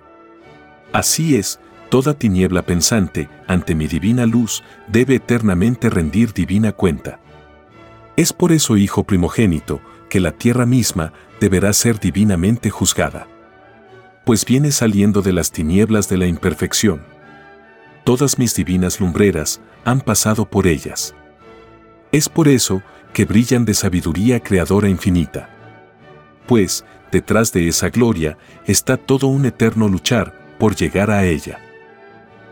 Así 0.92 1.36
es, 1.36 1.60
toda 1.90 2.16
tiniebla 2.16 2.64
pensante, 2.64 3.30
ante 3.46 3.76
mi 3.76 3.86
divina 3.86 4.26
luz, 4.26 4.64
debe 4.88 5.18
eternamente 5.18 5.88
rendir 5.88 6.34
divina 6.34 6.72
cuenta. 6.72 7.20
Es 8.16 8.34
por 8.34 8.52
eso, 8.52 8.76
Hijo 8.76 9.04
primogénito, 9.04 9.82
que 10.10 10.20
la 10.20 10.32
tierra 10.32 10.66
misma 10.66 11.14
deberá 11.40 11.74
ser 11.74 12.00
divinamente 12.00 12.72
juzgada. 12.72 13.28
Pues 14.30 14.46
viene 14.46 14.72
saliendo 14.72 15.24
de 15.24 15.34
las 15.34 15.52
tinieblas 15.52 16.08
de 16.08 16.18
la 16.18 16.28
imperfección. 16.28 17.02
Todas 18.04 18.38
mis 18.38 18.54
divinas 18.54 19.00
lumbreras 19.00 19.60
han 19.86 20.02
pasado 20.02 20.46
por 20.46 20.68
ellas. 20.68 21.16
Es 22.12 22.30
por 22.30 22.48
eso 22.48 22.84
que 23.12 23.26
brillan 23.26 23.66
de 23.66 23.74
sabiduría 23.74 24.40
creadora 24.40 24.88
infinita 24.88 25.50
pues, 26.50 26.84
detrás 27.12 27.54
de 27.54 27.68
esa 27.68 27.90
gloria, 27.90 28.36
está 28.66 28.98
todo 28.98 29.28
un 29.28 29.46
eterno 29.46 29.88
luchar 29.88 30.34
por 30.58 30.76
llegar 30.76 31.12
a 31.12 31.24
ella. 31.24 31.60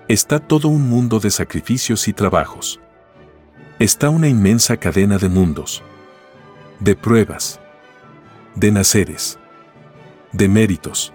Está 0.08 0.38
todo 0.38 0.68
un 0.68 0.88
mundo 0.88 1.20
de 1.20 1.32
sacrificios 1.32 2.08
y 2.08 2.14
trabajos. 2.14 2.80
Está 3.80 4.12
una 4.12 4.28
inmensa 4.28 4.78
cadena 4.78 5.18
de 5.18 5.30
mundos, 5.30 5.82
de 6.80 6.96
pruebas, 6.96 7.60
de 8.54 8.72
naceres, 8.72 9.40
de 10.32 10.48
méritos. 10.48 11.12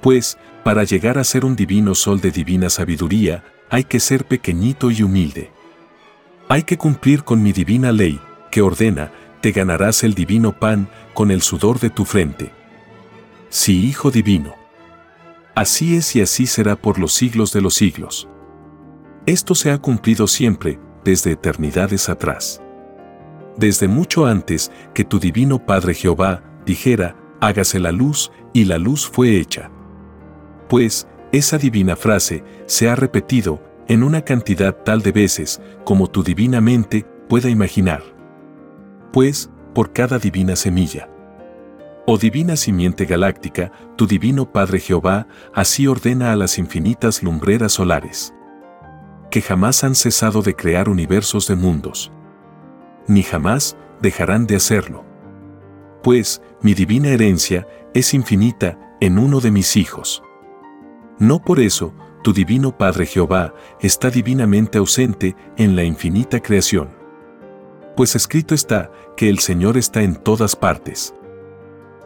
Pues, 0.00 0.38
para 0.64 0.84
llegar 0.84 1.18
a 1.18 1.24
ser 1.24 1.44
un 1.44 1.56
divino 1.56 1.94
sol 1.94 2.20
de 2.20 2.30
divina 2.30 2.70
sabiduría, 2.70 3.44
hay 3.70 3.84
que 3.84 4.00
ser 4.00 4.24
pequeñito 4.26 4.90
y 4.90 5.02
humilde. 5.02 5.50
Hay 6.48 6.62
que 6.62 6.78
cumplir 6.78 7.24
con 7.24 7.42
mi 7.42 7.52
divina 7.52 7.92
ley, 7.92 8.20
que 8.50 8.62
ordena 8.62 9.12
te 9.40 9.52
ganarás 9.52 10.02
el 10.04 10.14
divino 10.14 10.58
pan 10.58 10.88
con 11.14 11.30
el 11.30 11.42
sudor 11.42 11.78
de 11.78 11.90
tu 11.90 12.04
frente. 12.04 12.50
Sí, 13.50 13.86
Hijo 13.86 14.10
Divino. 14.10 14.54
Así 15.54 15.96
es 15.96 16.14
y 16.16 16.20
así 16.20 16.46
será 16.46 16.76
por 16.76 16.98
los 16.98 17.12
siglos 17.12 17.52
de 17.52 17.60
los 17.60 17.74
siglos. 17.74 18.28
Esto 19.26 19.54
se 19.54 19.70
ha 19.70 19.78
cumplido 19.78 20.26
siempre, 20.26 20.78
desde 21.04 21.32
eternidades 21.32 22.08
atrás. 22.08 22.62
Desde 23.56 23.88
mucho 23.88 24.26
antes 24.26 24.70
que 24.94 25.04
tu 25.04 25.18
divino 25.18 25.64
Padre 25.64 25.94
Jehová 25.94 26.42
dijera, 26.64 27.16
hágase 27.40 27.78
la 27.78 27.92
luz, 27.92 28.30
y 28.52 28.64
la 28.64 28.78
luz 28.78 29.08
fue 29.08 29.36
hecha. 29.36 29.70
Pues, 30.68 31.06
esa 31.32 31.58
divina 31.58 31.96
frase 31.96 32.44
se 32.66 32.88
ha 32.88 32.96
repetido 32.96 33.62
en 33.86 34.02
una 34.02 34.22
cantidad 34.22 34.74
tal 34.74 35.02
de 35.02 35.12
veces 35.12 35.60
como 35.84 36.08
tu 36.08 36.22
divina 36.22 36.60
mente 36.60 37.06
pueda 37.28 37.48
imaginar 37.48 38.02
pues, 39.12 39.50
por 39.74 39.92
cada 39.92 40.18
divina 40.18 40.56
semilla. 40.56 41.08
Oh 42.06 42.18
divina 42.18 42.56
simiente 42.56 43.04
galáctica, 43.04 43.70
tu 43.96 44.06
divino 44.06 44.50
Padre 44.50 44.80
Jehová 44.80 45.26
así 45.54 45.86
ordena 45.86 46.32
a 46.32 46.36
las 46.36 46.58
infinitas 46.58 47.22
lumbreras 47.22 47.72
solares, 47.72 48.32
que 49.30 49.42
jamás 49.42 49.84
han 49.84 49.94
cesado 49.94 50.42
de 50.42 50.54
crear 50.54 50.88
universos 50.88 51.46
de 51.48 51.56
mundos, 51.56 52.10
ni 53.06 53.22
jamás 53.22 53.76
dejarán 54.00 54.46
de 54.46 54.56
hacerlo. 54.56 55.04
Pues, 56.02 56.40
mi 56.62 56.74
divina 56.74 57.08
herencia 57.08 57.66
es 57.92 58.14
infinita 58.14 58.78
en 59.00 59.18
uno 59.18 59.40
de 59.40 59.50
mis 59.50 59.76
hijos. 59.76 60.22
No 61.18 61.40
por 61.42 61.60
eso, 61.60 61.92
tu 62.22 62.32
divino 62.32 62.76
Padre 62.76 63.06
Jehová 63.06 63.54
está 63.80 64.10
divinamente 64.10 64.78
ausente 64.78 65.36
en 65.56 65.76
la 65.76 65.84
infinita 65.84 66.40
creación 66.40 66.98
pues 67.98 68.14
escrito 68.14 68.54
está 68.54 68.92
que 69.16 69.28
el 69.28 69.40
Señor 69.40 69.76
está 69.76 70.02
en 70.02 70.14
todas 70.14 70.54
partes. 70.54 71.16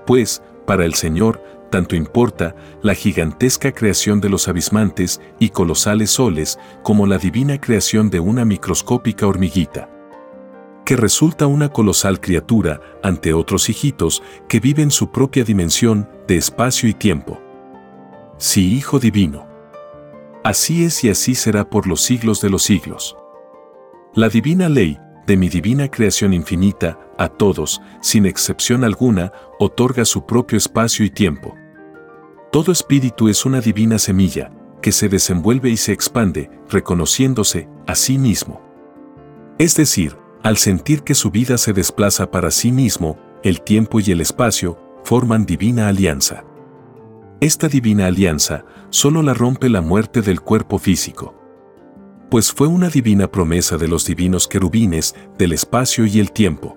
Pues, 0.06 0.42
para 0.66 0.86
el 0.86 0.94
Señor, 0.94 1.44
tanto 1.70 1.96
importa 1.96 2.56
la 2.80 2.94
gigantesca 2.94 3.72
creación 3.72 4.18
de 4.18 4.30
los 4.30 4.48
abismantes 4.48 5.20
y 5.38 5.50
colosales 5.50 6.10
soles 6.10 6.58
como 6.82 7.06
la 7.06 7.18
divina 7.18 7.60
creación 7.60 8.08
de 8.08 8.20
una 8.20 8.46
microscópica 8.46 9.26
hormiguita, 9.26 9.90
que 10.86 10.96
resulta 10.96 11.46
una 11.46 11.68
colosal 11.68 12.22
criatura 12.22 12.80
ante 13.02 13.34
otros 13.34 13.68
hijitos 13.68 14.22
que 14.48 14.60
viven 14.60 14.90
su 14.90 15.12
propia 15.12 15.44
dimensión 15.44 16.08
de 16.26 16.38
espacio 16.38 16.88
y 16.88 16.94
tiempo. 16.94 17.38
Sí, 18.42 18.74
Hijo 18.74 18.98
Divino. 18.98 19.46
Así 20.42 20.84
es 20.84 21.04
y 21.04 21.08
así 21.08 21.36
será 21.36 21.70
por 21.70 21.86
los 21.86 22.00
siglos 22.00 22.40
de 22.40 22.50
los 22.50 22.64
siglos. 22.64 23.16
La 24.16 24.28
divina 24.28 24.68
ley 24.68 24.98
de 25.28 25.36
mi 25.36 25.48
divina 25.48 25.88
creación 25.88 26.34
infinita, 26.34 26.98
a 27.18 27.28
todos, 27.28 27.80
sin 28.00 28.26
excepción 28.26 28.82
alguna, 28.82 29.32
otorga 29.60 30.04
su 30.04 30.26
propio 30.26 30.58
espacio 30.58 31.04
y 31.04 31.10
tiempo. 31.10 31.54
Todo 32.50 32.72
espíritu 32.72 33.28
es 33.28 33.46
una 33.46 33.60
divina 33.60 34.00
semilla, 34.00 34.50
que 34.80 34.90
se 34.90 35.08
desenvuelve 35.08 35.70
y 35.70 35.76
se 35.76 35.92
expande, 35.92 36.50
reconociéndose 36.68 37.68
a 37.86 37.94
sí 37.94 38.18
mismo. 38.18 38.60
Es 39.60 39.76
decir, 39.76 40.16
al 40.42 40.56
sentir 40.56 41.04
que 41.04 41.14
su 41.14 41.30
vida 41.30 41.58
se 41.58 41.72
desplaza 41.72 42.32
para 42.32 42.50
sí 42.50 42.72
mismo, 42.72 43.16
el 43.44 43.62
tiempo 43.62 44.00
y 44.00 44.10
el 44.10 44.20
espacio 44.20 44.80
forman 45.04 45.46
divina 45.46 45.86
alianza. 45.86 46.42
Esta 47.42 47.68
divina 47.68 48.06
alianza 48.06 48.64
solo 48.88 49.20
la 49.20 49.34
rompe 49.34 49.68
la 49.68 49.82
muerte 49.82 50.22
del 50.22 50.40
cuerpo 50.40 50.78
físico 50.78 51.42
pues 52.32 52.50
fue 52.50 52.66
una 52.66 52.88
divina 52.88 53.30
promesa 53.30 53.76
de 53.76 53.88
los 53.88 54.06
divinos 54.06 54.48
querubines 54.48 55.14
del 55.36 55.52
espacio 55.52 56.06
y 56.06 56.18
el 56.18 56.32
tiempo. 56.32 56.74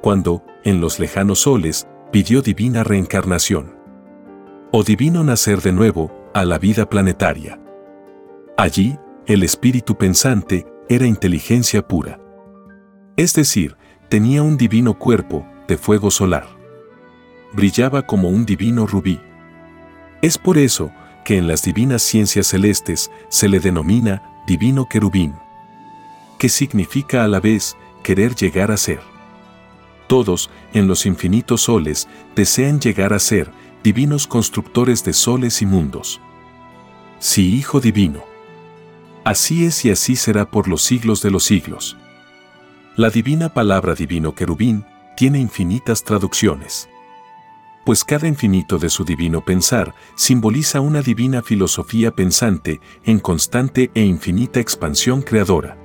Cuando, 0.00 0.44
en 0.62 0.80
los 0.80 1.00
lejanos 1.00 1.40
soles, 1.40 1.88
pidió 2.12 2.42
divina 2.42 2.84
reencarnación. 2.84 3.74
O 4.70 4.84
divino 4.84 5.24
nacer 5.24 5.62
de 5.62 5.72
nuevo 5.72 6.12
a 6.32 6.44
la 6.44 6.60
vida 6.60 6.88
planetaria. 6.88 7.60
Allí, 8.56 8.96
el 9.26 9.42
espíritu 9.42 9.98
pensante 9.98 10.64
era 10.88 11.06
inteligencia 11.06 11.84
pura. 11.88 12.20
Es 13.16 13.34
decir, 13.34 13.76
tenía 14.08 14.44
un 14.44 14.56
divino 14.56 14.96
cuerpo 14.96 15.44
de 15.66 15.76
fuego 15.76 16.12
solar. 16.12 16.46
Brillaba 17.52 18.02
como 18.02 18.28
un 18.28 18.46
divino 18.46 18.86
rubí. 18.86 19.20
Es 20.22 20.38
por 20.38 20.56
eso 20.56 20.92
que 21.24 21.36
en 21.36 21.48
las 21.48 21.62
divinas 21.62 22.00
ciencias 22.00 22.46
celestes 22.46 23.10
se 23.28 23.48
le 23.48 23.58
denomina 23.58 24.22
divino 24.46 24.88
querubín, 24.88 25.34
que 26.38 26.48
significa 26.48 27.24
a 27.24 27.28
la 27.28 27.40
vez 27.40 27.76
querer 28.04 28.36
llegar 28.36 28.70
a 28.70 28.76
ser. 28.76 29.00
Todos, 30.06 30.48
en 30.74 30.86
los 30.86 31.06
infinitos 31.06 31.62
soles, 31.62 32.08
desean 32.36 32.80
llegar 32.80 33.12
a 33.12 33.18
ser 33.18 33.50
divinos 33.82 34.28
constructores 34.28 35.04
de 35.04 35.12
soles 35.12 35.60
y 35.60 35.66
mundos. 35.66 36.20
Sí, 37.18 37.56
Hijo 37.56 37.80
Divino. 37.80 38.22
Así 39.24 39.64
es 39.64 39.84
y 39.84 39.90
así 39.90 40.14
será 40.14 40.50
por 40.50 40.68
los 40.68 40.82
siglos 40.82 41.20
de 41.22 41.30
los 41.32 41.44
siglos. 41.44 41.96
La 42.96 43.10
divina 43.10 43.48
palabra 43.54 43.94
divino 43.94 44.34
querubín 44.34 44.84
tiene 45.16 45.40
infinitas 45.40 46.04
traducciones. 46.04 46.88
Pues 47.84 48.04
cada 48.04 48.28
infinito 48.28 48.78
de 48.78 48.88
su 48.88 49.04
divino 49.04 49.44
pensar 49.44 49.94
simboliza 50.14 50.80
una 50.80 51.02
divina 51.02 51.42
filosofía 51.42 52.12
pensante 52.12 52.80
en 53.04 53.18
constante 53.18 53.90
e 53.94 54.02
infinita 54.02 54.60
expansión 54.60 55.22
creadora. 55.22 55.76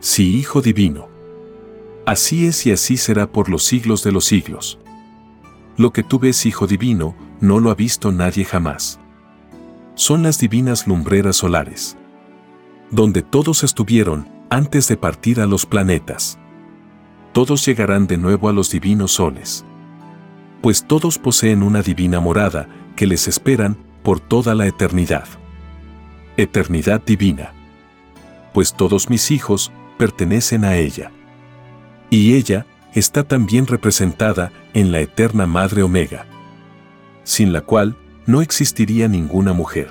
Sí, 0.00 0.36
Hijo 0.36 0.60
Divino. 0.60 1.08
Así 2.04 2.46
es 2.46 2.66
y 2.66 2.72
así 2.72 2.96
será 2.96 3.30
por 3.32 3.48
los 3.48 3.64
siglos 3.64 4.02
de 4.04 4.12
los 4.12 4.26
siglos. 4.26 4.78
Lo 5.76 5.92
que 5.92 6.02
tú 6.02 6.18
ves, 6.18 6.44
Hijo 6.44 6.66
Divino, 6.66 7.16
no 7.40 7.58
lo 7.58 7.70
ha 7.70 7.74
visto 7.74 8.12
nadie 8.12 8.44
jamás. 8.44 9.00
Son 9.94 10.22
las 10.22 10.38
divinas 10.38 10.86
lumbreras 10.86 11.36
solares. 11.36 11.96
Donde 12.90 13.22
todos 13.22 13.64
estuvieron 13.64 14.28
antes 14.50 14.88
de 14.88 14.96
partir 14.96 15.40
a 15.40 15.46
los 15.46 15.66
planetas. 15.66 16.38
Todos 17.32 17.64
llegarán 17.66 18.06
de 18.06 18.16
nuevo 18.16 18.48
a 18.48 18.52
los 18.52 18.70
divinos 18.70 19.12
soles. 19.12 19.64
Pues 20.60 20.84
todos 20.84 21.18
poseen 21.18 21.62
una 21.62 21.82
divina 21.82 22.20
morada 22.20 22.68
que 22.96 23.06
les 23.06 23.28
esperan 23.28 23.76
por 24.02 24.20
toda 24.20 24.54
la 24.54 24.66
eternidad. 24.66 25.28
Eternidad 26.36 27.00
divina. 27.04 27.52
Pues 28.52 28.74
todos 28.74 29.08
mis 29.08 29.30
hijos 29.30 29.70
pertenecen 29.98 30.64
a 30.64 30.76
ella. 30.76 31.10
Y 32.10 32.34
ella 32.34 32.66
está 32.94 33.22
también 33.22 33.66
representada 33.66 34.50
en 34.74 34.90
la 34.90 35.00
eterna 35.00 35.46
Madre 35.46 35.82
Omega, 35.82 36.26
sin 37.22 37.52
la 37.52 37.60
cual 37.60 37.96
no 38.26 38.40
existiría 38.40 39.08
ninguna 39.08 39.52
mujer. 39.52 39.90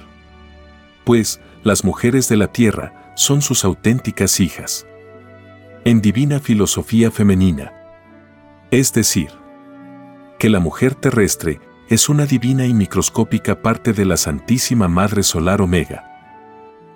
Pues 1.06 1.40
las 1.64 1.84
mujeres 1.84 2.28
de 2.28 2.38
la 2.38 2.48
tierra 2.52 3.14
son 3.16 3.42
sus 3.42 3.64
auténticas 3.64 4.40
hijas. 4.40 4.86
En 5.86 6.02
divina 6.02 6.40
filosofía 6.40 7.12
femenina. 7.12 7.72
Es 8.72 8.92
decir, 8.92 9.30
que 10.38 10.50
la 10.50 10.60
mujer 10.60 10.96
terrestre 10.96 11.60
es 11.90 12.10
una 12.10 12.26
divina 12.26 12.66
y 12.66 12.74
microscópica 12.74 13.62
parte 13.62 13.94
de 13.94 14.06
la 14.06 14.18
Santísima 14.18 14.88
Madre 14.88 15.24
Solar 15.24 15.62
Omega. 15.62 16.04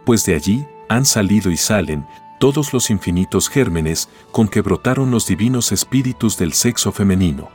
Pues 0.06 0.26
de 0.26 0.36
allí 0.36 0.66
han 0.90 1.06
salido 1.06 1.50
y 1.50 1.58
salen 1.58 2.06
todos 2.40 2.74
los 2.74 2.90
infinitos 2.90 3.50
gérmenes 3.50 4.10
con 4.32 4.48
que 4.48 4.62
brotaron 4.62 5.12
los 5.12 5.28
divinos 5.28 5.72
espíritus 5.72 6.38
del 6.38 6.54
sexo 6.54 6.92
femenino. 6.92 7.50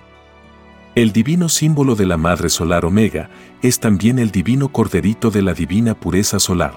El 0.94 1.12
divino 1.12 1.48
símbolo 1.48 1.94
de 1.94 2.06
la 2.06 2.16
Madre 2.16 2.48
Solar 2.48 2.84
Omega 2.84 3.28
es 3.62 3.78
también 3.80 4.18
el 4.18 4.30
divino 4.30 4.68
corderito 4.70 5.30
de 5.30 5.42
la 5.42 5.52
divina 5.52 5.94
pureza 5.94 6.38
solar. 6.38 6.74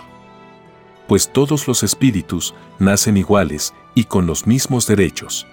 Pues 1.08 1.32
todos 1.32 1.68
los 1.68 1.84
espíritus 1.84 2.54
nacen 2.80 3.16
iguales 3.16 3.74
y 3.96 4.04
con 4.04 4.28
los 4.28 4.46
mismos 4.46 4.86
derechos. 4.86 5.48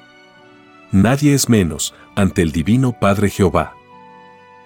Nadie 0.92 1.34
es 1.34 1.48
menos 1.48 1.94
ante 2.14 2.42
el 2.42 2.52
divino 2.52 2.92
Padre 2.92 3.28
Jehová. 3.28 3.74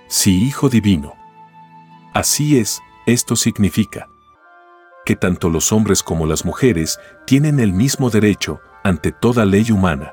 Sí, 0.07 0.45
Hijo 0.45 0.69
Divino. 0.69 1.15
Así 2.13 2.59
es, 2.59 2.83
esto 3.07 3.37
significa 3.37 4.09
que 5.07 5.17
tanto 5.17 5.49
los 5.49 5.73
hombres 5.73 6.03
como 6.03 6.27
las 6.27 6.45
mujeres 6.45 7.01
tienen 7.27 7.59
el 7.59 7.73
mismo 7.73 8.11
derecho 8.11 8.61
ante 8.85 9.13
toda 9.13 9.47
ley 9.47 9.71
humana. 9.71 10.13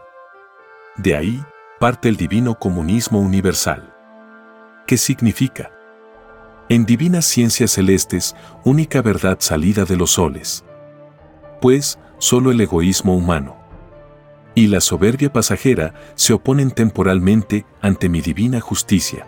De 0.96 1.16
ahí 1.16 1.44
parte 1.78 2.08
el 2.08 2.16
divino 2.16 2.56
comunismo 2.58 3.20
universal. 3.20 3.94
¿Qué 4.88 4.96
significa? 4.98 5.72
En 6.70 6.86
divinas 6.86 7.26
ciencias 7.26 7.72
celestes, 7.72 8.34
única 8.64 9.02
verdad 9.02 9.38
salida 9.42 9.84
de 9.84 9.98
los 9.98 10.12
soles. 10.12 10.64
Pues, 11.62 12.00
solo 12.18 12.52
el 12.52 12.62
egoísmo 12.62 13.16
humano 13.16 13.57
y 14.58 14.66
la 14.66 14.82
soberbia 14.82 15.32
pasajera 15.32 15.94
se 16.16 16.34
oponen 16.34 16.72
temporalmente 16.72 17.68
ante 17.80 18.10
mi 18.10 18.22
divina 18.22 18.60
justicia, 18.60 19.28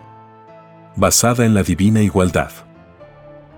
basada 0.96 1.46
en 1.46 1.54
la 1.54 1.62
divina 1.62 2.02
igualdad. 2.02 2.50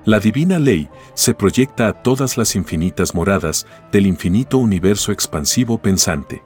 La 0.05 0.21
divina 0.21 0.59
ley 0.59 0.91
se 1.15 1.33
proyecta 1.33 1.89
a 1.89 1.95
todas 1.95 2.37
las 2.37 2.57
infinitas 2.57 3.15
moradas 3.15 3.67
del 3.91 4.07
infinito 4.07 4.59
universo 4.59 5.13
expansivo 5.13 5.79
pensante. 5.79 6.43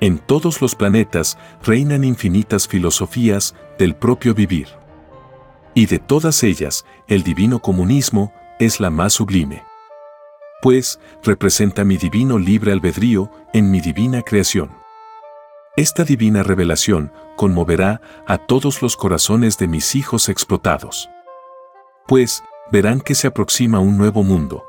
En 0.00 0.18
todos 0.18 0.62
los 0.62 0.74
planetas 0.74 1.36
reinan 1.62 2.02
infinitas 2.02 2.66
filosofías 2.66 3.54
del 3.78 3.94
propio 3.94 4.32
vivir. 4.32 4.68
Y 5.74 5.84
de 5.84 5.98
todas 5.98 6.42
ellas, 6.42 6.86
el 7.06 7.22
divino 7.22 7.58
comunismo 7.58 8.32
es 8.58 8.80
la 8.80 8.88
más 8.88 9.12
sublime. 9.12 9.62
Pues 10.62 11.00
representa 11.24 11.82
mi 11.82 11.96
divino 11.96 12.38
libre 12.38 12.70
albedrío 12.70 13.32
en 13.52 13.72
mi 13.72 13.80
divina 13.80 14.22
creación. 14.22 14.70
Esta 15.76 16.04
divina 16.04 16.44
revelación 16.44 17.12
conmoverá 17.36 18.00
a 18.28 18.38
todos 18.38 18.80
los 18.80 18.96
corazones 18.96 19.58
de 19.58 19.66
mis 19.66 19.96
hijos 19.96 20.28
explotados. 20.28 21.10
Pues 22.06 22.44
verán 22.70 23.00
que 23.00 23.16
se 23.16 23.26
aproxima 23.26 23.80
un 23.80 23.98
nuevo 23.98 24.22
mundo. 24.22 24.62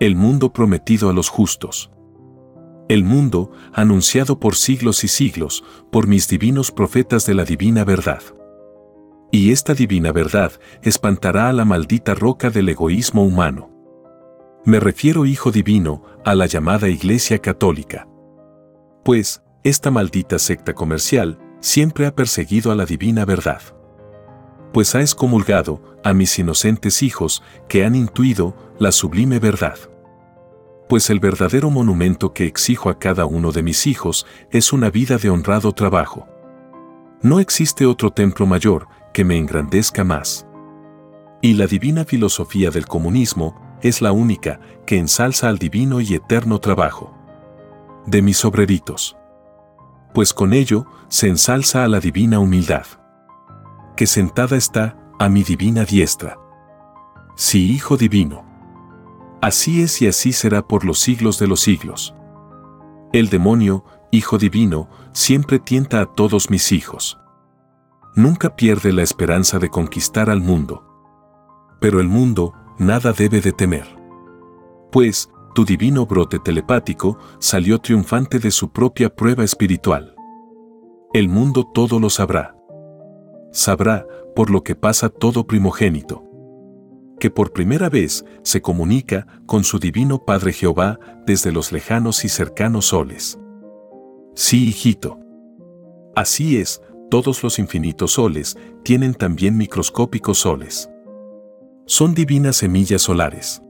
El 0.00 0.16
mundo 0.16 0.52
prometido 0.52 1.08
a 1.10 1.12
los 1.12 1.28
justos. 1.28 1.92
El 2.88 3.04
mundo 3.04 3.52
anunciado 3.72 4.40
por 4.40 4.56
siglos 4.56 5.04
y 5.04 5.08
siglos 5.08 5.62
por 5.92 6.08
mis 6.08 6.26
divinos 6.26 6.72
profetas 6.72 7.24
de 7.24 7.34
la 7.34 7.44
divina 7.44 7.84
verdad. 7.84 8.22
Y 9.30 9.52
esta 9.52 9.74
divina 9.74 10.10
verdad 10.10 10.50
espantará 10.82 11.50
a 11.50 11.52
la 11.52 11.64
maldita 11.64 12.14
roca 12.14 12.50
del 12.50 12.68
egoísmo 12.68 13.22
humano. 13.24 13.77
Me 14.64 14.80
refiero, 14.80 15.24
Hijo 15.24 15.50
Divino, 15.50 16.02
a 16.24 16.34
la 16.34 16.46
llamada 16.46 16.88
Iglesia 16.88 17.38
Católica. 17.38 18.08
Pues, 19.04 19.42
esta 19.64 19.90
maldita 19.90 20.38
secta 20.38 20.74
comercial 20.74 21.38
siempre 21.60 22.06
ha 22.06 22.14
perseguido 22.14 22.70
a 22.70 22.74
la 22.74 22.84
divina 22.84 23.24
verdad 23.24 23.60
pues 24.72 24.94
ha 24.94 25.00
excomulgado 25.00 25.82
a 26.04 26.12
mis 26.12 26.38
inocentes 26.38 27.02
hijos 27.02 27.42
que 27.68 27.84
han 27.84 27.94
intuido 27.94 28.54
la 28.78 28.92
sublime 28.92 29.38
verdad. 29.38 29.78
Pues 30.88 31.10
el 31.10 31.20
verdadero 31.20 31.70
monumento 31.70 32.32
que 32.32 32.46
exijo 32.46 32.88
a 32.88 32.98
cada 32.98 33.26
uno 33.26 33.52
de 33.52 33.62
mis 33.62 33.86
hijos 33.86 34.26
es 34.50 34.72
una 34.72 34.90
vida 34.90 35.18
de 35.18 35.30
honrado 35.30 35.72
trabajo. 35.72 36.26
No 37.22 37.40
existe 37.40 37.84
otro 37.84 38.10
templo 38.10 38.46
mayor 38.46 38.88
que 39.12 39.24
me 39.24 39.36
engrandezca 39.36 40.04
más. 40.04 40.46
Y 41.42 41.54
la 41.54 41.66
divina 41.66 42.04
filosofía 42.04 42.70
del 42.70 42.86
comunismo 42.86 43.67
es 43.82 44.02
la 44.02 44.12
única 44.12 44.60
que 44.86 44.98
ensalza 44.98 45.48
al 45.48 45.58
divino 45.58 46.00
y 46.00 46.14
eterno 46.14 46.58
trabajo 46.58 47.14
de 48.06 48.22
mis 48.22 48.44
obreritos. 48.44 49.16
Pues 50.14 50.32
con 50.32 50.52
ello 50.52 50.86
se 51.08 51.28
ensalza 51.28 51.84
a 51.84 51.88
la 51.88 52.00
divina 52.00 52.38
humildad 52.38 52.86
que 53.98 54.06
sentada 54.06 54.56
está 54.56 54.96
a 55.18 55.28
mi 55.28 55.42
divina 55.42 55.84
diestra. 55.84 56.38
Sí, 57.34 57.72
Hijo 57.72 57.96
Divino. 57.96 58.44
Así 59.42 59.82
es 59.82 60.00
y 60.00 60.06
así 60.06 60.32
será 60.32 60.68
por 60.68 60.84
los 60.84 61.00
siglos 61.00 61.40
de 61.40 61.48
los 61.48 61.58
siglos. 61.58 62.14
El 63.12 63.28
demonio, 63.28 63.84
Hijo 64.12 64.38
Divino, 64.38 64.88
siempre 65.10 65.58
tienta 65.58 66.00
a 66.00 66.06
todos 66.06 66.48
mis 66.48 66.70
hijos. 66.70 67.18
Nunca 68.14 68.54
pierde 68.54 68.92
la 68.92 69.02
esperanza 69.02 69.58
de 69.58 69.68
conquistar 69.68 70.30
al 70.30 70.42
mundo. 70.42 70.84
Pero 71.80 71.98
el 71.98 72.06
mundo 72.06 72.54
nada 72.78 73.12
debe 73.12 73.40
de 73.40 73.52
temer. 73.52 73.86
Pues, 74.90 75.28
tu 75.54 75.64
divino 75.64 76.06
brote 76.06 76.38
telepático 76.38 77.18
salió 77.38 77.78
triunfante 77.78 78.38
de 78.38 78.50
su 78.50 78.70
propia 78.70 79.14
prueba 79.14 79.44
espiritual. 79.44 80.14
El 81.12 81.28
mundo 81.28 81.64
todo 81.72 81.98
lo 81.98 82.10
sabrá 82.10 82.58
sabrá, 83.50 84.06
por 84.34 84.50
lo 84.50 84.62
que 84.62 84.74
pasa 84.74 85.08
todo 85.08 85.46
primogénito, 85.46 86.24
que 87.18 87.30
por 87.30 87.52
primera 87.52 87.88
vez 87.88 88.24
se 88.42 88.62
comunica 88.62 89.26
con 89.46 89.64
su 89.64 89.78
divino 89.78 90.24
Padre 90.24 90.52
Jehová 90.52 90.98
desde 91.26 91.52
los 91.52 91.72
lejanos 91.72 92.24
y 92.24 92.28
cercanos 92.28 92.86
soles. 92.86 93.38
Sí, 94.34 94.68
hijito. 94.68 95.18
Así 96.14 96.58
es, 96.58 96.80
todos 97.10 97.42
los 97.42 97.58
infinitos 97.58 98.12
soles 98.12 98.56
tienen 98.84 99.14
también 99.14 99.56
microscópicos 99.56 100.38
soles. 100.38 100.88
Son 101.88 102.14
divinas 102.14 102.54
semillas 102.54 103.02
solares. 103.02 103.60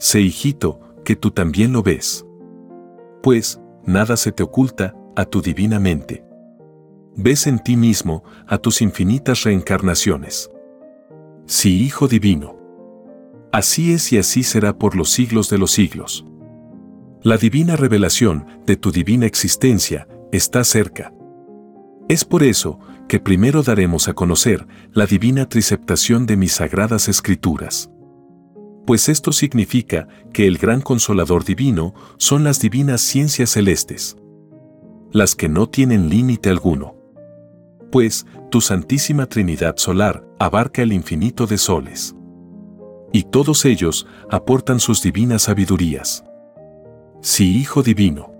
Sé, 0.00 0.20
hijito, 0.20 0.80
que 1.04 1.14
tú 1.14 1.30
también 1.30 1.72
lo 1.72 1.84
ves. 1.84 2.26
Pues, 3.22 3.60
nada 3.84 4.16
se 4.16 4.32
te 4.32 4.42
oculta 4.42 4.96
a 5.14 5.24
tu 5.24 5.40
divina 5.40 5.78
mente 5.78 6.28
ves 7.20 7.48
en 7.48 7.58
ti 7.58 7.76
mismo 7.76 8.22
a 8.46 8.58
tus 8.58 8.80
infinitas 8.80 9.42
reencarnaciones. 9.42 10.50
Sí, 11.46 11.82
Hijo 11.82 12.06
Divino. 12.06 12.56
Así 13.50 13.92
es 13.92 14.12
y 14.12 14.18
así 14.18 14.44
será 14.44 14.78
por 14.78 14.94
los 14.94 15.10
siglos 15.10 15.50
de 15.50 15.58
los 15.58 15.72
siglos. 15.72 16.24
La 17.22 17.36
divina 17.36 17.74
revelación 17.74 18.46
de 18.66 18.76
tu 18.76 18.92
divina 18.92 19.26
existencia 19.26 20.06
está 20.30 20.62
cerca. 20.62 21.12
Es 22.08 22.24
por 22.24 22.44
eso 22.44 22.78
que 23.08 23.18
primero 23.18 23.62
daremos 23.62 24.06
a 24.08 24.12
conocer 24.12 24.66
la 24.92 25.06
divina 25.06 25.48
triceptación 25.48 26.26
de 26.26 26.36
mis 26.36 26.52
sagradas 26.52 27.08
escrituras. 27.08 27.90
Pues 28.86 29.08
esto 29.08 29.32
significa 29.32 30.08
que 30.32 30.46
el 30.46 30.58
gran 30.58 30.80
consolador 30.80 31.44
divino 31.44 31.94
son 32.18 32.44
las 32.44 32.60
divinas 32.60 33.00
ciencias 33.00 33.50
celestes, 33.50 34.16
las 35.10 35.34
que 35.34 35.48
no 35.48 35.68
tienen 35.68 36.08
límite 36.08 36.50
alguno. 36.50 36.96
Pues 37.90 38.26
tu 38.50 38.60
Santísima 38.60 39.26
Trinidad 39.26 39.76
Solar 39.78 40.24
abarca 40.38 40.82
el 40.82 40.92
infinito 40.92 41.46
de 41.46 41.56
soles. 41.56 42.14
Y 43.12 43.24
todos 43.24 43.64
ellos 43.64 44.06
aportan 44.30 44.80
sus 44.80 45.02
divinas 45.02 45.42
sabidurías. 45.42 46.24
Sí, 47.22 47.58
Hijo 47.58 47.82
Divino. 47.82 48.32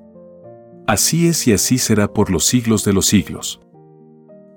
Así 0.86 1.26
es 1.26 1.46
y 1.46 1.52
así 1.52 1.78
será 1.78 2.12
por 2.12 2.30
los 2.30 2.44
siglos 2.44 2.84
de 2.84 2.92
los 2.92 3.06
siglos. 3.06 3.60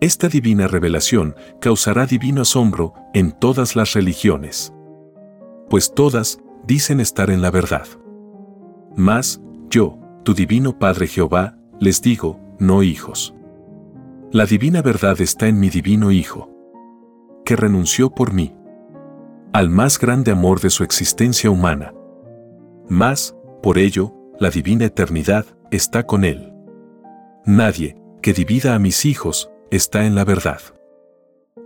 Esta 0.01 0.29
divina 0.29 0.65
revelación 0.65 1.35
causará 1.59 2.07
divino 2.07 2.41
asombro 2.41 2.95
en 3.13 3.33
todas 3.33 3.75
las 3.75 3.93
religiones. 3.93 4.73
Pues 5.69 5.93
todas 5.93 6.39
dicen 6.65 6.99
estar 6.99 7.29
en 7.29 7.43
la 7.43 7.51
verdad. 7.51 7.85
Mas, 8.95 9.39
yo, 9.69 9.99
tu 10.23 10.33
divino 10.33 10.79
Padre 10.79 11.05
Jehová, 11.05 11.55
les 11.79 12.01
digo, 12.01 12.39
no 12.57 12.81
hijos. 12.81 13.35
La 14.31 14.47
divina 14.47 14.81
verdad 14.81 15.21
está 15.21 15.47
en 15.47 15.59
mi 15.59 15.69
divino 15.69 16.11
Hijo, 16.11 16.49
que 17.45 17.55
renunció 17.55 18.09
por 18.09 18.33
mí 18.33 18.55
al 19.53 19.69
más 19.69 19.99
grande 19.99 20.31
amor 20.31 20.61
de 20.61 20.71
su 20.71 20.83
existencia 20.83 21.51
humana. 21.51 21.93
Mas, 22.89 23.35
por 23.61 23.77
ello, 23.77 24.15
la 24.39 24.49
divina 24.49 24.85
eternidad 24.85 25.45
está 25.69 26.07
con 26.07 26.23
él. 26.23 26.53
Nadie 27.45 28.01
que 28.23 28.33
divida 28.33 28.73
a 28.73 28.79
mis 28.79 29.05
hijos 29.05 29.51
está 29.71 30.05
en 30.05 30.15
la 30.15 30.25
verdad. 30.25 30.61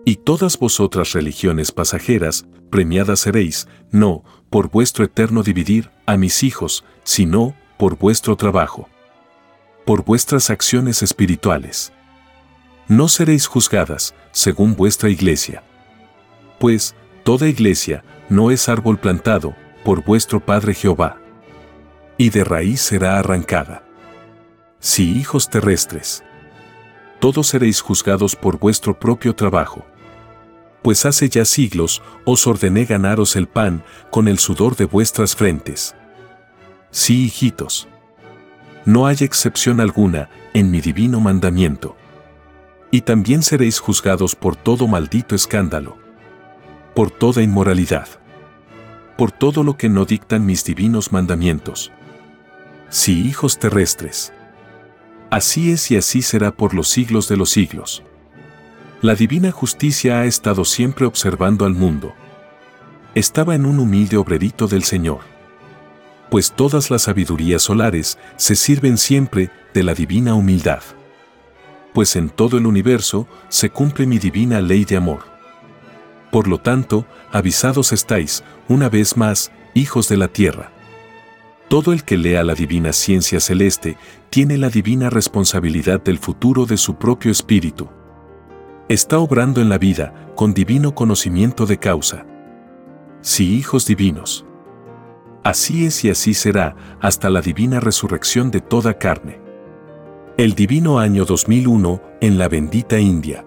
Y 0.06 0.18
todas 0.18 0.58
vosotras 0.60 1.14
religiones 1.14 1.72
pasajeras, 1.72 2.46
premiadas 2.70 3.22
seréis, 3.22 3.68
no 3.92 4.24
por 4.50 4.70
vuestro 4.70 5.04
eterno 5.04 5.42
dividir 5.44 5.90
a 6.06 6.16
mis 6.16 6.44
hijos, 6.44 6.86
sino 7.04 7.56
por 7.78 7.98
vuestro 7.98 8.38
trabajo. 8.38 8.88
Por 9.86 10.06
vuestras 10.06 10.50
acciones 10.50 11.02
espirituales. 11.02 11.92
No 12.88 13.08
seréis 13.08 13.48
juzgadas 13.48 14.14
según 14.32 14.76
vuestra 14.76 15.10
iglesia. 15.10 15.64
Pues, 16.60 16.96
toda 17.24 17.48
iglesia 17.48 18.04
no 18.30 18.52
es 18.52 18.70
árbol 18.70 19.00
plantado 19.00 19.56
por 19.84 20.04
vuestro 20.06 20.40
Padre 20.40 20.76
Jehová. 20.76 21.18
Y 22.18 22.30
de 22.30 22.44
raíz 22.44 22.82
será 22.82 23.18
arrancada. 23.18 23.84
Si 24.80 25.18
hijos 25.18 25.50
terrestres, 25.50 26.24
todos 27.20 27.48
seréis 27.48 27.82
juzgados 27.82 28.36
por 28.36 28.60
vuestro 28.60 29.00
propio 29.00 29.36
trabajo. 29.36 29.86
Pues 30.82 31.06
hace 31.06 31.30
ya 31.30 31.46
siglos 31.46 32.02
os 32.26 32.46
ordené 32.46 32.86
ganaros 32.86 33.36
el 33.36 33.48
pan 33.48 33.84
con 34.12 34.28
el 34.28 34.38
sudor 34.38 34.76
de 34.76 34.86
vuestras 34.86 35.36
frentes. 35.36 35.96
Sí, 36.92 37.26
hijitos. 37.26 37.88
No 38.86 39.08
hay 39.08 39.18
excepción 39.22 39.80
alguna 39.80 40.30
en 40.54 40.70
mi 40.70 40.82
divino 40.82 41.20
mandamiento. 41.20 41.96
Y 42.92 43.02
también 43.02 43.42
seréis 43.42 43.80
juzgados 43.80 44.36
por 44.36 44.56
todo 44.56 44.88
maldito 44.88 45.34
escándalo. 45.34 45.98
Por 46.94 47.10
toda 47.10 47.42
inmoralidad. 47.42 48.08
Por 49.18 49.32
todo 49.32 49.64
lo 49.64 49.76
que 49.76 49.90
no 49.90 50.06
dictan 50.06 50.46
mis 50.46 50.64
divinos 50.64 51.12
mandamientos. 51.12 51.92
Sí, 52.90 53.28
hijos 53.28 53.58
terrestres. 53.58 54.32
Así 55.36 55.70
es 55.74 55.92
y 55.92 55.98
así 55.98 56.22
será 56.22 56.56
por 56.56 56.74
los 56.74 56.88
siglos 56.88 57.28
de 57.28 57.36
los 57.36 57.50
siglos. 57.50 58.04
La 59.02 59.16
divina 59.16 59.52
justicia 59.52 60.22
ha 60.22 60.26
estado 60.26 60.64
siempre 60.64 61.06
observando 61.06 61.66
al 61.66 61.74
mundo. 61.74 62.14
Estaba 63.16 63.54
en 63.54 63.66
un 63.66 63.80
humilde 63.80 64.16
obrerito 64.16 64.70
del 64.70 64.86
Señor. 64.86 65.20
Pues 66.32 66.54
todas 66.54 66.90
las 66.90 67.02
sabidurías 67.02 67.64
solares 67.64 68.18
se 68.38 68.56
sirven 68.56 68.98
siempre 68.98 69.50
de 69.74 69.84
la 69.84 69.94
divina 69.94 70.36
humildad. 70.36 70.84
Pues 71.94 72.16
en 72.16 72.30
todo 72.30 72.58
el 72.58 72.66
universo 72.66 73.28
se 73.50 73.70
cumple 73.70 74.06
mi 74.06 74.20
divina 74.20 74.62
ley 74.62 74.86
de 74.86 74.96
amor. 74.96 75.26
Por 76.32 76.48
lo 76.48 76.60
tanto, 76.60 77.06
avisados 77.34 77.92
estáis, 77.92 78.42
una 78.70 78.88
vez 78.88 79.18
más, 79.18 79.52
hijos 79.74 80.08
de 80.08 80.16
la 80.16 80.30
tierra. 80.30 80.72
Todo 81.68 81.92
el 81.92 82.06
que 82.06 82.16
lea 82.16 82.42
la 82.46 82.56
divina 82.56 82.94
ciencia 82.94 83.42
celeste 83.42 83.98
tiene 84.36 84.58
la 84.58 84.68
divina 84.68 85.10
responsabilidad 85.10 86.04
del 86.04 86.18
futuro 86.18 86.66
de 86.66 86.76
su 86.76 86.96
propio 86.96 87.32
espíritu. 87.32 87.88
Está 88.90 89.20
obrando 89.20 89.62
en 89.62 89.70
la 89.70 89.78
vida 89.78 90.14
con 90.36 90.54
divino 90.54 90.94
conocimiento 90.94 91.66
de 91.66 91.78
causa. 91.78 92.26
Sí, 93.22 93.56
hijos 93.56 93.86
divinos. 93.86 94.46
Así 95.42 95.86
es 95.86 96.04
y 96.04 96.10
así 96.10 96.34
será 96.34 96.76
hasta 97.00 97.30
la 97.30 97.40
divina 97.40 97.80
resurrección 97.80 98.52
de 98.52 98.60
toda 98.60 98.98
carne. 98.98 99.40
El 100.36 100.54
divino 100.54 101.00
año 101.00 101.24
2001 101.24 102.02
en 102.20 102.38
la 102.38 102.50
bendita 102.50 103.00
India. 103.00 103.46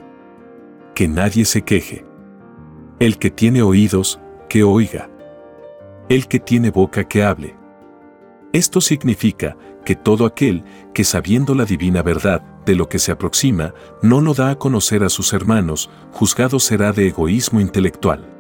Que 0.95 1.07
nadie 1.07 1.45
se 1.45 1.61
queje. 1.61 2.07
El 2.99 3.19
que 3.19 3.31
tiene 3.31 3.61
oídos, 3.61 4.21
que 4.49 4.63
oiga. 4.63 5.11
El 6.09 6.29
que 6.29 6.41
tiene 6.41 6.71
boca, 6.71 7.05
que 7.05 7.25
hable. 7.25 7.59
Esto 8.55 8.81
significa 8.81 9.59
que 9.85 9.95
todo 9.95 10.27
aquel 10.27 10.65
que 10.93 11.05
sabiendo 11.05 11.55
la 11.55 11.65
divina 11.65 12.03
verdad 12.03 12.43
de 12.67 12.75
lo 12.75 12.89
que 12.89 12.99
se 12.99 13.13
aproxima, 13.13 13.73
no 14.03 14.21
lo 14.21 14.35
da 14.35 14.51
a 14.51 14.59
conocer 14.59 15.03
a 15.03 15.09
sus 15.09 15.33
hermanos, 15.33 15.91
juzgado 16.13 16.61
será 16.61 16.93
de 16.93 17.09
egoísmo 17.09 17.61
intelectual. 17.61 18.35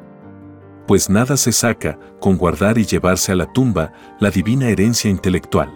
Pues 0.86 1.10
nada 1.10 1.36
se 1.36 1.52
saca 1.52 1.98
con 2.20 2.36
guardar 2.36 2.78
y 2.78 2.84
llevarse 2.84 3.32
a 3.32 3.36
la 3.36 3.52
tumba 3.52 3.92
la 4.20 4.30
divina 4.30 4.68
herencia 4.68 5.10
intelectual. 5.10 5.72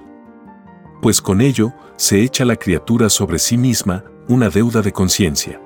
Pues 1.00 1.20
con 1.20 1.40
ello 1.40 1.72
se 1.96 2.22
echa 2.22 2.44
la 2.44 2.56
criatura 2.56 3.08
sobre 3.08 3.38
sí 3.38 3.58
misma 3.58 4.04
una 4.28 4.50
deuda 4.50 4.82
de 4.82 4.92
conciencia. 4.92 5.60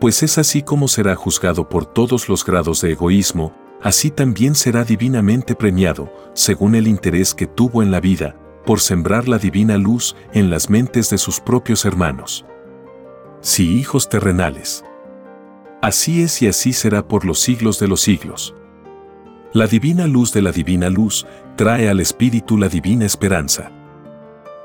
Pues 0.00 0.22
es 0.22 0.38
así 0.38 0.62
como 0.62 0.88
será 0.88 1.14
juzgado 1.14 1.68
por 1.68 1.86
todos 1.86 2.28
los 2.28 2.44
grados 2.44 2.80
de 2.80 2.92
egoísmo, 2.92 3.54
así 3.82 4.10
también 4.10 4.54
será 4.54 4.84
divinamente 4.84 5.54
premiado, 5.54 6.12
según 6.34 6.74
el 6.74 6.86
interés 6.86 7.34
que 7.34 7.46
tuvo 7.46 7.82
en 7.82 7.90
la 7.90 8.00
vida, 8.00 8.36
por 8.64 8.80
sembrar 8.80 9.28
la 9.28 9.38
divina 9.38 9.76
luz 9.78 10.16
en 10.32 10.50
las 10.50 10.70
mentes 10.70 11.10
de 11.10 11.18
sus 11.18 11.40
propios 11.40 11.84
hermanos. 11.84 12.44
Sí, 13.40 13.78
hijos 13.78 14.08
terrenales. 14.08 14.84
Así 15.82 16.22
es 16.22 16.40
y 16.40 16.48
así 16.48 16.72
será 16.72 17.06
por 17.06 17.24
los 17.24 17.40
siglos 17.40 17.78
de 17.78 17.88
los 17.88 18.00
siglos. 18.00 18.54
La 19.52 19.66
divina 19.66 20.06
luz 20.06 20.32
de 20.32 20.42
la 20.42 20.50
divina 20.50 20.88
luz 20.88 21.26
trae 21.56 21.88
al 21.88 22.00
espíritu 22.00 22.56
la 22.56 22.68
divina 22.68 23.04
esperanza. 23.04 23.70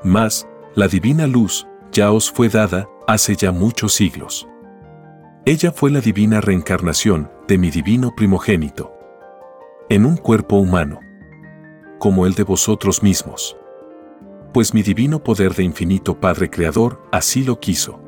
Mas, 0.02 0.48
la 0.74 0.88
divina 0.88 1.26
luz 1.26 1.66
ya 1.92 2.10
os 2.10 2.30
fue 2.30 2.48
dada 2.48 2.88
hace 3.06 3.36
ya 3.36 3.52
muchos 3.52 3.92
siglos. 3.92 4.48
Ella 5.44 5.72
fue 5.72 5.90
la 5.90 6.00
divina 6.00 6.40
reencarnación 6.40 7.30
de 7.48 7.58
mi 7.58 7.70
divino 7.70 8.14
primogénito 8.16 8.94
en 9.90 10.06
un 10.06 10.16
cuerpo 10.16 10.56
humano, 10.56 11.00
como 11.98 12.24
el 12.24 12.34
de 12.34 12.44
vosotros 12.44 13.02
mismos. 13.02 13.56
Pues 14.52 14.74
mi 14.74 14.82
divino 14.82 15.22
poder 15.22 15.54
de 15.54 15.62
infinito 15.62 16.18
Padre 16.18 16.50
Creador 16.50 17.00
así 17.12 17.44
lo 17.44 17.60
quiso. 17.60 18.00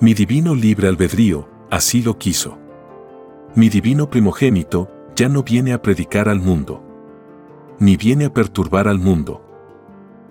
Mi 0.00 0.14
divino 0.14 0.54
libre 0.54 0.88
albedrío 0.88 1.48
así 1.70 2.02
lo 2.02 2.18
quiso. 2.18 2.58
Mi 3.54 3.68
divino 3.68 4.10
primogénito 4.10 4.90
ya 5.14 5.28
no 5.28 5.42
viene 5.42 5.72
a 5.72 5.80
predicar 5.80 6.28
al 6.28 6.40
mundo, 6.40 6.82
ni 7.78 7.96
viene 7.96 8.24
a 8.24 8.32
perturbar 8.32 8.88
al 8.88 8.98
mundo, 8.98 9.42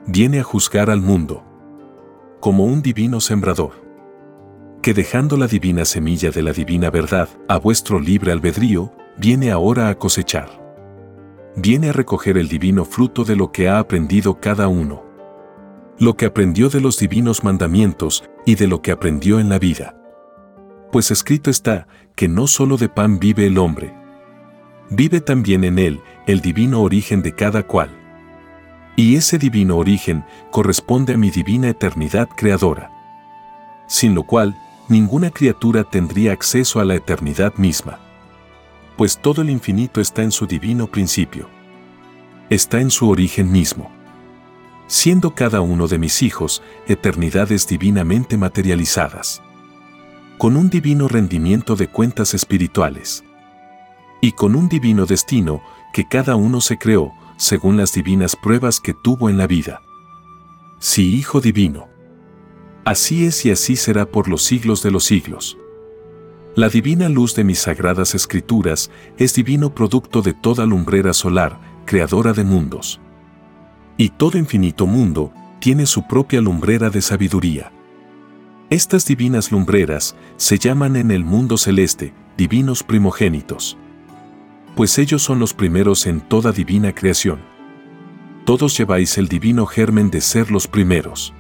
viene 0.08 0.42
a 0.42 0.44
juzgar 0.44 0.90
al 0.90 1.02
mundo, 1.02 1.44
como 2.42 2.66
un 2.66 2.82
divino 2.82 3.22
sembrador 3.22 3.84
que 4.84 4.94
dejando 4.94 5.38
la 5.38 5.48
divina 5.48 5.86
semilla 5.86 6.30
de 6.30 6.44
la 6.44 6.52
divina 6.52 6.90
verdad 6.90 7.30
a 7.48 7.58
vuestro 7.58 8.02
libre 8.02 8.34
albedrío, 8.34 8.92
viene 9.18 9.50
ahora 9.50 9.88
a 9.88 9.98
cosechar. 9.98 10.50
Viene 11.56 11.90
a 11.90 11.94
recoger 11.94 12.38
el 12.38 12.50
divino 12.50 12.84
fruto 12.84 13.24
de 13.24 13.38
lo 13.38 13.54
que 13.54 13.70
ha 13.70 13.80
aprendido 13.80 14.42
cada 14.42 14.68
uno. 14.68 15.13
Lo 16.00 16.16
que 16.16 16.26
aprendió 16.26 16.70
de 16.70 16.82
los 16.82 16.98
divinos 16.98 17.44
mandamientos 17.44 18.24
y 18.46 18.56
de 18.56 18.68
lo 18.68 18.82
que 18.82 18.92
aprendió 18.92 19.40
en 19.40 19.50
la 19.50 19.60
vida. 19.60 19.96
Pues 20.92 21.12
escrito 21.12 21.50
está 21.50 21.88
que 22.16 22.28
no 22.28 22.48
solo 22.48 22.78
de 22.78 22.90
pan 22.90 23.20
vive 23.20 23.48
el 23.48 23.58
hombre. 23.58 23.94
Vive 24.90 25.22
también 25.22 25.64
en 25.64 25.80
él 25.80 26.02
el 26.28 26.42
divino 26.42 26.82
origen 26.82 27.22
de 27.22 27.34
cada 27.34 27.64
cual. 27.64 27.90
Y 28.96 29.16
ese 29.16 29.38
divino 29.38 29.78
origen 29.78 30.24
corresponde 30.52 31.14
a 31.14 31.18
mi 31.18 31.32
divina 31.32 31.70
eternidad 31.70 32.30
creadora. 32.36 32.92
Sin 33.88 34.14
lo 34.14 34.24
cual, 34.24 34.56
ninguna 34.90 35.32
criatura 35.32 35.84
tendría 35.84 36.32
acceso 36.32 36.80
a 36.80 36.86
la 36.86 36.96
eternidad 36.96 37.56
misma 37.56 38.00
pues 38.98 39.18
todo 39.18 39.42
el 39.42 39.50
infinito 39.50 40.02
está 40.02 40.22
en 40.22 40.32
su 40.32 40.46
divino 40.46 40.88
principio. 40.88 41.50
Está 42.50 42.80
en 42.80 42.92
su 42.92 43.10
origen 43.10 43.52
mismo. 43.52 43.92
Siendo 44.94 45.34
cada 45.34 45.60
uno 45.60 45.88
de 45.88 45.98
mis 45.98 46.22
hijos 46.22 46.62
eternidades 46.88 47.68
divinamente 47.68 48.38
materializadas, 48.38 49.42
con 50.38 50.56
un 50.56 50.70
divino 50.70 51.08
rendimiento 51.08 51.76
de 51.76 51.88
cuentas 51.88 52.36
espirituales 52.36 53.24
y 54.22 54.34
con 54.34 54.56
un 54.56 54.70
divino 54.70 55.08
destino 55.08 55.64
que 55.94 56.08
cada 56.08 56.36
uno 56.36 56.62
se 56.62 56.78
creó 56.78 57.12
según 57.38 57.76
las 57.76 57.92
divinas 57.94 58.36
pruebas 58.36 58.80
que 58.80 58.94
tuvo 58.94 59.32
en 59.32 59.40
la 59.40 59.48
vida. 59.48 59.82
Sí, 60.78 61.16
Hijo 61.16 61.42
Divino. 61.42 61.88
Así 62.86 63.26
es 63.26 63.48
y 63.48 63.50
así 63.52 63.76
será 63.76 64.06
por 64.06 64.28
los 64.28 64.44
siglos 64.44 64.84
de 64.84 64.92
los 64.92 65.06
siglos. 65.06 65.58
La 66.56 66.70
divina 66.70 67.10
luz 67.10 67.34
de 67.34 67.44
mis 67.44 67.58
sagradas 67.58 68.14
escrituras 68.14 68.92
es 69.18 69.34
divino 69.34 69.74
producto 69.74 70.22
de 70.22 70.36
toda 70.36 70.68
lumbrera 70.68 71.14
solar, 71.14 71.60
creadora 71.88 72.34
de 72.34 72.44
mundos. 72.44 73.00
Y 74.04 74.10
todo 74.10 74.38
infinito 74.38 74.86
mundo 74.86 75.32
tiene 75.60 75.86
su 75.86 76.06
propia 76.06 76.42
lumbrera 76.42 76.90
de 76.90 77.02
sabiduría. 77.02 77.72
Estas 78.70 79.06
divinas 79.06 79.50
lumbreras 79.50 80.18
se 80.36 80.60
llaman 80.60 80.98
en 80.98 81.10
el 81.10 81.24
mundo 81.24 81.56
celeste 81.56 82.14
divinos 82.36 82.84
primogénitos. 82.84 83.78
Pues 84.76 84.98
ellos 84.98 85.22
son 85.22 85.40
los 85.40 85.54
primeros 85.54 86.06
en 86.06 86.20
toda 86.20 86.52
divina 86.52 86.94
creación. 86.94 87.40
Todos 88.44 88.78
lleváis 88.78 89.18
el 89.18 89.30
divino 89.30 89.66
germen 89.66 90.12
de 90.12 90.20
ser 90.20 90.52
los 90.52 90.68
primeros. 90.68 91.34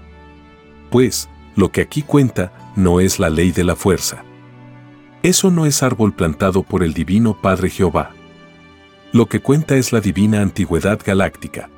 Pues, 0.90 1.28
lo 1.58 1.70
que 1.70 1.82
aquí 1.82 2.02
cuenta 2.02 2.54
no 2.78 3.02
es 3.02 3.20
la 3.20 3.30
ley 3.30 3.52
de 3.52 3.66
la 3.66 3.76
fuerza. 3.76 4.24
Eso 5.22 5.52
no 5.52 5.66
es 5.66 5.84
árbol 5.84 6.14
plantado 6.14 6.64
por 6.64 6.82
el 6.82 6.94
divino 6.94 7.42
Padre 7.42 7.70
Jehová. 7.70 8.12
Lo 9.12 9.26
que 9.26 9.42
cuenta 9.42 9.76
es 9.76 9.92
la 9.92 10.00
divina 10.00 10.42
antigüedad 10.42 11.02
galáctica, 11.06 11.70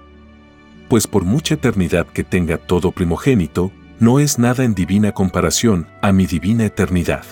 pues 0.87 1.07
por 1.07 1.23
mucha 1.23 1.55
eternidad 1.55 2.07
que 2.07 2.23
tenga 2.23 2.57
todo 2.57 2.91
primogénito, 2.91 3.71
no 3.99 4.19
es 4.19 4.37
nada 4.37 4.63
en 4.63 4.75
divina 4.75 5.11
comparación 5.13 5.87
a 6.01 6.11
mi 6.11 6.25
divina 6.25 6.65
eternidad. 6.65 7.25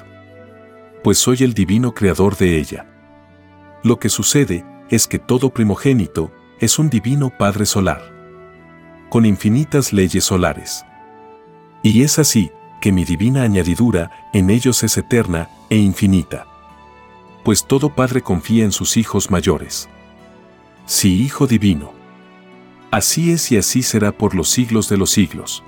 Pues 1.03 1.17
soy 1.17 1.43
el 1.43 1.53
divino 1.53 1.93
creador 1.93 2.37
de 2.37 2.57
ella. 2.57 2.87
Lo 3.83 3.99
que 3.99 4.09
sucede 4.09 4.65
es 4.89 5.07
que 5.07 5.19
todo 5.19 5.49
primogénito 5.49 6.31
es 6.59 6.79
un 6.79 6.89
divino 6.89 7.31
Padre 7.37 7.65
solar, 7.65 8.01
con 9.09 9.25
infinitas 9.25 9.91
leyes 9.91 10.23
solares. 10.23 10.85
Y 11.83 12.03
es 12.03 12.19
así 12.19 12.49
que 12.79 12.91
mi 12.91 13.03
divina 13.03 13.43
añadidura 13.43 14.29
en 14.33 14.49
ellos 14.49 14.83
es 14.83 14.97
eterna 14.97 15.49
e 15.69 15.77
infinita. 15.77 16.47
Pues 17.43 17.65
todo 17.67 17.93
Padre 17.93 18.21
confía 18.21 18.63
en 18.63 18.71
sus 18.71 18.95
hijos 18.95 19.29
mayores. 19.29 19.89
Sí, 20.85 21.23
Hijo 21.23 21.47
Divino 21.47 21.92
Así 22.93 23.31
es 23.31 23.51
y 23.51 23.57
así 23.57 23.81
será 23.81 24.11
por 24.11 24.35
los 24.35 24.49
siglos 24.49 24.87
de 24.87 24.97
los 24.97 25.09
siglos. 25.09 25.63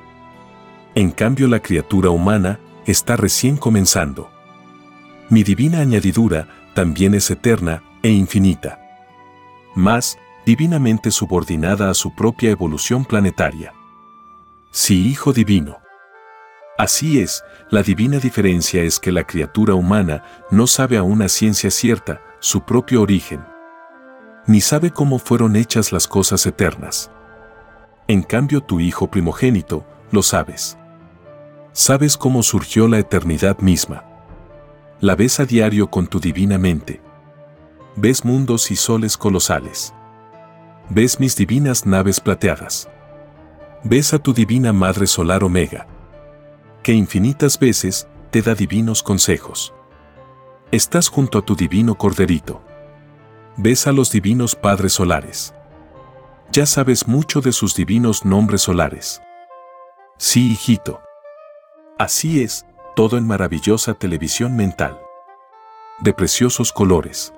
En 0.93 1.09
cambio 1.09 1.47
la 1.47 1.59
criatura 1.59 2.11
humana 2.11 2.59
está 2.86 3.15
recién 3.15 3.57
comenzando. 3.57 4.30
Mi 5.32 5.41
divina 5.41 5.80
añadidura 5.80 6.47
también 6.76 7.15
es 7.15 7.32
eterna 7.32 7.82
e 8.03 8.11
infinita. 8.11 8.80
Más, 9.73 10.19
divinamente 10.45 11.09
subordinada 11.09 11.89
a 11.89 11.95
su 11.95 12.13
propia 12.13 12.51
evolución 12.51 13.05
planetaria. 13.05 13.73
Sí, 14.69 15.07
Hijo 15.07 15.34
Divino. 15.34 15.80
Así 16.78 17.21
es, 17.21 17.43
la 17.71 17.82
divina 17.82 18.19
diferencia 18.19 18.84
es 18.84 18.99
que 18.99 19.11
la 19.11 19.26
criatura 19.26 19.73
humana 19.73 20.23
no 20.51 20.67
sabe 20.67 20.99
a 20.99 21.28
ciencia 21.28 21.71
cierta 21.71 22.21
su 22.39 22.61
propio 22.61 23.01
origen, 23.01 23.43
ni 24.47 24.61
sabe 24.61 24.91
cómo 24.91 25.19
fueron 25.19 25.55
hechas 25.55 25.91
las 25.91 26.07
cosas 26.07 26.45
eternas. 26.45 27.11
En 28.07 28.21
cambio 28.21 28.61
tu 28.61 28.79
Hijo 28.79 29.09
primogénito, 29.09 29.85
lo 30.11 30.21
sabes. 30.21 30.77
Sabes 31.73 32.17
cómo 32.17 32.43
surgió 32.43 32.87
la 32.87 32.99
eternidad 32.99 33.59
misma. 33.59 34.05
La 35.01 35.15
ves 35.15 35.39
a 35.39 35.45
diario 35.45 35.89
con 35.89 36.07
tu 36.07 36.19
divina 36.19 36.57
mente. 36.57 37.01
Ves 37.95 38.23
mundos 38.23 38.71
y 38.71 38.75
soles 38.75 39.17
colosales. 39.17 39.93
Ves 40.89 41.19
mis 41.19 41.35
divinas 41.35 41.85
naves 41.85 42.19
plateadas. 42.19 42.87
Ves 43.83 44.13
a 44.13 44.19
tu 44.19 44.33
divina 44.33 44.71
Madre 44.71 45.07
Solar 45.07 45.43
Omega, 45.43 45.87
que 46.83 46.93
infinitas 46.93 47.59
veces 47.59 48.07
te 48.31 48.41
da 48.41 48.55
divinos 48.55 49.01
consejos. 49.01 49.73
Estás 50.71 51.07
junto 51.07 51.39
a 51.39 51.41
tu 51.41 51.55
divino 51.55 51.95
Corderito. 51.95 52.61
Ves 53.58 53.88
a 53.88 53.91
los 53.91 54.12
divinos 54.12 54.56
Padres 54.56 54.93
Solares 54.93 55.53
ya 56.51 56.66
sabes 56.66 57.08
mucho 57.08 57.41
de 57.41 57.51
sus 57.51 57.76
divinos 57.76 58.26
nombres 58.26 58.62
solares. 58.62 59.22
Sí, 60.18 60.51
hijito. 60.51 61.01
Así 61.97 62.43
es, 62.43 62.66
todo 62.95 63.18
en 63.18 63.28
maravillosa 63.28 63.93
televisión 63.93 64.56
mental. 64.56 64.99
De 65.99 66.14
preciosos 66.14 66.72
colores. 66.72 67.34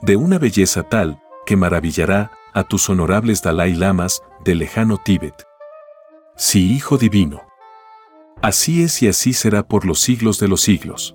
De 0.00 0.16
una 0.16 0.38
belleza 0.38 0.82
tal 0.82 1.22
que 1.46 1.56
maravillará 1.56 2.32
a 2.52 2.64
tus 2.64 2.88
honorables 2.88 3.42
Dalai 3.42 3.72
Lamas 3.74 4.22
del 4.44 4.58
lejano 4.58 4.98
Tíbet. 4.98 5.46
Sí, 6.36 6.72
Hijo 6.72 6.98
Divino. 6.98 7.42
Así 8.42 8.82
es 8.82 9.02
y 9.02 9.08
así 9.08 9.32
será 9.32 9.66
por 9.66 9.84
los 9.84 10.00
siglos 10.00 10.38
de 10.38 10.48
los 10.48 10.60
siglos. 10.60 11.14